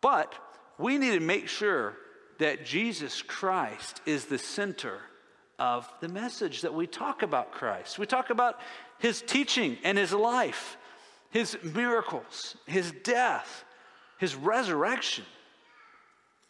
but 0.01 0.33
we 0.79 0.99
need 0.99 1.19
to 1.19 1.21
make 1.21 1.49
sure 1.49 1.97
that 2.39 2.65
Jesus 2.65 3.23
Christ 3.23 4.03
is 4.07 4.27
the 4.27 4.39
center 4.39 5.01
of 5.59 5.93
the 6.01 6.09
message 6.09 6.63
that 6.63 6.73
we 6.73 6.87
talk 6.87 7.23
about 7.23 7.51
Christ. 7.51 7.99
We 7.99 8.07
talk 8.07 8.31
about 8.31 8.61
his 9.01 9.21
teaching 9.21 9.79
and 9.83 9.99
his 9.99 10.13
life 10.13 10.77
his 11.31 11.57
miracles, 11.63 12.57
his 12.67 12.93
death, 13.05 13.65
his 14.19 14.35
resurrection. 14.35 15.25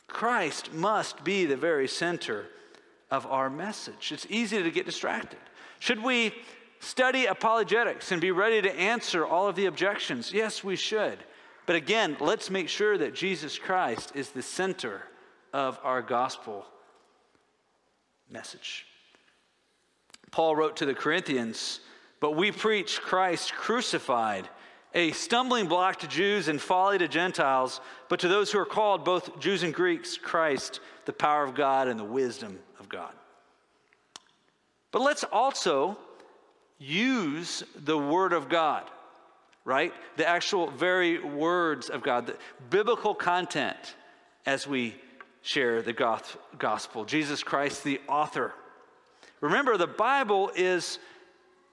Christ 0.08 0.72
must 0.72 1.22
be 1.22 1.46
the 1.46 1.56
very 1.56 1.86
center 1.86 2.46
of 3.10 3.26
our 3.26 3.48
message. 3.48 4.10
It's 4.12 4.26
easy 4.28 4.62
to 4.62 4.70
get 4.70 4.86
distracted. 4.86 5.38
Should 5.78 6.02
we 6.02 6.34
study 6.80 7.26
apologetics 7.26 8.10
and 8.10 8.20
be 8.20 8.30
ready 8.30 8.60
to 8.62 8.74
answer 8.74 9.26
all 9.26 9.48
of 9.48 9.56
the 9.56 9.66
objections? 9.66 10.32
Yes, 10.32 10.64
we 10.64 10.76
should. 10.76 11.18
But 11.66 11.76
again, 11.76 12.16
let's 12.20 12.50
make 12.50 12.68
sure 12.68 12.98
that 12.98 13.14
Jesus 13.14 13.58
Christ 13.58 14.12
is 14.14 14.30
the 14.30 14.42
center 14.42 15.02
of 15.52 15.78
our 15.82 16.02
gospel 16.02 16.64
message. 18.30 18.86
Paul 20.30 20.56
wrote 20.56 20.76
to 20.76 20.86
the 20.86 20.94
Corinthians, 20.94 21.80
But 22.20 22.32
we 22.36 22.50
preach 22.50 23.00
Christ 23.00 23.52
crucified 23.52 24.48
a 24.94 25.12
stumbling 25.12 25.66
block 25.66 26.00
to 26.00 26.08
Jews 26.08 26.48
and 26.48 26.60
folly 26.60 26.98
to 26.98 27.08
Gentiles, 27.08 27.80
but 28.08 28.20
to 28.20 28.28
those 28.28 28.50
who 28.50 28.58
are 28.58 28.66
called, 28.66 29.04
both 29.04 29.38
Jews 29.38 29.62
and 29.62 29.72
Greeks, 29.72 30.16
Christ, 30.16 30.80
the 31.04 31.12
power 31.12 31.44
of 31.44 31.54
God 31.54 31.86
and 31.88 31.98
the 31.98 32.04
wisdom 32.04 32.58
of 32.78 32.88
God. 32.88 33.12
But 34.90 35.02
let's 35.02 35.22
also 35.24 35.96
use 36.78 37.62
the 37.76 37.96
Word 37.96 38.32
of 38.32 38.48
God, 38.48 38.84
right? 39.64 39.92
The 40.16 40.26
actual 40.26 40.70
very 40.70 41.18
words 41.18 41.88
of 41.88 42.02
God, 42.02 42.26
the 42.26 42.36
biblical 42.70 43.14
content 43.14 43.94
as 44.46 44.66
we 44.66 44.96
share 45.42 45.82
the 45.82 45.92
gospel. 46.58 47.04
Jesus 47.04 47.42
Christ, 47.42 47.84
the 47.84 48.00
author. 48.08 48.52
Remember, 49.40 49.76
the 49.76 49.86
Bible 49.86 50.50
is 50.56 50.98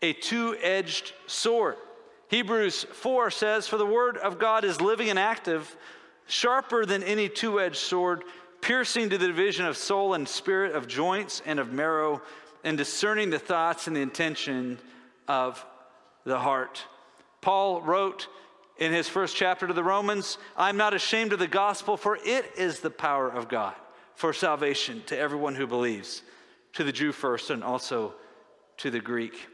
a 0.02 0.14
two 0.14 0.56
edged 0.62 1.14
sword. 1.26 1.78
Hebrews 2.30 2.84
4 2.84 3.32
says, 3.32 3.68
For 3.68 3.78
the 3.78 3.86
word 3.86 4.18
of 4.18 4.40
God 4.40 4.64
is 4.64 4.82
living 4.82 5.10
and 5.10 5.20
active, 5.20 5.76
sharper 6.28 6.86
than 6.86 7.04
any 7.04 7.30
two 7.30 7.60
edged 7.60 7.78
sword, 7.78 8.24
piercing 8.62 9.10
to 9.10 9.18
the 9.18 9.28
division 9.28 9.66
of 9.66 9.78
soul 9.78 10.14
and 10.14 10.28
spirit, 10.28 10.76
of 10.76 10.88
joints 10.88 11.42
and 11.46 11.60
of 11.60 11.72
marrow, 11.72 12.22
and 12.64 12.78
discerning 12.78 13.30
the 13.30 13.40
thoughts 13.40 13.88
and 13.88 13.96
the 13.96 14.02
intention 14.02 14.78
of 15.28 15.66
the 16.26 16.38
heart. 16.38 16.84
Paul 17.40 17.82
wrote 17.82 18.28
in 18.78 18.92
his 18.92 19.08
first 19.08 19.36
chapter 19.36 19.68
to 19.68 19.74
the 19.74 19.84
Romans, 19.84 20.38
I'm 20.58 20.78
not 20.78 20.94
ashamed 20.94 21.34
of 21.34 21.40
the 21.40 21.48
gospel, 21.48 21.96
for 21.96 22.18
it 22.18 22.46
is 22.58 22.82
the 22.82 22.90
power 22.90 23.30
of 23.30 23.48
God 23.48 23.74
for 24.16 24.34
salvation 24.34 25.02
to 25.06 25.18
everyone 25.18 25.56
who 25.56 25.68
believes, 25.68 26.24
to 26.74 26.84
the 26.84 26.92
Jew 26.92 27.12
first 27.12 27.52
and 27.52 27.64
also 27.64 28.14
to 28.78 28.92
the 28.92 29.00
Greek. 29.00 29.48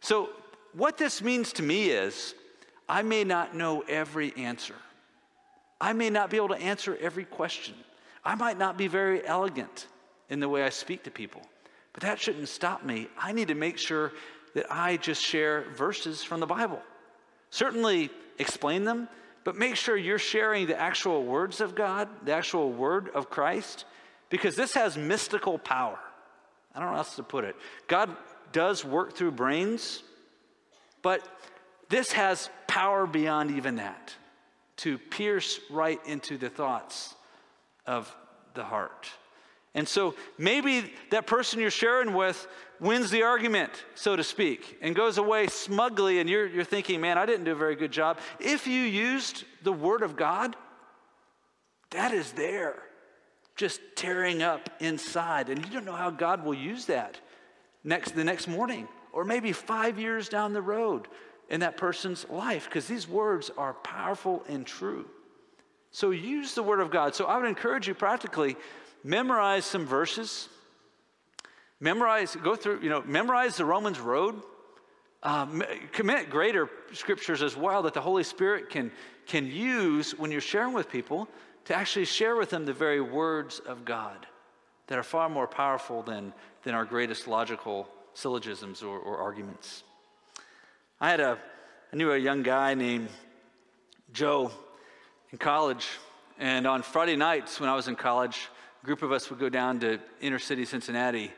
So, 0.00 0.30
what 0.74 0.98
this 0.98 1.22
means 1.22 1.52
to 1.54 1.62
me 1.62 1.90
is 1.90 2.34
I 2.88 3.02
may 3.02 3.24
not 3.24 3.54
know 3.54 3.82
every 3.88 4.34
answer. 4.36 4.74
I 5.80 5.92
may 5.92 6.10
not 6.10 6.30
be 6.30 6.36
able 6.36 6.48
to 6.48 6.56
answer 6.56 6.96
every 7.00 7.24
question. 7.24 7.74
I 8.24 8.34
might 8.34 8.58
not 8.58 8.76
be 8.76 8.86
very 8.88 9.26
elegant 9.26 9.86
in 10.30 10.40
the 10.40 10.48
way 10.48 10.62
I 10.62 10.70
speak 10.70 11.02
to 11.04 11.10
people, 11.10 11.42
but 11.92 12.02
that 12.02 12.18
shouldn't 12.18 12.48
stop 12.48 12.84
me. 12.84 13.08
I 13.18 13.32
need 13.32 13.48
to 13.48 13.54
make 13.54 13.78
sure 13.78 14.12
that 14.54 14.66
I 14.70 14.96
just 14.96 15.22
share 15.22 15.64
verses 15.74 16.22
from 16.22 16.40
the 16.40 16.46
Bible. 16.46 16.80
Certainly 17.50 18.10
explain 18.38 18.84
them, 18.84 19.08
but 19.44 19.56
make 19.56 19.76
sure 19.76 19.96
you're 19.96 20.18
sharing 20.18 20.66
the 20.66 20.80
actual 20.80 21.24
words 21.24 21.60
of 21.60 21.74
God, 21.74 22.08
the 22.24 22.32
actual 22.32 22.72
word 22.72 23.10
of 23.14 23.28
Christ, 23.28 23.84
because 24.30 24.56
this 24.56 24.74
has 24.74 24.96
mystical 24.96 25.58
power. 25.58 25.98
I 26.74 26.78
don't 26.78 26.88
know 26.88 26.92
how 26.94 26.98
else 26.98 27.16
to 27.16 27.22
put 27.22 27.44
it. 27.44 27.54
God 27.86 28.16
does 28.52 28.84
work 28.84 29.14
through 29.14 29.32
brains, 29.32 30.02
but 31.04 31.22
this 31.90 32.10
has 32.12 32.48
power 32.66 33.06
beyond 33.06 33.52
even 33.52 33.76
that 33.76 34.16
to 34.78 34.98
pierce 34.98 35.60
right 35.70 36.00
into 36.06 36.38
the 36.38 36.48
thoughts 36.48 37.14
of 37.86 38.12
the 38.54 38.64
heart. 38.64 39.08
And 39.74 39.86
so 39.86 40.14
maybe 40.38 40.92
that 41.10 41.26
person 41.26 41.60
you're 41.60 41.70
sharing 41.70 42.14
with 42.14 42.48
wins 42.80 43.10
the 43.10 43.22
argument, 43.22 43.70
so 43.94 44.16
to 44.16 44.24
speak, 44.24 44.78
and 44.80 44.96
goes 44.96 45.18
away 45.18 45.46
smugly, 45.48 46.20
and 46.20 46.30
you're, 46.30 46.46
you're 46.46 46.64
thinking, 46.64 47.00
man, 47.02 47.18
I 47.18 47.26
didn't 47.26 47.44
do 47.44 47.52
a 47.52 47.56
very 47.56 47.76
good 47.76 47.92
job. 47.92 48.18
If 48.40 48.66
you 48.66 48.80
used 48.80 49.44
the 49.62 49.72
Word 49.72 50.02
of 50.02 50.16
God, 50.16 50.56
that 51.90 52.12
is 52.12 52.32
there, 52.32 52.76
just 53.56 53.80
tearing 53.94 54.42
up 54.42 54.70
inside. 54.80 55.50
And 55.50 55.64
you 55.64 55.70
don't 55.70 55.84
know 55.84 55.92
how 55.92 56.10
God 56.10 56.44
will 56.44 56.54
use 56.54 56.86
that 56.86 57.20
next, 57.84 58.12
the 58.12 58.24
next 58.24 58.48
morning, 58.48 58.88
or 59.14 59.24
maybe 59.24 59.52
five 59.52 59.98
years 59.98 60.28
down 60.28 60.52
the 60.52 60.60
road 60.60 61.06
in 61.48 61.60
that 61.60 61.76
person's 61.76 62.28
life, 62.28 62.64
because 62.64 62.86
these 62.86 63.08
words 63.08 63.50
are 63.56 63.74
powerful 63.74 64.42
and 64.48 64.66
true. 64.66 65.06
So 65.92 66.10
use 66.10 66.54
the 66.54 66.62
Word 66.62 66.80
of 66.80 66.90
God. 66.90 67.14
So 67.14 67.26
I 67.26 67.36
would 67.36 67.46
encourage 67.46 67.86
you 67.86 67.94
practically 67.94 68.56
memorize 69.04 69.64
some 69.64 69.86
verses. 69.86 70.48
Memorize, 71.78 72.34
go 72.34 72.56
through, 72.56 72.80
you 72.80 72.88
know, 72.90 73.02
memorize 73.06 73.56
the 73.56 73.64
Romans 73.64 74.00
road. 74.00 74.42
Um, 75.22 75.62
commit 75.92 76.28
greater 76.28 76.68
scriptures 76.92 77.42
as 77.42 77.56
well 77.56 77.82
that 77.82 77.94
the 77.94 78.00
Holy 78.00 78.24
Spirit 78.24 78.68
can, 78.68 78.90
can 79.26 79.46
use 79.46 80.18
when 80.18 80.32
you're 80.32 80.40
sharing 80.40 80.74
with 80.74 80.90
people 80.90 81.28
to 81.66 81.74
actually 81.74 82.04
share 82.04 82.36
with 82.36 82.50
them 82.50 82.66
the 82.66 82.74
very 82.74 83.00
words 83.00 83.60
of 83.60 83.84
God 83.84 84.26
that 84.88 84.98
are 84.98 85.04
far 85.04 85.28
more 85.28 85.46
powerful 85.46 86.02
than, 86.02 86.34
than 86.64 86.74
our 86.74 86.84
greatest 86.84 87.26
logical 87.28 87.88
syllogisms 88.14 88.82
or, 88.82 88.98
or 88.98 89.18
arguments. 89.18 89.82
I 91.00 91.10
had 91.10 91.20
a, 91.20 91.38
I 91.92 91.96
knew 91.96 92.12
a 92.12 92.18
young 92.18 92.42
guy 92.42 92.74
named 92.74 93.08
Joe 94.12 94.50
in 95.32 95.38
college. 95.38 95.86
And 96.38 96.66
on 96.66 96.82
Friday 96.82 97.16
nights 97.16 97.60
when 97.60 97.68
I 97.68 97.74
was 97.74 97.88
in 97.88 97.96
college, 97.96 98.48
a 98.82 98.86
group 98.86 99.02
of 99.02 99.12
us 99.12 99.28
would 99.30 99.38
go 99.38 99.48
down 99.48 99.80
to 99.80 99.98
inner 100.20 100.38
city 100.38 100.64
Cincinnati 100.64 101.32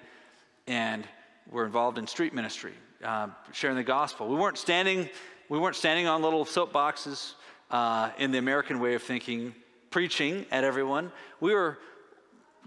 and 0.66 1.04
we're 1.50 1.64
involved 1.64 1.98
in 1.98 2.06
street 2.06 2.34
ministry, 2.34 2.72
uh, 3.04 3.28
sharing 3.52 3.76
the 3.76 3.84
gospel. 3.84 4.28
We 4.28 4.36
weren't 4.36 4.58
standing, 4.58 5.08
we 5.48 5.58
weren't 5.58 5.76
standing 5.76 6.06
on 6.06 6.22
little 6.22 6.44
soapboxes 6.44 7.34
uh, 7.70 8.10
in 8.18 8.32
the 8.32 8.38
American 8.38 8.80
way 8.80 8.94
of 8.94 9.02
thinking, 9.02 9.54
preaching 9.90 10.44
at 10.50 10.64
everyone. 10.64 11.12
We 11.40 11.54
were 11.54 11.78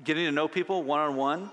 getting 0.04 0.26
to 0.26 0.32
know 0.32 0.48
people 0.48 0.84
one 0.84 1.00
on 1.00 1.16
one, 1.16 1.52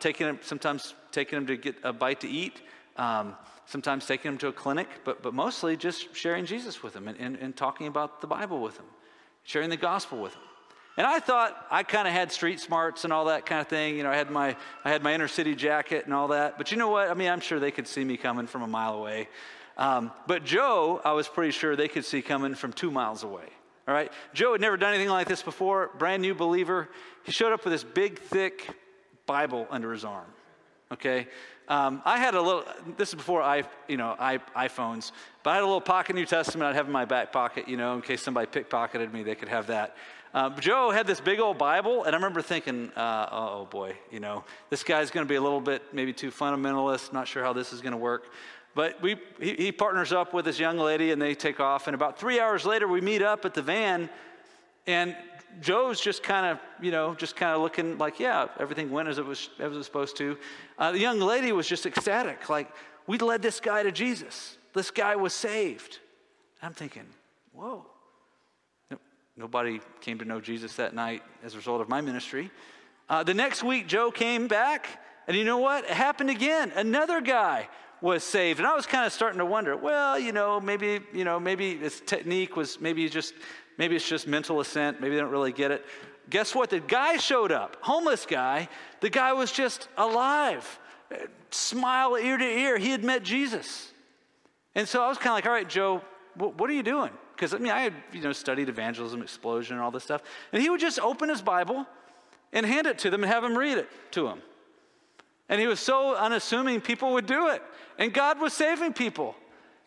taking 0.00 0.38
sometimes 0.42 0.94
taking 1.14 1.38
them 1.38 1.46
to 1.46 1.56
get 1.56 1.76
a 1.82 1.92
bite 1.92 2.20
to 2.20 2.28
eat, 2.28 2.60
um, 2.96 3.34
sometimes 3.66 4.06
taking 4.06 4.32
them 4.32 4.38
to 4.38 4.48
a 4.48 4.52
clinic, 4.52 4.88
but, 5.04 5.22
but 5.22 5.32
mostly 5.32 5.76
just 5.76 6.14
sharing 6.14 6.44
Jesus 6.44 6.82
with 6.82 6.92
them 6.92 7.08
and, 7.08 7.18
and, 7.18 7.36
and 7.36 7.56
talking 7.56 7.86
about 7.86 8.20
the 8.20 8.26
Bible 8.26 8.60
with 8.60 8.76
them, 8.76 8.86
sharing 9.44 9.70
the 9.70 9.76
gospel 9.76 10.20
with 10.20 10.32
them. 10.32 10.42
And 10.96 11.06
I 11.06 11.18
thought 11.18 11.66
I 11.70 11.82
kind 11.82 12.06
of 12.06 12.14
had 12.14 12.30
street 12.30 12.60
smarts 12.60 13.04
and 13.04 13.12
all 13.12 13.24
that 13.24 13.46
kind 13.46 13.60
of 13.60 13.66
thing. 13.66 13.96
You 13.96 14.04
know, 14.04 14.10
I 14.10 14.16
had 14.16 14.30
my 14.30 14.56
I 14.84 14.90
had 14.90 15.02
my 15.02 15.12
inner 15.12 15.26
city 15.26 15.56
jacket 15.56 16.04
and 16.04 16.14
all 16.14 16.28
that. 16.28 16.56
But 16.56 16.70
you 16.70 16.76
know 16.76 16.88
what? 16.88 17.10
I 17.10 17.14
mean, 17.14 17.28
I'm 17.28 17.40
sure 17.40 17.58
they 17.58 17.72
could 17.72 17.88
see 17.88 18.04
me 18.04 18.16
coming 18.16 18.46
from 18.46 18.62
a 18.62 18.68
mile 18.68 18.94
away. 18.94 19.28
Um, 19.76 20.12
but 20.28 20.44
Joe, 20.44 21.00
I 21.04 21.12
was 21.12 21.26
pretty 21.26 21.50
sure 21.50 21.74
they 21.74 21.88
could 21.88 22.04
see 22.04 22.22
coming 22.22 22.54
from 22.54 22.72
two 22.72 22.92
miles 22.92 23.24
away. 23.24 23.48
All 23.88 23.94
right, 23.94 24.12
Joe 24.34 24.52
had 24.52 24.60
never 24.60 24.76
done 24.76 24.94
anything 24.94 25.10
like 25.10 25.26
this 25.26 25.42
before. 25.42 25.90
Brand 25.98 26.22
new 26.22 26.34
believer. 26.34 26.88
He 27.24 27.32
showed 27.32 27.52
up 27.52 27.64
with 27.64 27.72
this 27.72 27.84
big, 27.84 28.20
thick 28.20 28.68
Bible 29.26 29.66
under 29.70 29.92
his 29.92 30.04
arm. 30.04 30.26
Okay, 30.94 31.26
um, 31.66 32.02
I 32.04 32.18
had 32.18 32.36
a 32.36 32.40
little, 32.40 32.62
this 32.96 33.08
is 33.08 33.16
before 33.16 33.42
I, 33.42 33.64
you 33.88 33.96
know, 33.96 34.14
I, 34.16 34.38
iPhones, 34.56 35.10
but 35.42 35.50
I 35.50 35.54
had 35.54 35.62
a 35.64 35.66
little 35.66 35.80
pocket 35.80 36.14
New 36.14 36.24
Testament 36.24 36.70
I'd 36.70 36.76
have 36.76 36.86
in 36.86 36.92
my 36.92 37.04
back 37.04 37.32
pocket, 37.32 37.68
you 37.68 37.76
know, 37.76 37.96
in 37.96 38.00
case 38.00 38.22
somebody 38.22 38.46
pickpocketed 38.46 39.12
me, 39.12 39.24
they 39.24 39.34
could 39.34 39.48
have 39.48 39.66
that. 39.66 39.96
Uh, 40.32 40.50
Joe 40.60 40.92
had 40.92 41.04
this 41.04 41.20
big 41.20 41.40
old 41.40 41.58
Bible, 41.58 42.04
and 42.04 42.14
I 42.14 42.16
remember 42.16 42.40
thinking, 42.40 42.92
uh, 42.94 43.28
oh 43.32 43.64
boy, 43.68 43.96
you 44.12 44.20
know, 44.20 44.44
this 44.70 44.84
guy's 44.84 45.10
going 45.10 45.26
to 45.26 45.28
be 45.28 45.34
a 45.34 45.40
little 45.40 45.60
bit 45.60 45.82
maybe 45.92 46.12
too 46.12 46.30
fundamentalist, 46.30 47.12
not 47.12 47.26
sure 47.26 47.42
how 47.42 47.52
this 47.52 47.72
is 47.72 47.80
going 47.80 47.90
to 47.90 47.98
work. 47.98 48.30
But 48.76 49.02
we, 49.02 49.16
he, 49.40 49.54
he 49.54 49.72
partners 49.72 50.12
up 50.12 50.32
with 50.32 50.44
this 50.44 50.60
young 50.60 50.78
lady, 50.78 51.10
and 51.10 51.20
they 51.20 51.34
take 51.34 51.58
off. 51.58 51.88
And 51.88 51.94
about 51.96 52.20
three 52.20 52.38
hours 52.38 52.64
later, 52.64 52.86
we 52.86 53.00
meet 53.00 53.20
up 53.20 53.44
at 53.44 53.52
the 53.52 53.62
van, 53.62 54.08
and 54.86 55.16
Joe's 55.60 56.00
just 56.00 56.22
kind 56.22 56.46
of, 56.46 56.58
you 56.80 56.90
know, 56.90 57.14
just 57.14 57.36
kind 57.36 57.54
of 57.54 57.62
looking 57.62 57.98
like, 57.98 58.20
yeah, 58.20 58.48
everything 58.58 58.90
went 58.90 59.08
as 59.08 59.18
it 59.18 59.26
was, 59.26 59.50
as 59.58 59.72
it 59.72 59.76
was 59.76 59.86
supposed 59.86 60.16
to. 60.18 60.36
Uh, 60.78 60.92
the 60.92 60.98
young 60.98 61.20
lady 61.20 61.52
was 61.52 61.66
just 61.66 61.86
ecstatic, 61.86 62.48
like, 62.48 62.68
we 63.06 63.18
led 63.18 63.42
this 63.42 63.60
guy 63.60 63.82
to 63.82 63.92
Jesus. 63.92 64.56
This 64.72 64.90
guy 64.90 65.14
was 65.16 65.34
saved. 65.34 65.98
I'm 66.62 66.72
thinking, 66.72 67.04
whoa. 67.52 67.84
No, 68.90 68.98
nobody 69.36 69.80
came 70.00 70.18
to 70.18 70.24
know 70.24 70.40
Jesus 70.40 70.74
that 70.76 70.94
night 70.94 71.22
as 71.44 71.54
a 71.54 71.58
result 71.58 71.80
of 71.80 71.88
my 71.88 72.00
ministry. 72.00 72.50
Uh, 73.08 73.22
the 73.22 73.34
next 73.34 73.62
week, 73.62 73.86
Joe 73.86 74.10
came 74.10 74.48
back, 74.48 74.86
and 75.28 75.36
you 75.36 75.44
know 75.44 75.58
what? 75.58 75.84
It 75.84 75.90
happened 75.90 76.30
again. 76.30 76.72
Another 76.74 77.20
guy 77.20 77.68
was 78.00 78.24
saved, 78.24 78.58
and 78.58 78.66
I 78.66 78.74
was 78.74 78.86
kind 78.86 79.06
of 79.06 79.12
starting 79.12 79.38
to 79.38 79.46
wonder. 79.46 79.76
Well, 79.76 80.18
you 80.18 80.32
know, 80.32 80.60
maybe 80.60 81.00
you 81.12 81.24
know, 81.24 81.38
maybe 81.38 81.76
his 81.76 82.00
technique 82.00 82.56
was 82.56 82.80
maybe 82.80 83.08
just 83.08 83.34
Maybe 83.78 83.96
it's 83.96 84.08
just 84.08 84.26
mental 84.26 84.60
assent. 84.60 85.00
Maybe 85.00 85.14
they 85.14 85.20
don't 85.20 85.30
really 85.30 85.52
get 85.52 85.70
it. 85.70 85.84
Guess 86.30 86.54
what? 86.54 86.70
The 86.70 86.80
guy 86.80 87.16
showed 87.16 87.52
up, 87.52 87.76
homeless 87.80 88.24
guy. 88.26 88.68
The 89.00 89.10
guy 89.10 89.32
was 89.32 89.52
just 89.52 89.88
alive, 89.96 90.78
smile 91.50 92.16
ear 92.16 92.38
to 92.38 92.44
ear. 92.44 92.78
He 92.78 92.90
had 92.90 93.04
met 93.04 93.22
Jesus. 93.22 93.92
And 94.74 94.88
so 94.88 95.02
I 95.02 95.08
was 95.08 95.18
kind 95.18 95.28
of 95.28 95.34
like, 95.34 95.46
all 95.46 95.52
right, 95.52 95.68
Joe, 95.68 96.02
what 96.36 96.68
are 96.68 96.72
you 96.72 96.82
doing? 96.82 97.10
Because 97.34 97.52
I 97.52 97.58
mean, 97.58 97.72
I 97.72 97.80
had 97.80 97.94
you 98.12 98.20
know 98.20 98.32
studied 98.32 98.68
evangelism, 98.68 99.22
explosion, 99.22 99.76
and 99.76 99.84
all 99.84 99.90
this 99.90 100.04
stuff. 100.04 100.22
And 100.52 100.62
he 100.62 100.70
would 100.70 100.80
just 100.80 100.98
open 101.00 101.28
his 101.28 101.42
Bible 101.42 101.86
and 102.52 102.64
hand 102.64 102.86
it 102.86 102.98
to 103.00 103.10
them 103.10 103.22
and 103.22 103.32
have 103.32 103.42
them 103.42 103.56
read 103.56 103.78
it 103.78 103.88
to 104.12 104.28
him. 104.28 104.40
And 105.48 105.60
he 105.60 105.66
was 105.66 105.80
so 105.80 106.16
unassuming, 106.16 106.80
people 106.80 107.12
would 107.12 107.26
do 107.26 107.48
it. 107.48 107.62
And 107.98 108.12
God 108.14 108.40
was 108.40 108.52
saving 108.52 108.94
people. 108.94 109.34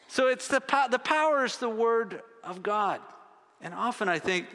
So 0.08 0.28
it's 0.28 0.48
the, 0.48 0.62
the 0.92 1.00
power 1.00 1.46
is 1.46 1.58
the 1.58 1.70
word 1.70 2.22
of 2.44 2.62
God. 2.62 3.02
And 3.62 3.74
often 3.74 4.08
I 4.08 4.20
think 4.20 4.48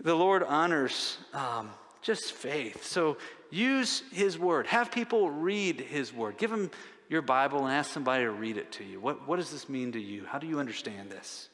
the 0.00 0.14
Lord 0.14 0.42
honors 0.42 1.18
um, 1.32 1.70
just 2.02 2.32
faith. 2.32 2.84
So 2.84 3.16
use 3.50 4.02
His 4.12 4.38
Word. 4.38 4.66
Have 4.66 4.90
people 4.90 5.30
read 5.30 5.80
His 5.80 6.12
Word. 6.12 6.38
Give 6.38 6.50
them 6.50 6.70
your 7.08 7.22
Bible 7.22 7.64
and 7.64 7.72
ask 7.72 7.90
somebody 7.90 8.24
to 8.24 8.30
read 8.30 8.56
it 8.56 8.70
to 8.72 8.84
you. 8.84 9.00
What, 9.00 9.26
what 9.26 9.36
does 9.36 9.50
this 9.50 9.68
mean 9.68 9.92
to 9.92 10.00
you? 10.00 10.24
How 10.26 10.38
do 10.38 10.46
you 10.46 10.58
understand 10.60 11.10
this? 11.10 11.48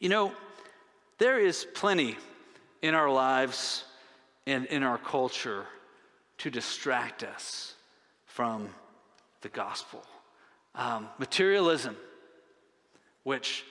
You 0.00 0.08
know, 0.08 0.32
there 1.18 1.38
is 1.38 1.66
plenty 1.74 2.16
in 2.82 2.94
our 2.94 3.10
lives 3.10 3.84
and 4.46 4.66
in 4.66 4.82
our 4.82 4.98
culture 4.98 5.66
to 6.38 6.50
distract 6.50 7.22
us 7.22 7.74
from 8.26 8.68
the 9.40 9.48
gospel. 9.48 10.04
Um, 10.74 11.08
materialism, 11.18 11.96
which 13.24 13.64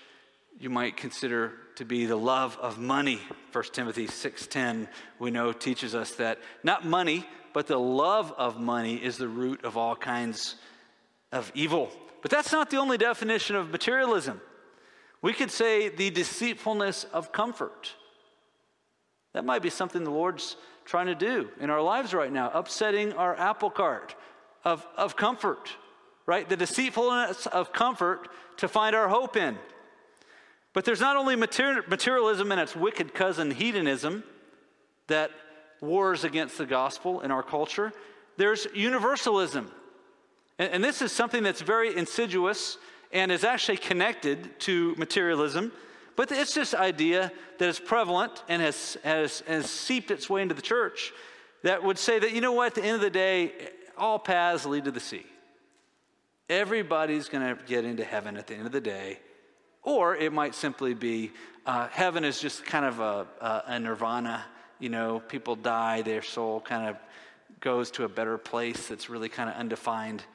you 0.59 0.69
might 0.69 0.97
consider 0.97 1.53
to 1.75 1.85
be 1.85 2.05
the 2.05 2.15
love 2.15 2.57
of 2.59 2.79
money. 2.79 3.19
1 3.51 3.63
Timothy 3.73 4.07
6:10 4.07 4.87
we 5.19 5.29
know 5.29 5.53
teaches 5.53 5.93
us 5.93 6.15
that 6.15 6.39
not 6.63 6.85
money, 6.85 7.27
but 7.53 7.67
the 7.67 7.79
love 7.79 8.33
of 8.37 8.59
money 8.59 8.95
is 8.95 9.17
the 9.17 9.27
root 9.27 9.63
of 9.63 9.77
all 9.77 9.95
kinds 9.95 10.55
of 11.31 11.51
evil. 11.53 11.91
But 12.21 12.31
that's 12.31 12.51
not 12.51 12.69
the 12.69 12.77
only 12.77 12.97
definition 12.97 13.55
of 13.55 13.69
materialism. 13.69 14.41
We 15.21 15.33
could 15.33 15.51
say 15.51 15.89
the 15.89 16.09
deceitfulness 16.09 17.03
of 17.05 17.31
comfort. 17.31 17.93
That 19.33 19.45
might 19.45 19.61
be 19.61 19.69
something 19.69 20.03
the 20.03 20.09
Lord's 20.09 20.55
trying 20.85 21.07
to 21.07 21.15
do 21.15 21.49
in 21.59 21.69
our 21.69 21.81
lives 21.81 22.13
right 22.13 22.31
now, 22.31 22.49
upsetting 22.53 23.13
our 23.13 23.35
apple 23.35 23.69
cart 23.69 24.15
of, 24.63 24.87
of 24.95 25.15
comfort, 25.15 25.75
right? 26.25 26.47
The 26.47 26.57
deceitfulness 26.57 27.45
of 27.47 27.73
comfort 27.73 28.29
to 28.57 28.67
find 28.67 28.95
our 28.95 29.07
hope 29.07 29.35
in. 29.35 29.57
But 30.77 30.85
there's 30.85 31.01
not 31.01 31.17
only 31.17 31.35
materialism 31.35 32.51
and 32.51 32.61
its 32.61 32.75
wicked 32.75 33.15
cousin 33.15 33.49
hedonism 33.49 34.23
that 35.07 35.31
wars 35.81 36.23
against 36.23 36.59
the 36.59 36.67
gospel 36.67 37.21
in 37.21 37.31
our 37.31 37.41
culture, 37.41 37.91
there's 38.37 38.67
universalism. 38.75 39.71
And, 40.59 40.73
and 40.73 40.83
this 40.83 41.01
is 41.01 41.11
something 41.11 41.41
that's 41.41 41.61
very 41.61 41.97
insidious 41.97 42.77
and 43.11 43.31
is 43.31 43.43
actually 43.43 43.77
connected 43.77 44.59
to 44.59 44.93
materialism. 44.99 45.71
But 46.15 46.31
it's 46.31 46.53
this 46.53 46.75
idea 46.75 47.31
that 47.57 47.67
is 47.67 47.79
prevalent 47.79 48.43
and 48.47 48.61
has, 48.61 48.99
has, 49.03 49.39
has 49.47 49.67
seeped 49.67 50.11
its 50.11 50.29
way 50.29 50.43
into 50.43 50.53
the 50.53 50.61
church 50.61 51.11
that 51.63 51.83
would 51.83 51.97
say 51.97 52.19
that, 52.19 52.33
you 52.33 52.41
know 52.41 52.53
what, 52.53 52.67
at 52.67 52.75
the 52.75 52.83
end 52.83 52.93
of 52.93 53.01
the 53.01 53.09
day, 53.09 53.51
all 53.97 54.19
paths 54.19 54.63
lead 54.63 54.85
to 54.85 54.91
the 54.91 54.99
sea. 54.99 55.25
Everybody's 56.47 57.29
going 57.29 57.57
to 57.57 57.63
get 57.63 57.83
into 57.83 58.03
heaven 58.03 58.37
at 58.37 58.45
the 58.45 58.53
end 58.53 58.67
of 58.67 58.71
the 58.71 58.79
day. 58.79 59.21
Or 59.87 60.17
it 60.17 60.33
might 60.33 60.53
simply 60.53 60.93
be 60.93 61.31
uh, 61.65 61.87
heaven 61.87 62.25
is 62.25 62.41
just 62.41 62.65
kind 62.65 62.83
of 62.83 62.99
a, 62.99 63.25
a, 63.39 63.63
a 63.67 63.79
nirvana. 63.79 64.43
You 64.79 64.89
know, 64.89 65.21
people 65.21 65.55
die, 65.55 66.01
their 66.01 66.21
soul 66.21 66.59
kind 66.59 66.89
of 66.89 66.97
goes 67.61 67.89
to 67.91 68.03
a 68.03 68.09
better 68.09 68.37
place 68.37 68.89
that's 68.89 69.09
really 69.09 69.29
kind 69.29 69.49
of 69.49 69.55
undefined. 69.55 70.25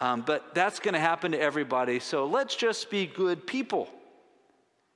Um, 0.00 0.22
but 0.22 0.54
that's 0.54 0.80
going 0.80 0.94
to 0.94 0.98
happen 0.98 1.32
to 1.32 1.38
everybody. 1.38 2.00
So 2.00 2.24
let's 2.24 2.56
just 2.56 2.88
be 2.88 3.04
good 3.04 3.46
people. 3.46 3.90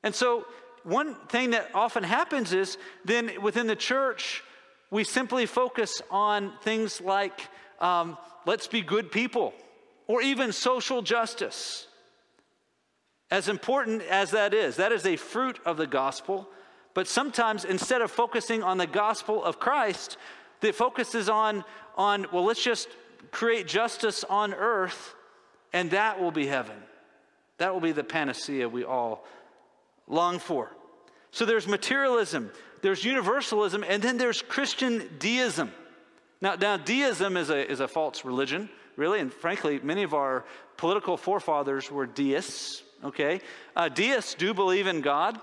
And 0.03 0.15
so, 0.15 0.47
one 0.83 1.15
thing 1.29 1.51
that 1.51 1.69
often 1.75 2.03
happens 2.03 2.55
is 2.55 2.79
then 3.05 3.43
within 3.43 3.67
the 3.67 3.77
church, 3.77 4.43
we 4.91 5.05
simply 5.05 5.45
focus 5.45 6.01
on 6.11 6.55
things 6.63 7.03
like 7.03 7.39
um, 7.83 8.17
let's 8.47 8.67
be 8.67 8.81
good 8.81 9.13
people 9.13 9.53
or 10.07 10.23
even 10.23 10.53
social 10.53 11.03
justice. 11.03 11.87
As 13.31 13.49
important 13.49 14.03
as 14.03 14.33
that 14.33 14.53
is, 14.53 14.77
that 14.77 14.93
is 14.93 15.07
a 15.07 15.17
fruit 15.17 15.59
of 15.65 15.77
the 15.77 15.87
gospel. 15.87 16.49
But 16.95 17.07
sometimes 17.07 17.65
instead 17.65 18.03
of 18.03 18.11
focusing 18.11 18.63
on 18.63 18.79
the 18.79 18.87
gospel 18.87 19.45
of 19.45 19.61
Christ, 19.61 20.17
the 20.61 20.73
focus 20.73 21.15
is 21.15 21.29
on, 21.29 21.65
on 21.97 22.27
well, 22.33 22.45
let's 22.45 22.63
just 22.63 22.89
create 23.31 23.67
justice 23.67 24.25
on 24.25 24.53
earth, 24.53 25.15
and 25.73 25.91
that 25.93 26.21
will 26.21 26.33
be 26.33 26.47
heaven. 26.47 26.77
That 27.59 27.73
will 27.73 27.81
be 27.81 27.93
the 27.93 28.05
panacea 28.05 28.69
we 28.69 28.85
all 28.85 29.25
long 30.09 30.39
for. 30.39 30.71
So 31.31 31.45
there's 31.45 31.69
materialism, 31.69 32.51
there's 32.83 33.05
universalism, 33.05 33.85
and 33.87 34.03
then 34.03 34.17
there's 34.17 34.43
Christian 34.43 35.09
deism. 35.19 35.71
Now, 36.41 36.57
now 36.57 36.77
deism 36.77 37.37
is 37.37 37.51
a, 37.51 37.71
is 37.71 37.81
a 37.81 37.87
false 37.87 38.25
religion, 38.25 38.69
really, 38.97 39.21
and 39.21 39.33
frankly, 39.33 39.79
many 39.83 40.03
of 40.03 40.15
our 40.15 40.45
political 40.77 41.17
forefathers 41.17 41.91
were 41.91 42.07
deists, 42.07 42.83
okay? 43.05 43.41
Uh, 43.77 43.89
deists 43.89 44.35
do 44.35 44.55
believe 44.55 44.87
in 44.87 45.01
God, 45.01 45.39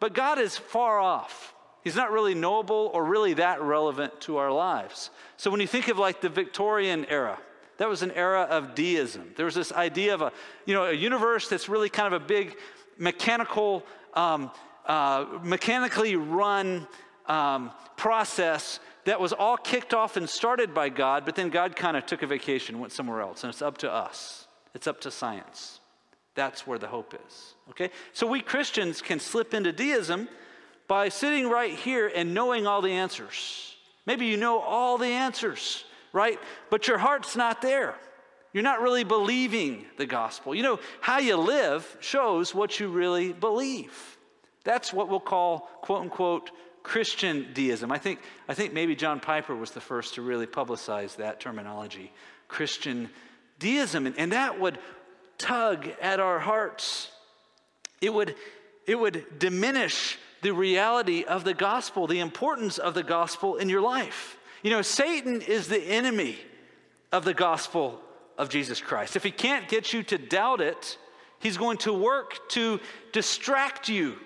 but 0.00 0.14
God 0.14 0.38
is 0.38 0.56
far 0.56 0.98
off. 0.98 1.54
He's 1.84 1.96
not 1.96 2.10
really 2.10 2.34
knowable 2.34 2.90
or 2.92 3.04
really 3.04 3.34
that 3.34 3.62
relevant 3.62 4.20
to 4.22 4.36
our 4.36 4.52
lives. 4.52 5.10
So 5.36 5.50
when 5.50 5.60
you 5.60 5.66
think 5.66 5.88
of 5.88 5.98
like 5.98 6.20
the 6.20 6.28
Victorian 6.28 7.06
era, 7.06 7.38
that 7.78 7.88
was 7.88 8.02
an 8.02 8.10
era 8.10 8.42
of 8.42 8.74
deism. 8.74 9.32
There 9.36 9.46
was 9.46 9.54
this 9.54 9.72
idea 9.72 10.12
of 10.14 10.20
a, 10.20 10.32
you 10.66 10.74
know, 10.74 10.86
a 10.86 10.92
universe 10.92 11.48
that's 11.48 11.68
really 11.68 11.88
kind 11.88 12.12
of 12.12 12.20
a 12.20 12.24
big 12.24 12.56
mechanical, 12.98 13.84
um, 14.14 14.50
uh, 14.84 15.24
mechanically 15.42 16.16
run 16.16 16.86
um, 17.26 17.70
process 17.96 18.80
that 19.04 19.20
was 19.20 19.32
all 19.32 19.56
kicked 19.56 19.94
off 19.94 20.16
and 20.16 20.28
started 20.28 20.74
by 20.74 20.88
God, 20.88 21.24
but 21.24 21.34
then 21.34 21.48
God 21.48 21.76
kind 21.76 21.96
of 21.96 22.04
took 22.04 22.22
a 22.22 22.26
vacation, 22.26 22.78
went 22.78 22.92
somewhere 22.92 23.20
else, 23.20 23.44
and 23.44 23.50
it's 23.50 23.62
up 23.62 23.78
to 23.78 23.90
us. 23.90 24.48
It's 24.74 24.86
up 24.86 25.00
to 25.02 25.10
science. 25.10 25.77
That's 26.38 26.68
where 26.68 26.78
the 26.78 26.86
hope 26.86 27.14
is. 27.26 27.54
Okay? 27.70 27.90
So 28.12 28.24
we 28.28 28.40
Christians 28.40 29.02
can 29.02 29.18
slip 29.18 29.54
into 29.54 29.72
deism 29.72 30.28
by 30.86 31.08
sitting 31.08 31.50
right 31.50 31.74
here 31.74 32.06
and 32.14 32.32
knowing 32.32 32.64
all 32.64 32.80
the 32.80 32.92
answers. 32.92 33.74
Maybe 34.06 34.26
you 34.26 34.36
know 34.36 34.60
all 34.60 34.98
the 34.98 35.08
answers, 35.08 35.82
right? 36.12 36.38
But 36.70 36.86
your 36.86 36.96
heart's 36.96 37.34
not 37.34 37.60
there. 37.60 37.96
You're 38.52 38.62
not 38.62 38.80
really 38.82 39.02
believing 39.02 39.84
the 39.96 40.06
gospel. 40.06 40.54
You 40.54 40.62
know, 40.62 40.78
how 41.00 41.18
you 41.18 41.36
live 41.36 41.96
shows 41.98 42.54
what 42.54 42.78
you 42.78 42.86
really 42.88 43.32
believe. 43.32 44.16
That's 44.62 44.92
what 44.92 45.08
we'll 45.08 45.18
call, 45.18 45.68
quote 45.82 46.02
unquote, 46.02 46.52
Christian 46.84 47.48
deism. 47.52 47.90
I 47.90 47.98
think, 47.98 48.20
I 48.48 48.54
think 48.54 48.72
maybe 48.72 48.94
John 48.94 49.18
Piper 49.18 49.56
was 49.56 49.72
the 49.72 49.80
first 49.80 50.14
to 50.14 50.22
really 50.22 50.46
publicize 50.46 51.16
that 51.16 51.40
terminology 51.40 52.12
Christian 52.46 53.10
deism. 53.58 54.06
And, 54.06 54.16
and 54.16 54.30
that 54.30 54.60
would 54.60 54.78
tug 55.38 55.88
at 56.00 56.20
our 56.20 56.38
hearts. 56.38 57.10
It 58.00 58.12
would, 58.12 58.34
it 58.86 58.98
would 58.98 59.38
diminish 59.38 60.18
the 60.42 60.52
reality 60.52 61.24
of 61.24 61.44
the 61.44 61.54
gospel, 61.54 62.06
the 62.06 62.20
importance 62.20 62.78
of 62.78 62.94
the 62.94 63.02
gospel 63.02 63.56
in 63.56 63.68
your 63.68 63.80
life. 63.80 64.36
You 64.62 64.70
know, 64.70 64.82
Satan 64.82 65.40
is 65.42 65.68
the 65.68 65.80
enemy 65.80 66.38
of 67.12 67.24
the 67.24 67.34
gospel 67.34 68.00
of 68.36 68.48
Jesus 68.48 68.80
Christ. 68.80 69.16
If 69.16 69.24
he 69.24 69.30
can't 69.30 69.68
get 69.68 69.92
you 69.92 70.02
to 70.04 70.18
doubt 70.18 70.60
it, 70.60 70.98
he's 71.40 71.56
going 71.56 71.78
to 71.78 71.92
work 71.92 72.48
to 72.50 72.80
distract 73.12 73.88
you 73.88 74.16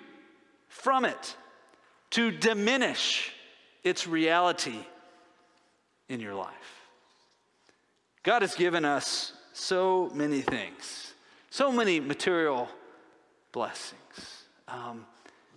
from 0.67 1.05
it, 1.05 1.35
to 2.11 2.31
diminish 2.31 3.31
its 3.83 4.07
reality 4.07 4.79
in 6.09 6.19
your 6.19 6.35
life. 6.35 6.81
God 8.23 8.41
has 8.41 8.55
given 8.55 8.85
us 8.85 9.33
so 9.53 10.11
many 10.13 10.41
things, 10.41 11.13
so 11.49 11.71
many 11.71 11.99
material 11.99 12.67
blessings. 13.51 14.45
Um, 14.67 15.05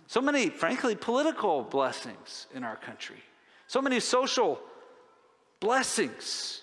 so 0.07 0.21
many, 0.21 0.49
frankly, 0.49 0.95
political 0.95 1.63
blessings 1.63 2.47
in 2.53 2.63
our 2.63 2.77
country. 2.77 3.21
So 3.67 3.81
many 3.81 3.99
social 3.99 4.59
blessings, 5.59 6.61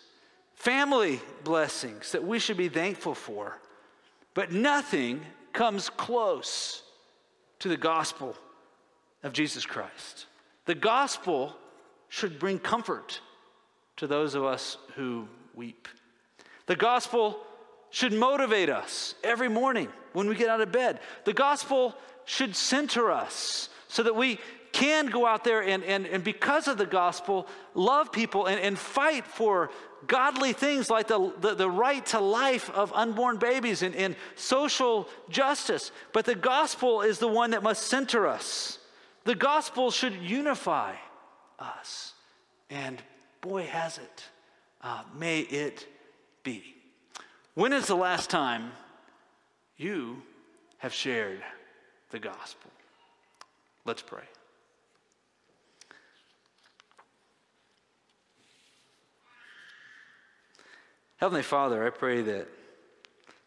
family 0.54 1.20
blessings 1.42 2.12
that 2.12 2.24
we 2.24 2.38
should 2.38 2.56
be 2.56 2.70
thankful 2.70 3.14
for. 3.14 3.58
But 4.32 4.52
nothing 4.52 5.20
comes 5.52 5.90
close 5.90 6.82
to 7.58 7.68
the 7.68 7.76
gospel 7.76 8.34
of 9.22 9.32
Jesus 9.32 9.66
Christ. 9.66 10.26
The 10.64 10.74
gospel 10.74 11.54
should 12.08 12.38
bring 12.38 12.58
comfort 12.58 13.20
to 13.96 14.06
those 14.06 14.34
of 14.34 14.44
us 14.44 14.78
who 14.96 15.28
weep. 15.54 15.88
The 16.66 16.76
gospel 16.76 17.38
should 17.90 18.12
motivate 18.12 18.70
us 18.70 19.14
every 19.22 19.48
morning 19.48 19.88
when 20.12 20.28
we 20.28 20.34
get 20.34 20.48
out 20.48 20.60
of 20.60 20.72
bed. 20.72 21.00
The 21.24 21.32
gospel 21.32 21.94
should 22.24 22.56
center 22.56 23.10
us 23.10 23.68
so 23.88 24.02
that 24.02 24.16
we 24.16 24.38
can 24.72 25.06
go 25.06 25.24
out 25.24 25.44
there 25.44 25.62
and, 25.62 25.84
and, 25.84 26.04
and 26.06 26.24
because 26.24 26.66
of 26.66 26.76
the 26.76 26.86
gospel, 26.86 27.46
love 27.74 28.10
people 28.10 28.46
and, 28.46 28.58
and 28.58 28.76
fight 28.76 29.24
for 29.24 29.70
godly 30.08 30.52
things 30.52 30.90
like 30.90 31.06
the, 31.06 31.32
the, 31.40 31.54
the, 31.54 31.70
right 31.70 32.04
to 32.06 32.18
life 32.18 32.68
of 32.70 32.92
unborn 32.92 33.38
babies 33.38 33.82
and, 33.82 33.94
and 33.94 34.16
social 34.34 35.08
justice. 35.30 35.92
But 36.12 36.24
the 36.24 36.34
gospel 36.34 37.02
is 37.02 37.20
the 37.20 37.28
one 37.28 37.52
that 37.52 37.62
must 37.62 37.84
center 37.86 38.26
us. 38.26 38.80
The 39.22 39.36
gospel 39.36 39.92
should 39.92 40.14
unify 40.14 40.94
us. 41.58 42.12
And 42.68 43.00
boy, 43.40 43.66
has 43.66 43.98
it. 43.98 44.24
Uh, 44.82 45.02
may 45.16 45.40
it 45.40 45.86
be. 46.44 46.76
When 47.54 47.72
is 47.72 47.86
the 47.86 47.96
last 47.96 48.30
time 48.30 48.70
you 49.76 50.22
have 50.78 50.92
shared 50.92 51.42
the 52.10 52.18
gospel. 52.18 52.70
Let's 53.84 54.02
pray. 54.02 54.22
Heavenly 61.16 61.42
Father, 61.42 61.86
I 61.86 61.90
pray 61.90 62.22
that 62.22 62.48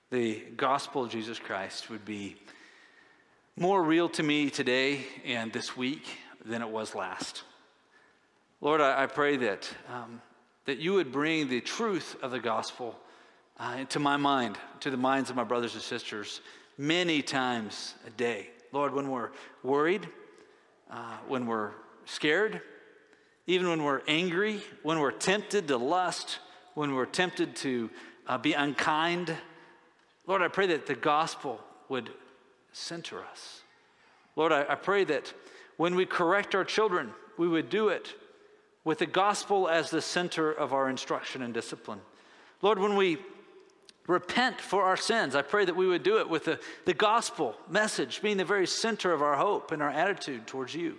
the 0.10 0.44
gospel 0.56 1.04
of 1.04 1.12
Jesus 1.12 1.38
Christ 1.38 1.90
would 1.90 2.04
be 2.06 2.36
more 3.56 3.84
real 3.84 4.10
to 4.10 4.24
me 4.24 4.50
today 4.50 5.06
and 5.26 5.54
this 5.54 5.78
week 5.78 6.08
than 6.44 6.62
it 6.62 6.70
was 6.70 6.96
last. 6.96 7.44
Lord, 8.62 8.82
I, 8.82 9.04
I 9.04 9.06
pray 9.06 9.38
that, 9.38 9.70
um, 9.94 10.22
that 10.68 10.80
you 10.80 10.94
would 10.94 11.14
bring 11.14 11.48
the 11.48 11.62
truth 11.62 12.18
of 12.22 12.30
the 12.30 12.40
gospel 12.40 12.94
uh, 13.58 13.86
to 13.86 14.00
my 14.00 14.18
mind, 14.18 14.58
to 14.82 14.92
the 14.92 14.98
minds 14.98 15.30
of 15.30 15.36
my 15.36 15.44
brothers 15.44 15.74
and 15.74 15.82
sisters, 15.82 16.42
many 16.78 17.22
times 17.22 17.96
a 18.06 18.10
day. 18.12 18.50
Lord, 18.74 18.94
when 18.94 19.10
we're 19.10 19.30
worried, 19.64 20.08
uh, 20.92 21.18
when 21.26 21.48
we're 21.48 21.72
scared, 22.04 22.62
even 23.48 23.70
when 23.70 23.82
we're 23.82 24.02
angry, 24.10 24.62
when 24.84 25.00
we're 25.00 25.12
tempted 25.12 25.70
to 25.70 25.78
lust, 25.78 26.40
when 26.76 26.94
we're 26.94 27.06
tempted 27.06 27.56
to 27.56 27.90
uh, 28.28 28.38
be 28.38 28.52
unkind, 28.52 29.34
Lord, 30.28 30.42
I 30.42 30.50
pray 30.50 30.68
that 30.68 30.86
the 30.86 30.96
gospel 30.96 31.62
would 31.88 32.10
center 32.74 33.24
us. 33.24 33.62
Lord, 34.36 34.52
I, 34.52 34.66
I 34.68 34.76
pray 34.76 35.06
that 35.06 35.34
when 35.78 35.96
we 35.96 36.06
correct 36.06 36.56
our 36.56 36.66
children, 36.66 37.14
we 37.38 37.48
would 37.48 37.70
do 37.70 37.88
it 37.88 38.14
with 38.88 39.00
the 39.00 39.06
gospel 39.06 39.68
as 39.68 39.90
the 39.90 40.02
center 40.02 40.50
of 40.50 40.72
our 40.72 40.90
instruction 40.90 41.42
and 41.42 41.54
discipline. 41.54 42.00
Lord, 42.62 42.80
when 42.80 42.96
we 42.96 43.18
repent 44.08 44.62
for 44.62 44.84
our 44.84 44.96
sins, 44.96 45.36
I 45.36 45.42
pray 45.42 45.66
that 45.66 45.76
we 45.76 45.88
would 45.88 46.04
do 46.04 46.20
it 46.20 46.30
with 46.30 46.46
the, 46.46 46.58
the 46.86 46.94
gospel 46.94 47.58
message 47.70 48.22
being 48.22 48.38
the 48.38 48.46
very 48.46 48.66
center 48.66 49.12
of 49.12 49.22
our 49.22 49.36
hope 49.36 49.74
and 49.74 49.84
our 49.84 49.90
attitude 49.90 50.48
towards 50.48 50.74
you. 50.74 50.96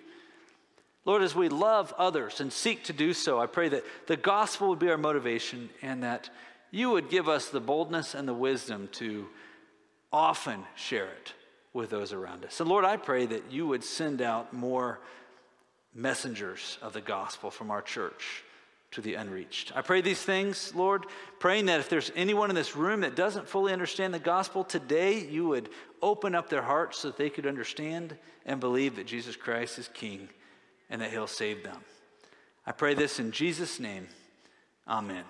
Lord, 1.06 1.22
as 1.22 1.34
we 1.34 1.48
love 1.48 1.94
others 1.96 2.42
and 2.42 2.52
seek 2.52 2.84
to 2.84 2.92
do 2.92 3.14
so, 3.14 3.40
I 3.40 3.46
pray 3.46 3.70
that 3.70 3.84
the 4.06 4.18
gospel 4.18 4.68
would 4.68 4.78
be 4.78 4.90
our 4.90 4.98
motivation 4.98 5.70
and 5.80 6.02
that 6.02 6.28
you 6.70 6.90
would 6.90 7.08
give 7.08 7.26
us 7.26 7.48
the 7.48 7.58
boldness 7.58 8.14
and 8.14 8.28
the 8.28 8.34
wisdom 8.34 8.90
to 8.92 9.28
often 10.12 10.62
share 10.74 11.06
it 11.06 11.32
with 11.72 11.88
those 11.88 12.12
around 12.12 12.44
us. 12.44 12.60
And 12.60 12.68
Lord, 12.68 12.84
I 12.84 12.98
pray 12.98 13.24
that 13.24 13.50
you 13.50 13.66
would 13.66 13.82
send 13.82 14.20
out 14.20 14.52
more 14.52 15.00
messengers 15.94 16.78
of 16.82 16.92
the 16.92 17.00
gospel 17.00 17.50
from 17.50 17.70
our 17.70 17.82
church 17.82 18.44
to 18.90 19.00
the 19.00 19.14
unreached. 19.14 19.72
I 19.76 19.82
pray 19.82 20.00
these 20.00 20.22
things, 20.22 20.74
Lord, 20.74 21.04
praying 21.38 21.66
that 21.66 21.80
if 21.80 21.90
there's 21.90 22.10
anyone 22.16 22.48
in 22.48 22.56
this 22.56 22.74
room 22.74 23.02
that 23.02 23.16
doesn't 23.16 23.48
fully 23.48 23.72
understand 23.72 24.14
the 24.14 24.18
gospel 24.18 24.64
today, 24.64 25.26
you 25.26 25.48
would 25.48 25.68
open 26.00 26.34
up 26.34 26.48
their 26.48 26.62
hearts 26.62 26.98
so 26.98 27.08
that 27.08 27.18
they 27.18 27.28
could 27.28 27.46
understand 27.46 28.16
and 28.46 28.60
believe 28.60 28.96
that 28.96 29.06
Jesus 29.06 29.36
Christ 29.36 29.78
is 29.78 29.88
King 29.92 30.28
and 30.88 31.02
that 31.02 31.10
He'll 31.10 31.26
save 31.26 31.62
them. 31.62 31.78
I 32.66 32.72
pray 32.72 32.94
this 32.94 33.20
in 33.20 33.30
Jesus' 33.30 33.78
name. 33.78 34.08
Amen. 34.86 35.24